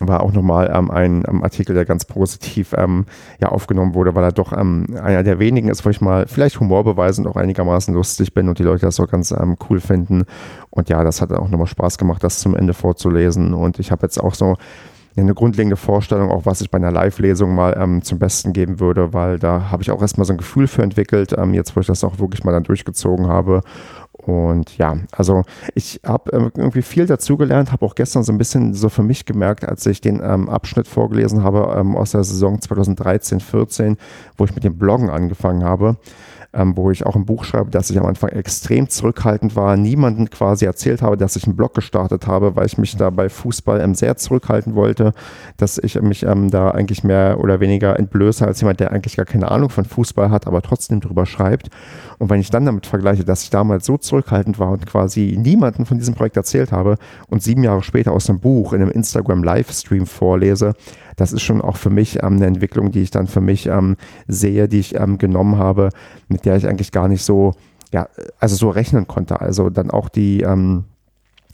[0.00, 3.06] war auch nochmal ähm, ein ähm, Artikel, der ganz positiv ähm,
[3.40, 6.58] ja, aufgenommen wurde, weil er doch ähm, einer der wenigen ist, wo ich mal vielleicht
[6.60, 10.24] humorbeweisend auch einigermaßen lustig bin und die Leute das auch ganz ähm, cool finden.
[10.70, 13.54] Und ja, das hat auch nochmal Spaß gemacht, das zum Ende vorzulesen.
[13.54, 14.56] Und ich habe jetzt auch so
[15.16, 19.12] eine grundlegende Vorstellung, auch was ich bei einer Live-Lesung mal ähm, zum Besten geben würde,
[19.12, 21.86] weil da habe ich auch erstmal so ein Gefühl für entwickelt, ähm, jetzt wo ich
[21.86, 23.60] das auch wirklich mal dann durchgezogen habe.
[24.22, 25.42] Und ja, also
[25.74, 29.26] ich habe äh, irgendwie viel dazugelernt, habe auch gestern so ein bisschen so für mich
[29.26, 33.96] gemerkt, als ich den ähm, Abschnitt vorgelesen habe ähm, aus der Saison 2013, 14,
[34.36, 35.96] wo ich mit dem Bloggen angefangen habe
[36.54, 40.28] ähm, wo ich auch ein Buch schreibe, dass ich am Anfang extrem zurückhaltend war, niemanden
[40.30, 43.80] quasi erzählt habe, dass ich einen Blog gestartet habe, weil ich mich da bei Fußball
[43.80, 45.12] ähm, sehr zurückhalten wollte,
[45.56, 49.26] dass ich mich ähm, da eigentlich mehr oder weniger entblöße als jemand, der eigentlich gar
[49.26, 51.68] keine Ahnung von Fußball hat, aber trotzdem drüber schreibt.
[52.18, 55.86] Und wenn ich dann damit vergleiche, dass ich damals so zurückhaltend war und quasi niemanden
[55.86, 56.96] von diesem Projekt erzählt habe
[57.28, 60.74] und sieben Jahre später aus einem Buch in einem Instagram-Livestream vorlese,
[61.16, 63.96] das ist schon auch für mich ähm, eine Entwicklung, die ich dann für mich ähm,
[64.26, 65.90] sehe, die ich ähm, genommen habe,
[66.28, 67.54] mit der ich eigentlich gar nicht so,
[67.92, 68.08] ja,
[68.38, 69.40] also so rechnen konnte.
[69.40, 70.84] Also dann auch die, ähm,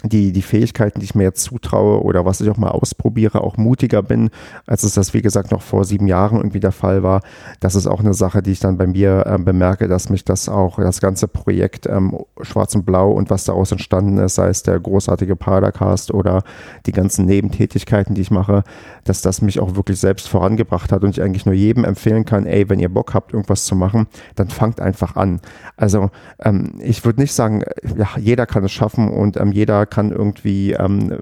[0.05, 3.57] die, die Fähigkeiten, die ich mir jetzt zutraue oder was ich auch mal ausprobiere, auch
[3.57, 4.31] mutiger bin,
[4.65, 7.23] als es das, wie gesagt, noch vor sieben Jahren irgendwie der Fall war.
[7.59, 10.49] Das ist auch eine Sache, die ich dann bei mir äh, bemerke, dass mich das
[10.49, 14.63] auch, das ganze Projekt ähm, Schwarz und Blau und was daraus entstanden ist, sei es
[14.63, 16.45] der großartige Padercast oder
[16.87, 18.63] die ganzen Nebentätigkeiten, die ich mache,
[19.09, 22.47] dass das mich auch wirklich selbst vorangebracht hat und ich eigentlich nur jedem empfehlen kann,
[22.47, 25.41] ey, wenn ihr Bock habt, irgendwas zu machen, dann fangt einfach an.
[25.77, 27.63] Also ähm, ich würde nicht sagen,
[27.97, 31.13] ja, jeder kann es schaffen und ähm, jeder kann irgendwie, ähm,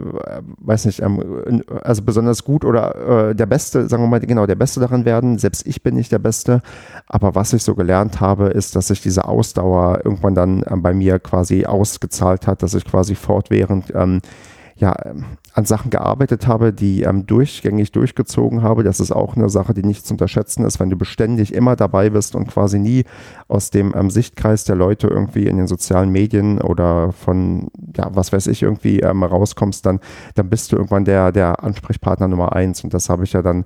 [0.58, 4.54] weiß nicht, ähm, also besonders gut oder äh, der Beste, sagen wir mal, genau, der
[4.54, 5.38] Beste daran werden.
[5.38, 6.62] Selbst ich bin nicht der Beste.
[7.06, 10.92] Aber was ich so gelernt habe, ist, dass sich diese Ausdauer irgendwann dann ähm, bei
[10.92, 14.20] mir quasi ausgezahlt hat, dass ich quasi fortwährend ähm,
[14.76, 14.94] ja,
[15.56, 18.82] an Sachen gearbeitet habe, die ähm, durchgängig durchgezogen habe.
[18.82, 22.10] Das ist auch eine Sache, die nicht zu unterschätzen ist, wenn du beständig immer dabei
[22.10, 23.04] bist und quasi nie
[23.48, 28.34] aus dem ähm, Sichtkreis der Leute irgendwie in den sozialen Medien oder von, ja, was
[28.34, 30.00] weiß ich, irgendwie ähm, rauskommst, dann,
[30.34, 32.84] dann bist du irgendwann der, der Ansprechpartner Nummer eins.
[32.84, 33.64] Und das habe ich ja dann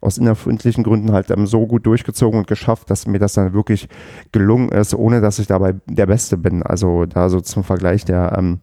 [0.00, 3.88] aus innerfreundlichen Gründen halt ähm, so gut durchgezogen und geschafft, dass mir das dann wirklich
[4.30, 6.62] gelungen ist, ohne dass ich dabei der Beste bin.
[6.62, 8.60] Also da so zum Vergleich der ähm,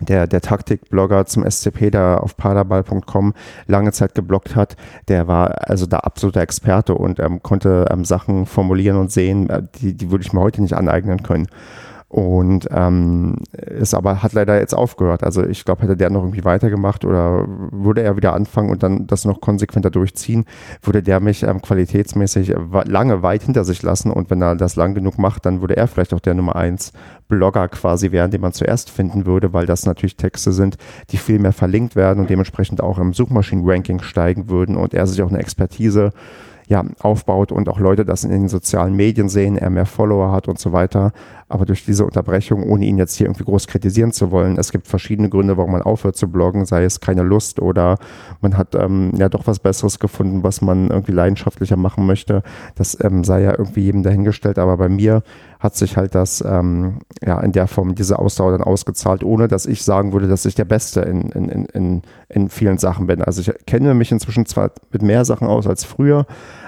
[0.00, 3.34] der, der Taktikblogger zum SCP, der auf paderball.com
[3.66, 4.76] lange Zeit geblockt hat,
[5.08, 9.62] der war also da absoluter Experte und ähm, konnte ähm, Sachen formulieren und sehen, äh,
[9.80, 11.48] die, die würde ich mir heute nicht aneignen können.
[12.08, 15.24] Und ähm, ist aber hat leider jetzt aufgehört.
[15.24, 19.08] Also ich glaube, hätte der noch irgendwie weitergemacht oder würde er wieder anfangen und dann
[19.08, 20.44] das noch konsequenter durchziehen,
[20.82, 22.54] würde der mich ähm, qualitätsmäßig
[22.84, 24.12] lange weit hinter sich lassen.
[24.12, 26.92] Und wenn er das lang genug macht, dann würde er vielleicht auch der Nummer eins
[27.26, 30.76] Blogger quasi werden, den man zuerst finden würde, weil das natürlich Texte sind,
[31.10, 35.20] die viel mehr verlinkt werden und dementsprechend auch im Suchmaschinen-Ranking steigen würden und er sich
[35.22, 36.12] auch eine Expertise
[36.68, 40.48] ja, aufbaut und auch Leute das in den sozialen Medien sehen, er mehr Follower hat
[40.48, 41.12] und so weiter.
[41.48, 44.88] Aber durch diese Unterbrechung, ohne ihn jetzt hier irgendwie groß kritisieren zu wollen, es gibt
[44.88, 47.98] verschiedene Gründe, warum man aufhört zu bloggen, sei es keine Lust oder
[48.40, 52.42] man hat ähm, ja doch was Besseres gefunden, was man irgendwie leidenschaftlicher machen möchte.
[52.74, 54.58] Das ähm, sei ja irgendwie jedem dahingestellt.
[54.58, 55.22] Aber bei mir
[55.60, 59.66] hat sich halt das ähm, ja in der Form diese Ausdauer dann ausgezahlt, ohne dass
[59.66, 63.22] ich sagen würde, dass ich der Beste in, in, in, in vielen Sachen bin.
[63.22, 66.26] Also ich kenne mich inzwischen zwar mit mehr Sachen aus als früher,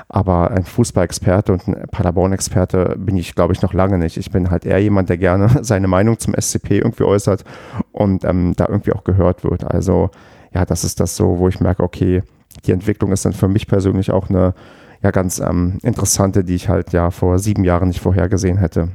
[0.08, 4.16] aber ein Fußballexperte und ein Paderborn-Experte bin ich, glaube ich, noch lange nicht.
[4.16, 7.44] Ich bin halt eher jemand, der gerne seine Meinung zum SCP irgendwie äußert
[7.92, 9.64] und ähm, da irgendwie auch gehört wird.
[9.64, 10.10] Also
[10.54, 12.22] ja, das ist das so, wo ich merke, okay,
[12.64, 14.54] die Entwicklung ist dann für mich persönlich auch eine
[15.02, 18.88] ja ganz ähm, interessante, die ich halt ja vor sieben Jahren nicht vorhergesehen hätte.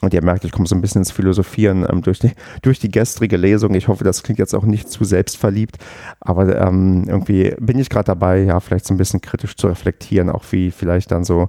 [0.00, 2.32] Und ihr merkt, ich komme so ein bisschen ins Philosophieren ähm, durch, die,
[2.62, 3.74] durch die gestrige Lesung.
[3.74, 5.76] Ich hoffe, das klingt jetzt auch nicht zu selbstverliebt,
[6.20, 10.30] aber ähm, irgendwie bin ich gerade dabei, ja, vielleicht so ein bisschen kritisch zu reflektieren,
[10.30, 11.48] auch wie vielleicht dann so,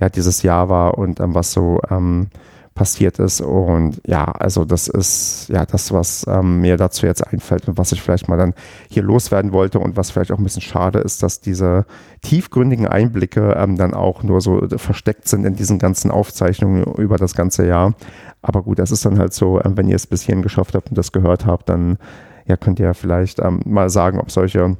[0.00, 2.28] ja, dieses Jahr war und ähm, was so ähm,
[2.74, 3.40] passiert ist.
[3.40, 7.92] Und ja, also das ist ja das, was ähm, mir dazu jetzt einfällt und was
[7.92, 8.54] ich vielleicht mal dann
[8.88, 11.84] hier loswerden wollte und was vielleicht auch ein bisschen schade ist, dass diese
[12.22, 17.34] tiefgründigen Einblicke ähm, dann auch nur so versteckt sind in diesen ganzen Aufzeichnungen über das
[17.34, 17.94] ganze Jahr.
[18.40, 20.88] Aber gut, das ist dann halt so, ähm, wenn ihr es bis hierhin geschafft habt
[20.88, 21.98] und das gehört habt, dann
[22.46, 24.76] ja, könnt ihr vielleicht ähm, mal sagen, ob solche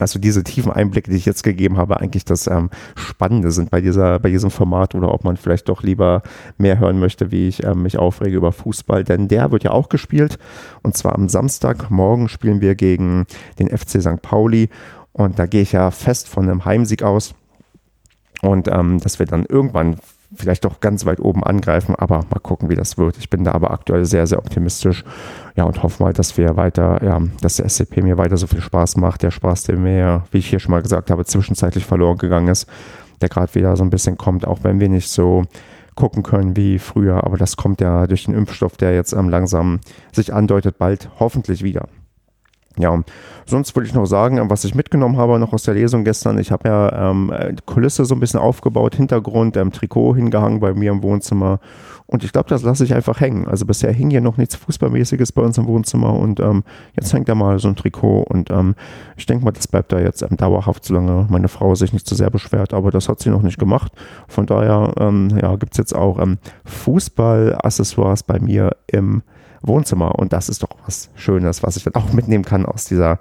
[0.00, 3.80] also diese tiefen Einblicke, die ich jetzt gegeben habe, eigentlich das ähm, Spannende sind bei
[3.80, 6.22] dieser, bei diesem Format oder ob man vielleicht doch lieber
[6.58, 9.88] mehr hören möchte, wie ich ähm, mich aufrege über Fußball, denn der wird ja auch
[9.88, 10.38] gespielt
[10.82, 11.90] und zwar am Samstag.
[11.90, 13.26] Morgen spielen wir gegen
[13.58, 14.22] den FC St.
[14.22, 14.68] Pauli
[15.12, 17.34] und da gehe ich ja fest von einem Heimsieg aus
[18.42, 19.96] und ähm, dass wir dann irgendwann
[20.34, 23.18] vielleicht doch ganz weit oben angreifen, aber mal gucken, wie das wird.
[23.18, 25.04] Ich bin da aber aktuell sehr, sehr optimistisch.
[25.56, 28.60] Ja, und hoffe mal, dass wir weiter, ja, dass der SCP mir weiter so viel
[28.60, 29.22] Spaß macht.
[29.22, 32.68] Der Spaß, der mir, wie ich hier schon mal gesagt habe, zwischenzeitlich verloren gegangen ist,
[33.20, 35.44] der gerade wieder so ein bisschen kommt, auch wenn wir nicht so
[35.96, 37.24] gucken können wie früher.
[37.24, 39.80] Aber das kommt ja durch den Impfstoff, der jetzt ähm, langsam
[40.12, 41.88] sich andeutet, bald hoffentlich wieder.
[42.78, 43.02] Ja,
[43.46, 46.38] sonst würde ich noch sagen, was ich mitgenommen habe noch aus der Lesung gestern.
[46.38, 47.32] Ich habe ja ähm,
[47.66, 51.58] Kulisse so ein bisschen aufgebaut, Hintergrund, ähm, Trikot hingehangen bei mir im Wohnzimmer.
[52.06, 53.46] Und ich glaube, das lasse ich einfach hängen.
[53.46, 56.64] Also bisher hing hier noch nichts Fußballmäßiges bei uns im Wohnzimmer und ähm,
[56.94, 58.74] jetzt hängt da mal so ein Trikot und ähm,
[59.16, 62.14] ich denke mal, das bleibt da jetzt ähm, dauerhaft, solange meine Frau sich nicht zu
[62.14, 62.72] sehr beschwert.
[62.72, 63.92] Aber das hat sie noch nicht gemacht.
[64.28, 69.39] Von daher ähm, ja, gibt es jetzt auch ähm, Fußballaccessoires bei mir im Wohnzimmer.
[69.62, 73.18] Und das ist doch was Schönes, was ich dann auch mitnehmen kann aus dieser,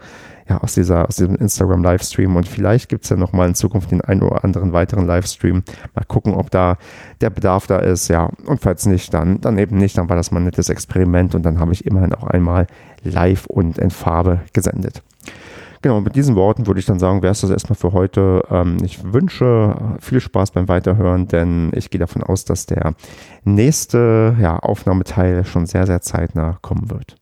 [0.47, 2.35] ja, aus dieser, aus diesem Instagram-Livestream.
[2.35, 5.63] Und vielleicht gibt es ja nochmal in Zukunft den einen oder anderen weiteren Livestream.
[5.93, 6.77] Mal gucken, ob da
[7.21, 8.07] der Bedarf da ist.
[8.07, 9.97] Ja, und falls nicht, dann, dann eben nicht.
[9.97, 12.67] Dann war das mal ein nettes Experiment und dann habe ich immerhin auch einmal
[13.03, 15.03] live und in Farbe gesendet.
[15.82, 18.43] Genau, mit diesen Worten würde ich dann sagen, wäre es das erstmal für heute.
[18.49, 22.95] Ähm, ich wünsche viel Spaß beim Weiterhören, denn ich gehe davon aus, dass der
[23.45, 27.15] nächste ja, Aufnahmeteil schon sehr, sehr zeitnah kommen wird.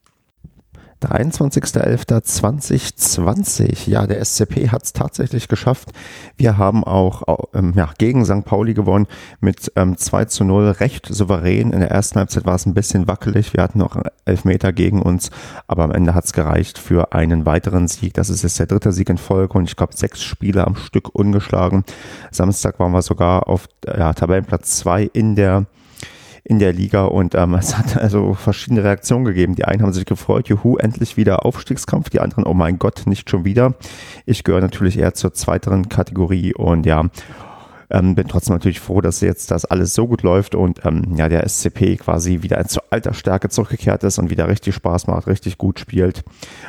[1.01, 3.89] 23.11.2020.
[3.89, 5.89] Ja, der SCP hat es tatsächlich geschafft.
[6.37, 7.23] Wir haben auch
[7.53, 8.45] ähm, ja, gegen St.
[8.45, 9.07] Pauli gewonnen
[9.39, 11.71] mit ähm, 2 zu 0, recht souverän.
[11.71, 13.53] In der ersten Halbzeit war es ein bisschen wackelig.
[13.53, 15.29] Wir hatten noch elf Meter gegen uns,
[15.67, 18.15] aber am Ende hat es gereicht für einen weiteren Sieg.
[18.15, 21.13] Das ist jetzt der dritte Sieg in Folge und ich glaube sechs Spiele am Stück
[21.13, 21.83] ungeschlagen.
[22.31, 25.65] Samstag waren wir sogar auf ja, Tabellenplatz 2 in der
[26.47, 29.55] in der Liga und ähm, es hat also verschiedene Reaktionen gegeben.
[29.55, 33.29] Die einen haben sich gefreut, juhu, endlich wieder Aufstiegskampf, die anderen, oh mein Gott, nicht
[33.29, 33.73] schon wieder.
[34.25, 37.03] Ich gehöre natürlich eher zur zweiteren Kategorie und ja,
[37.89, 41.27] ähm, bin trotzdem natürlich froh, dass jetzt das alles so gut läuft und ähm, ja,
[41.27, 45.57] der SCP quasi wieder zu alter Stärke zurückgekehrt ist und wieder richtig Spaß macht, richtig
[45.57, 46.23] gut spielt.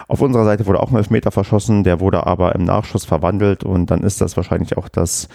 [0.09, 3.93] Auf unserer Seite wurde auch ein Elfmeter verschossen, der wurde aber im Nachschuss verwandelt und
[3.93, 5.29] dann ist das wahrscheinlich auch das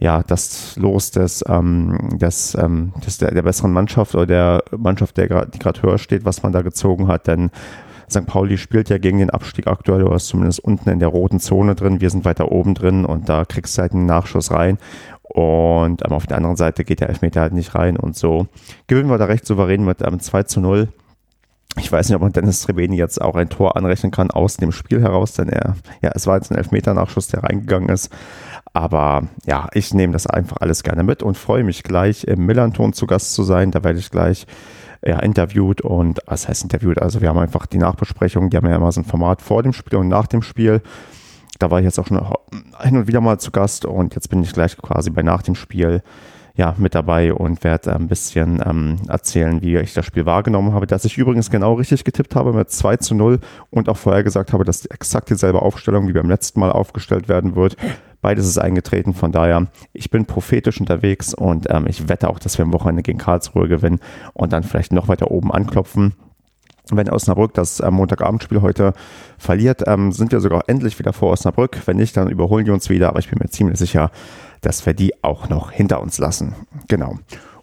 [0.00, 5.16] ja, das Los des, ähm, des, ähm, des der, der besseren Mannschaft oder der Mannschaft,
[5.18, 7.50] der grad, die gerade höher steht, was man da gezogen hat, denn
[8.10, 8.26] St.
[8.26, 11.74] Pauli spielt ja gegen den Abstieg aktuell, du hast zumindest unten in der roten Zone
[11.74, 14.78] drin, wir sind weiter oben drin und da kriegst du halt einen Nachschuss rein
[15.22, 18.48] und ähm, auf der anderen Seite geht der Elfmeter halt nicht rein und so
[18.86, 20.88] gewinnen wir da recht souverän mit ähm, 2 zu 0.
[21.78, 24.72] Ich weiß nicht, ob man Dennis Trebeni jetzt auch ein Tor anrechnen kann aus dem
[24.72, 28.10] Spiel heraus, denn er, ja, es war jetzt ein Elfmeter-Nachschuss, der reingegangen ist.
[28.72, 32.92] Aber ja, ich nehme das einfach alles gerne mit und freue mich gleich im Millanton
[32.92, 33.72] zu Gast zu sein.
[33.72, 34.46] Da werde ich gleich
[35.04, 37.00] ja, interviewt und was heißt interviewt?
[37.00, 39.72] Also wir haben einfach die Nachbesprechung, die haben ja immer so ein Format vor dem
[39.72, 40.82] Spiel und nach dem Spiel.
[41.58, 42.20] Da war ich jetzt auch schon
[42.80, 45.54] hin und wieder mal zu Gast und jetzt bin ich gleich quasi bei nach dem
[45.54, 46.02] Spiel
[46.56, 50.86] ja, mit dabei und werde ein bisschen ähm, erzählen, wie ich das Spiel wahrgenommen habe.
[50.86, 53.40] Dass ich übrigens genau richtig getippt habe mit 2 zu 0
[53.70, 57.56] und auch vorher gesagt habe, dass exakt dieselbe Aufstellung wie beim letzten Mal aufgestellt werden
[57.56, 57.76] wird.
[58.22, 62.58] Beides ist eingetreten, von daher, ich bin prophetisch unterwegs und ähm, ich wette auch, dass
[62.58, 64.00] wir am Wochenende gegen Karlsruhe gewinnen
[64.34, 66.14] und dann vielleicht noch weiter oben anklopfen.
[66.90, 68.92] Wenn Osnabrück das äh, Montagabendspiel heute
[69.38, 71.78] verliert, ähm, sind wir sogar endlich wieder vor Osnabrück.
[71.86, 74.10] Wenn nicht, dann überholen die uns wieder, aber ich bin mir ziemlich sicher,
[74.60, 76.54] dass wir die auch noch hinter uns lassen.
[76.88, 77.16] Genau.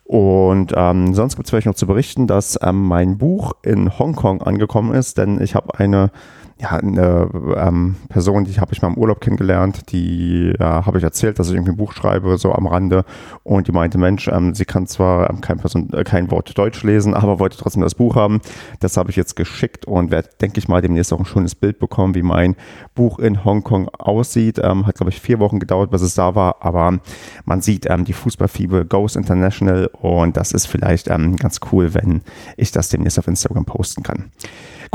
[0.08, 4.42] Und ähm, sonst gibt es vielleicht noch zu berichten, dass ähm, mein Buch in Hongkong
[4.42, 6.12] angekommen ist, denn ich habe eine
[6.60, 11.04] ja, eine ähm, Person, die habe ich mal im Urlaub kennengelernt, die ja, habe ich
[11.04, 13.06] erzählt, dass ich irgendwie ein Buch schreibe, so am Rande.
[13.44, 16.82] Und die meinte, Mensch, ähm, sie kann zwar ähm, kein, Person, äh, kein Wort Deutsch
[16.82, 18.42] lesen, aber wollte trotzdem das Buch haben.
[18.80, 21.78] Das habe ich jetzt geschickt und werde, denke ich mal, demnächst auch ein schönes Bild
[21.78, 22.56] bekommen, wie mein
[22.96, 24.60] Buch in Hongkong aussieht.
[24.64, 27.00] Ähm, hat, glaube ich, vier Wochen gedauert, bis es da war, aber
[27.46, 32.22] man sieht ähm, die Fußballfieber Goes International und das ist vielleicht ähm, ganz cool, wenn
[32.56, 34.32] ich das demnächst auf Instagram posten kann.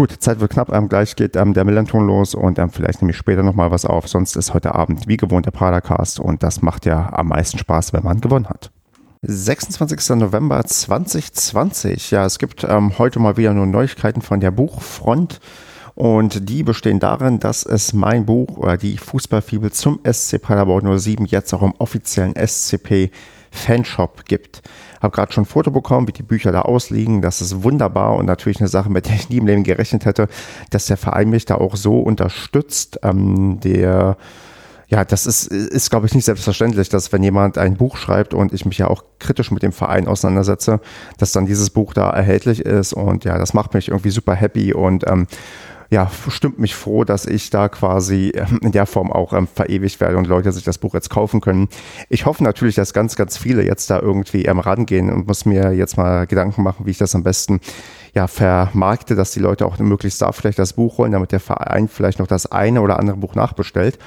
[0.03, 0.73] Gut, Zeit wird knapp.
[0.73, 3.85] Ähm, gleich geht ähm, der Melanton los und ähm, vielleicht nehme ich später nochmal was
[3.85, 4.09] auf.
[4.09, 7.93] Sonst ist heute Abend wie gewohnt der Padercast und das macht ja am meisten Spaß,
[7.93, 8.73] wenn man gewonnen hat.
[9.23, 10.17] 26.
[10.17, 12.11] November 2020.
[12.11, 15.39] Ja, es gibt ähm, heute mal wieder nur Neuigkeiten von der Buchfront.
[15.95, 21.27] Und die bestehen darin, dass es mein Buch oder die Fußballfibel zum SC Paderborn 07
[21.27, 23.13] jetzt auch im offiziellen SCP
[23.53, 24.63] Fanshop gibt.
[25.03, 27.21] Habe gerade schon ein Foto bekommen, wie die Bücher da ausliegen.
[27.23, 30.29] Das ist wunderbar und natürlich eine Sache, mit der ich nie im Leben gerechnet hätte,
[30.71, 33.01] dass der Verein mich da auch so unterstützt.
[33.03, 34.17] Ähm, der
[34.93, 38.53] ja, das ist, ist glaube ich, nicht selbstverständlich, dass wenn jemand ein Buch schreibt und
[38.53, 40.81] ich mich ja auch kritisch mit dem Verein auseinandersetze,
[41.17, 44.75] dass dann dieses Buch da erhältlich ist und ja, das macht mich irgendwie super happy
[44.75, 45.29] und ähm,
[45.93, 50.01] ja, stimmt mich froh, dass ich da quasi ähm, in der Form auch ähm, verewigt
[50.01, 51.69] werde und Leute sich das Buch jetzt kaufen können.
[52.09, 55.73] Ich hoffe natürlich, dass ganz, ganz viele jetzt da irgendwie ähm, rangehen und muss mir
[55.73, 57.61] jetzt mal Gedanken machen, wie ich das am besten
[58.15, 61.89] ja, vermarkte, dass die Leute auch möglichst da vielleicht das Buch holen, damit der Verein
[61.89, 63.99] vielleicht noch das eine oder andere Buch nachbestellt.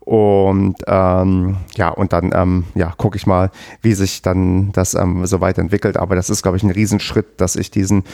[0.00, 3.50] Und ähm, ja, und dann ähm, ja, gucke ich mal,
[3.80, 5.96] wie sich dann das ähm, so weiterentwickelt.
[5.96, 8.04] Aber das ist, glaube ich, ein Riesenschritt, dass ich diesen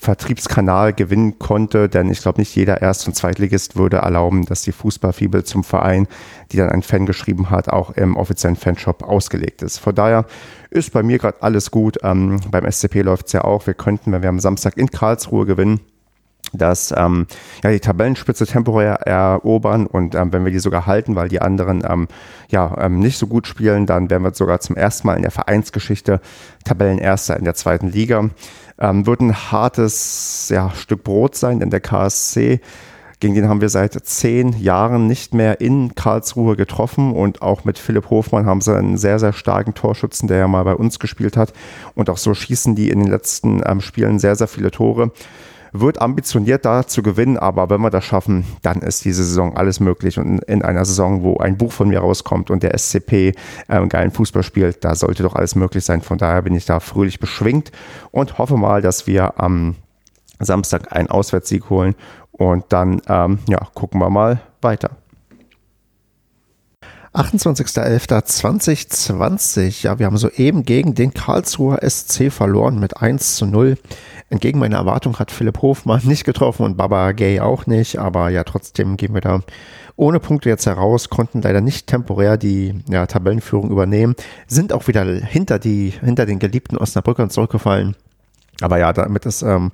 [0.00, 4.72] Vertriebskanal gewinnen konnte, denn ich glaube, nicht jeder Erst- und Zweitligist würde erlauben, dass die
[4.72, 6.08] Fußballfibel zum Verein,
[6.52, 9.76] die dann ein Fan geschrieben hat, auch im offiziellen Fanshop ausgelegt ist.
[9.76, 10.24] Von daher
[10.70, 11.98] ist bei mir gerade alles gut.
[12.02, 13.66] Ähm, beim SCP läuft es ja auch.
[13.66, 15.80] Wir könnten, wenn wir am Samstag in Karlsruhe gewinnen,
[16.52, 17.26] dass ähm,
[17.62, 21.84] ja, die Tabellenspitze temporär erobern und ähm, wenn wir die sogar halten, weil die anderen
[21.88, 22.08] ähm,
[22.48, 25.30] ja ähm, nicht so gut spielen, dann werden wir sogar zum ersten Mal in der
[25.30, 26.20] Vereinsgeschichte
[26.64, 28.30] Tabellenerster in der zweiten Liga.
[28.78, 32.60] Ähm, wird ein hartes ja, Stück Brot sein, denn der KSC
[33.20, 37.78] gegen den haben wir seit zehn Jahren nicht mehr in Karlsruhe getroffen und auch mit
[37.78, 41.36] Philipp Hofmann haben sie einen sehr, sehr starken Torschützen, der ja mal bei uns gespielt
[41.36, 41.52] hat
[41.94, 45.12] und auch so schießen die in den letzten ähm, Spielen sehr, sehr viele Tore
[45.72, 49.80] wird ambitioniert da zu gewinnen, aber wenn wir das schaffen, dann ist diese Saison alles
[49.80, 50.18] möglich.
[50.18, 53.34] Und in einer Saison, wo ein Buch von mir rauskommt und der SCP
[53.68, 56.02] ähm, geilen Fußball spielt, da sollte doch alles möglich sein.
[56.02, 57.70] Von daher bin ich da fröhlich beschwingt
[58.10, 59.76] und hoffe mal, dass wir am
[60.40, 61.94] Samstag einen Auswärtssieg holen
[62.40, 64.92] Und dann, ähm, ja, gucken wir mal weiter.
[67.12, 69.82] 28.11.2020.
[69.82, 73.76] Ja, wir haben soeben gegen den Karlsruher SC verloren mit 1 zu 0.
[74.30, 77.98] Entgegen meiner Erwartung hat Philipp Hofmann nicht getroffen und Baba Gay auch nicht.
[77.98, 79.40] Aber ja, trotzdem gehen wir da
[79.96, 84.14] ohne Punkte jetzt heraus, konnten leider nicht temporär die ja, Tabellenführung übernehmen,
[84.46, 87.96] sind auch wieder hinter, die, hinter den geliebten Osnabrückern zurückgefallen.
[88.60, 89.72] Aber ja, damit ist ähm,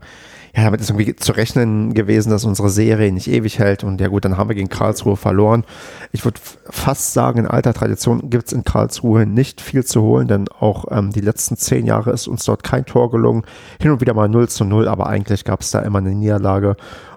[0.56, 3.84] ja, damit ist irgendwie zu rechnen gewesen, dass unsere Serie nicht ewig hält.
[3.84, 5.64] Und ja gut, dann haben wir gegen Karlsruhe verloren.
[6.12, 6.40] Ich würde
[6.70, 10.86] fast sagen, in alter Tradition gibt es in Karlsruhe nicht viel zu holen, denn auch
[10.90, 13.42] ähm, die letzten zehn Jahre ist uns dort kein Tor gelungen.
[13.82, 16.76] Hin und wieder mal 0 zu 0, aber eigentlich gab es da immer eine Niederlage.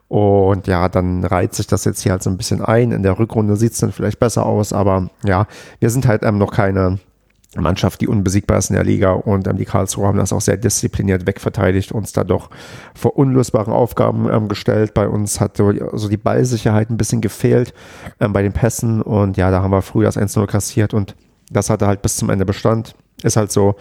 [0.09, 2.91] Und ja, dann reiht sich das jetzt hier halt so ein bisschen ein.
[2.91, 5.47] In der Rückrunde sieht es dann vielleicht besser aus, aber ja,
[5.79, 6.99] wir sind halt ähm, noch keine
[7.55, 10.57] Mannschaft, die unbesiegbar ist in der Liga und ähm, die Karlsruhe haben das auch sehr
[10.57, 12.49] diszipliniert wegverteidigt, uns da doch
[12.93, 14.93] vor unlösbaren Aufgaben ähm, gestellt.
[14.93, 17.73] Bei uns hat so also die Ballsicherheit ein bisschen gefehlt
[18.19, 21.15] ähm, bei den Pässen und ja, da haben wir früh das 1-0 kassiert und
[21.51, 22.93] das hatte halt bis zum Ende Bestand.
[23.23, 23.75] Ist halt so,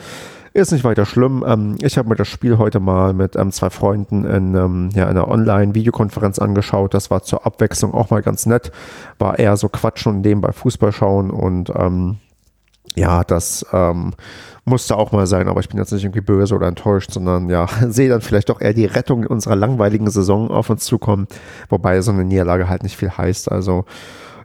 [0.54, 1.44] ist nicht weiter schlimm.
[1.46, 5.06] Ähm, ich habe mir das Spiel heute mal mit ähm, zwei Freunden in ähm, ja,
[5.06, 6.94] einer Online-Videokonferenz angeschaut.
[6.94, 8.72] Das war zur Abwechslung auch mal ganz nett.
[9.18, 12.16] War eher so Quatschen und nebenbei Fußball schauen und ähm,
[12.94, 14.14] ja, das ähm,
[14.64, 17.66] musste auch mal sein, aber ich bin jetzt nicht irgendwie böse oder enttäuscht, sondern ja,
[17.88, 21.26] sehe dann vielleicht doch eher die Rettung unserer langweiligen Saison auf uns zukommen,
[21.68, 23.50] wobei so eine Niederlage halt nicht viel heißt.
[23.50, 23.84] Also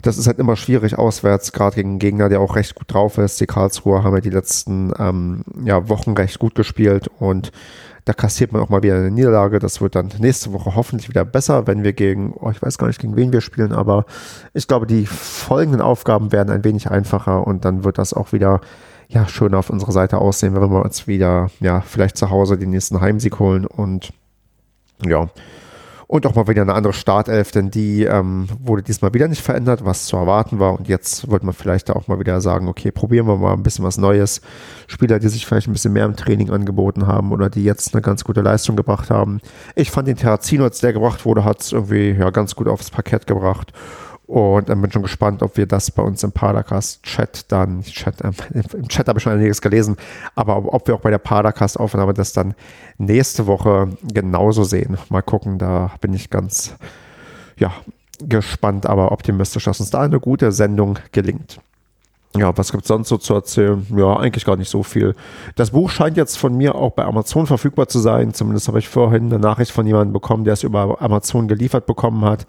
[0.02, 3.18] das ist halt immer schwierig auswärts, gerade gegen einen Gegner, der auch recht gut drauf
[3.18, 3.40] ist.
[3.40, 7.52] Die Karlsruher haben ja die letzten ähm, ja, Wochen recht gut gespielt und
[8.06, 9.60] da kassiert man auch mal wieder eine Niederlage.
[9.60, 12.88] Das wird dann nächste Woche hoffentlich wieder besser, wenn wir gegen, oh, ich weiß gar
[12.88, 14.06] nicht, gegen wen wir spielen, aber
[14.54, 18.62] ich glaube, die folgenden Aufgaben werden ein wenig einfacher und dann wird das auch wieder
[19.08, 22.72] ja, schön auf unserer Seite aussehen, wenn wir uns wieder, ja, vielleicht zu Hause den
[22.72, 24.12] nächsten Heimsieg holen und
[25.06, 25.30] ja,
[26.14, 29.84] und auch mal wieder eine andere Startelf, denn die ähm, wurde diesmal wieder nicht verändert,
[29.84, 30.78] was zu erwarten war.
[30.78, 33.84] Und jetzt wird man vielleicht auch mal wieder sagen, okay, probieren wir mal ein bisschen
[33.84, 34.40] was Neues.
[34.86, 38.04] Spieler, die sich vielleicht ein bisschen mehr im Training angeboten haben oder die jetzt eine
[38.04, 39.42] ganz gute Leistung gebracht haben.
[39.74, 42.92] Ich fand den Terrazino, als der gebracht wurde, hat es irgendwie ja, ganz gut aufs
[42.92, 43.74] Parkett gebracht.
[44.34, 48.32] Und dann bin schon gespannt, ob wir das bei uns im Padercast-Chat dann, Chat, äh,
[48.74, 49.96] im Chat habe ich schon einiges gelesen,
[50.34, 52.56] aber ob wir auch bei der Padercast-Aufnahme das dann
[52.98, 54.98] nächste Woche genauso sehen.
[55.10, 56.74] Mal gucken, da bin ich ganz,
[57.60, 57.74] ja,
[58.28, 61.60] gespannt, aber optimistisch, dass uns da eine gute Sendung gelingt.
[62.36, 63.86] Ja, was gibt es sonst so zu erzählen?
[63.96, 65.16] Ja, eigentlich gar nicht so viel.
[65.56, 68.34] Das Buch scheint jetzt von mir auch bei Amazon verfügbar zu sein.
[68.34, 72.26] Zumindest habe ich vorhin eine Nachricht von jemandem bekommen, der es über Amazon geliefert bekommen
[72.26, 72.48] hat.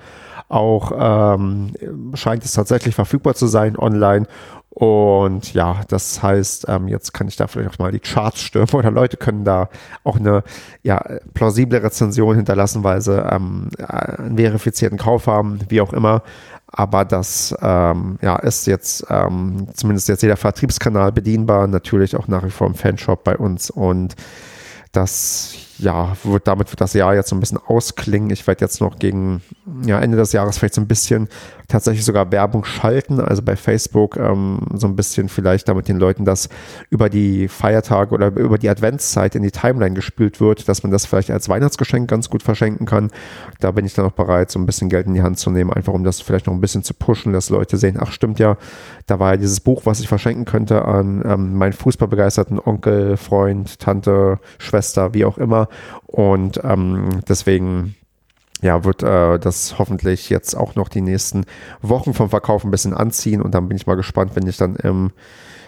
[0.49, 1.75] Auch ähm,
[2.15, 4.27] scheint es tatsächlich verfügbar zu sein online.
[4.75, 8.69] Und ja, das heißt, ähm, jetzt kann ich da vielleicht auch mal die Charts stürmen
[8.73, 9.69] oder Leute können da
[10.03, 10.43] auch eine
[10.83, 11.01] ja,
[11.33, 16.23] plausible Rezension hinterlassen, weil sie ähm, einen verifizierten Kauf haben, wie auch immer.
[16.67, 22.45] Aber das ähm, ja, ist jetzt ähm, zumindest jetzt jeder Vertriebskanal bedienbar, natürlich auch nach
[22.45, 23.71] wie vor im Fanshop bei uns.
[23.71, 24.17] Und
[24.91, 28.31] das ja, wird, damit wird das Jahr jetzt so ein bisschen ausklingen.
[28.31, 29.43] Ich werde jetzt noch gegen
[29.85, 31.29] ja, Ende des Jahres vielleicht so ein bisschen
[31.69, 36.25] tatsächlich sogar Werbung schalten, also bei Facebook ähm, so ein bisschen vielleicht damit den Leuten
[36.25, 36.49] das
[36.91, 41.07] über die Feiertage oder über die Adventszeit in die Timeline gespült wird, dass man das
[41.07, 43.11] vielleicht als Weihnachtsgeschenk ganz gut verschenken kann.
[43.61, 45.73] Da bin ich dann auch bereit, so ein bisschen Geld in die Hand zu nehmen,
[45.73, 48.57] einfach um das vielleicht noch ein bisschen zu pushen, dass Leute sehen, ach stimmt ja,
[49.07, 53.79] da war ja dieses Buch, was ich verschenken könnte an ähm, meinen fußballbegeisterten Onkel, Freund,
[53.79, 55.64] Tante, Schwester, wie auch immer.
[56.07, 57.95] Und ähm, deswegen
[58.63, 61.45] ja, wird äh, das hoffentlich jetzt auch noch die nächsten
[61.83, 64.77] Wochen vom Verkauf ein bisschen anziehen und dann bin ich mal gespannt, wenn ich dann
[64.77, 65.11] im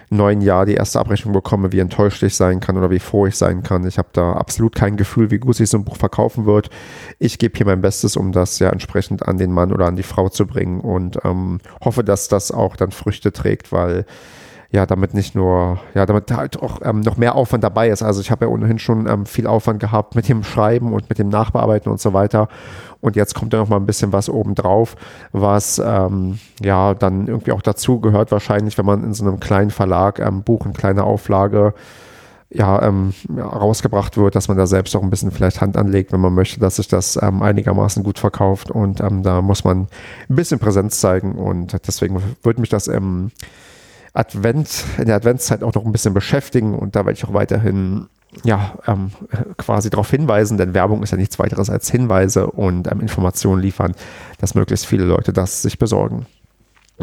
[0.09, 3.36] neuen Jahr die erste Abrechnung bekomme, wie enttäuscht ich sein kann oder wie froh ich
[3.36, 3.86] sein kann.
[3.86, 6.70] Ich habe da absolut kein Gefühl, wie gut sich so ein Buch verkaufen wird.
[7.18, 10.05] Ich gebe hier mein Bestes, um das ja entsprechend an den Mann oder an die
[10.05, 14.06] Frau zu bringen und ähm, hoffe, dass das auch dann Früchte trägt, weil
[14.70, 18.02] ja, damit nicht nur, ja, damit halt auch ähm, noch mehr Aufwand dabei ist.
[18.02, 21.18] Also ich habe ja ohnehin schon ähm, viel Aufwand gehabt mit dem Schreiben und mit
[21.18, 22.48] dem Nachbearbeiten und so weiter.
[23.01, 24.97] Und jetzt kommt da noch mal ein bisschen was obendrauf,
[25.32, 29.70] was ähm, ja dann irgendwie auch dazu gehört, wahrscheinlich, wenn man in so einem kleinen
[29.70, 31.74] Verlag ähm, Buch in kleiner Auflage
[32.51, 36.20] ja, ähm, rausgebracht wird, dass man da selbst auch ein bisschen vielleicht Hand anlegt, wenn
[36.20, 38.70] man möchte, dass sich das ähm, einigermaßen gut verkauft.
[38.70, 39.88] Und ähm, da muss man
[40.28, 41.34] ein bisschen Präsenz zeigen.
[41.34, 43.32] Und deswegen würde mich das im
[44.16, 48.06] Advent, in der Adventszeit auch noch ein bisschen beschäftigen und da werde ich auch weiterhin
[48.44, 49.12] ja, ähm,
[49.56, 53.94] quasi darauf hinweisen, denn Werbung ist ja nichts weiteres als Hinweise und ähm, Informationen liefern,
[54.38, 56.26] dass möglichst viele Leute das sich besorgen.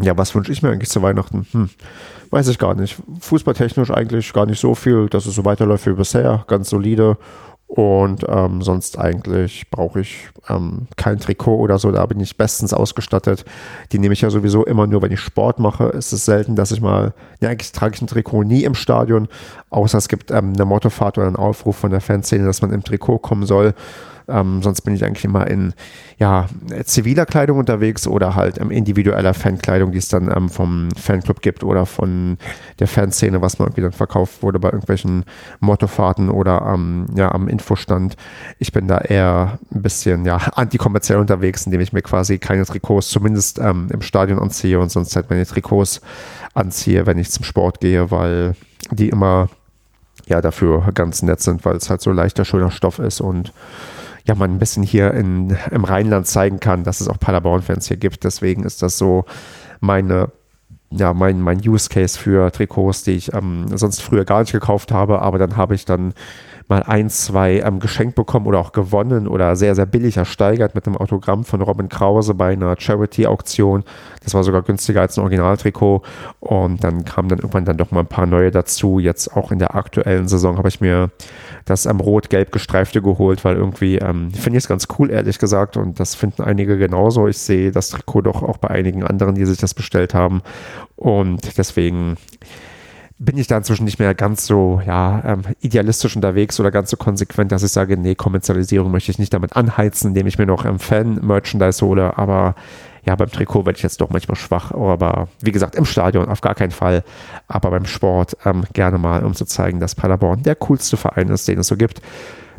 [0.00, 1.46] Ja, was wünsche ich mir eigentlich zu Weihnachten?
[1.52, 1.70] Hm,
[2.30, 2.96] weiß ich gar nicht.
[3.20, 7.16] Fußballtechnisch eigentlich gar nicht so viel, dass es so weiterläuft wie bisher, ganz solide
[7.76, 11.90] Und ähm, sonst eigentlich brauche ich ähm, kein Trikot oder so.
[11.90, 13.44] Da bin ich bestens ausgestattet.
[13.90, 15.88] Die nehme ich ja sowieso immer nur, wenn ich Sport mache.
[15.88, 19.26] Es ist selten, dass ich mal, ja, eigentlich trage ich ein Trikot nie im Stadion,
[19.70, 22.84] außer es gibt ähm, eine Mottofahrt oder einen Aufruf von der Fanszene, dass man im
[22.84, 23.74] Trikot kommen soll.
[24.28, 25.74] Ähm, sonst bin ich eigentlich immer in
[26.18, 26.46] ja,
[26.84, 31.64] ziviler Kleidung unterwegs oder halt ähm, individueller Fankleidung, die es dann ähm, vom Fanclub gibt
[31.64, 32.38] oder von
[32.78, 35.24] der Fanszene, was mal irgendwie dann verkauft wurde bei irgendwelchen
[35.60, 38.16] Mottofahrten oder ähm, ja, am Infostand.
[38.58, 43.08] Ich bin da eher ein bisschen ja, antikommerziell unterwegs, indem ich mir quasi keine Trikots
[43.08, 46.00] zumindest ähm, im Stadion anziehe und sonst halt meine Trikots
[46.54, 48.54] anziehe, wenn ich zum Sport gehe, weil
[48.90, 49.48] die immer
[50.26, 53.52] ja dafür ganz nett sind, weil es halt so leichter, schöner Stoff ist und
[54.26, 57.98] ja, man ein bisschen hier in, im Rheinland zeigen kann, dass es auch Paderborn-Fans hier
[57.98, 58.24] gibt.
[58.24, 59.24] Deswegen ist das so
[59.80, 60.30] meine,
[60.90, 64.92] ja, mein, mein Use Case für Trikots, die ich ähm, sonst früher gar nicht gekauft
[64.92, 66.14] habe, aber dann habe ich dann
[66.68, 70.86] mal ein, zwei ähm, geschenkt bekommen oder auch gewonnen oder sehr, sehr billig ersteigert mit
[70.86, 73.84] einem Autogramm von Robin Krause bei einer Charity-Auktion.
[74.22, 76.02] Das war sogar günstiger als ein Originaltrikot.
[76.40, 78.98] Und dann kamen dann irgendwann dann doch mal ein paar neue dazu.
[78.98, 81.10] Jetzt auch in der aktuellen Saison habe ich mir
[81.66, 85.76] das ähm, rot-gelb gestreifte geholt, weil irgendwie ähm, finde ich es ganz cool, ehrlich gesagt.
[85.76, 87.28] Und das finden einige genauso.
[87.28, 90.42] Ich sehe das Trikot doch auch bei einigen anderen, die sich das bestellt haben.
[90.96, 92.16] Und deswegen
[93.24, 96.96] bin ich da inzwischen nicht mehr ganz so ja, ähm, idealistisch unterwegs oder ganz so
[96.96, 100.64] konsequent, dass ich sage, nee, Kommerzialisierung möchte ich nicht damit anheizen, indem ich mir noch
[100.64, 102.54] ähm, Fan-Merchandise hole, aber
[103.04, 106.40] ja, beim Trikot werde ich jetzt doch manchmal schwach, aber wie gesagt, im Stadion auf
[106.40, 107.04] gar keinen Fall,
[107.48, 111.46] aber beim Sport ähm, gerne mal, um zu zeigen, dass Paderborn der coolste Verein ist,
[111.48, 112.00] den es so gibt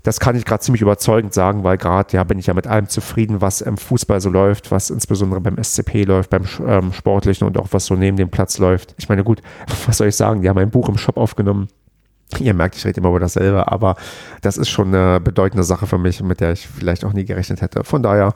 [0.05, 2.87] das kann ich gerade ziemlich überzeugend sagen, weil gerade ja bin ich ja mit allem
[2.87, 7.57] zufrieden, was im Fußball so läuft, was insbesondere beim SCP läuft, beim ähm, Sportlichen und
[7.57, 8.93] auch was so neben dem Platz läuft.
[8.99, 9.41] Ich meine, gut,
[9.87, 10.43] was soll ich sagen?
[10.43, 11.69] Die haben ein Buch im Shop aufgenommen.
[12.39, 13.95] Ihr merkt, ich rede immer über dasselbe, aber
[14.41, 17.61] das ist schon eine bedeutende Sache für mich, mit der ich vielleicht auch nie gerechnet
[17.61, 17.83] hätte.
[17.83, 18.33] Von daher,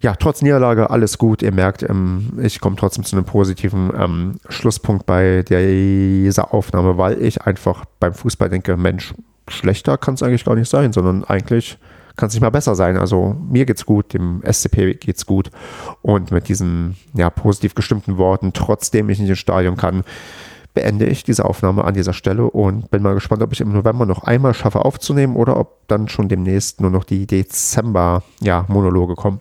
[0.00, 1.42] ja, trotz Niederlage alles gut.
[1.42, 7.22] Ihr merkt, ähm, ich komme trotzdem zu einem positiven ähm, Schlusspunkt bei dieser Aufnahme, weil
[7.22, 9.14] ich einfach beim Fußball denke, Mensch,
[9.50, 11.78] schlechter kann es eigentlich gar nicht sein, sondern eigentlich
[12.16, 12.96] kann es nicht mal besser sein.
[12.96, 15.50] Also mir geht's gut, dem SCP geht's gut.
[16.02, 20.04] Und mit diesen ja, positiv gestimmten Worten, trotzdem ich nicht ins Stadion kann,
[20.74, 24.06] beende ich diese Aufnahme an dieser Stelle und bin mal gespannt, ob ich im November
[24.06, 29.40] noch einmal schaffe aufzunehmen oder ob dann schon demnächst nur noch die Dezember-Monologe ja, kommen.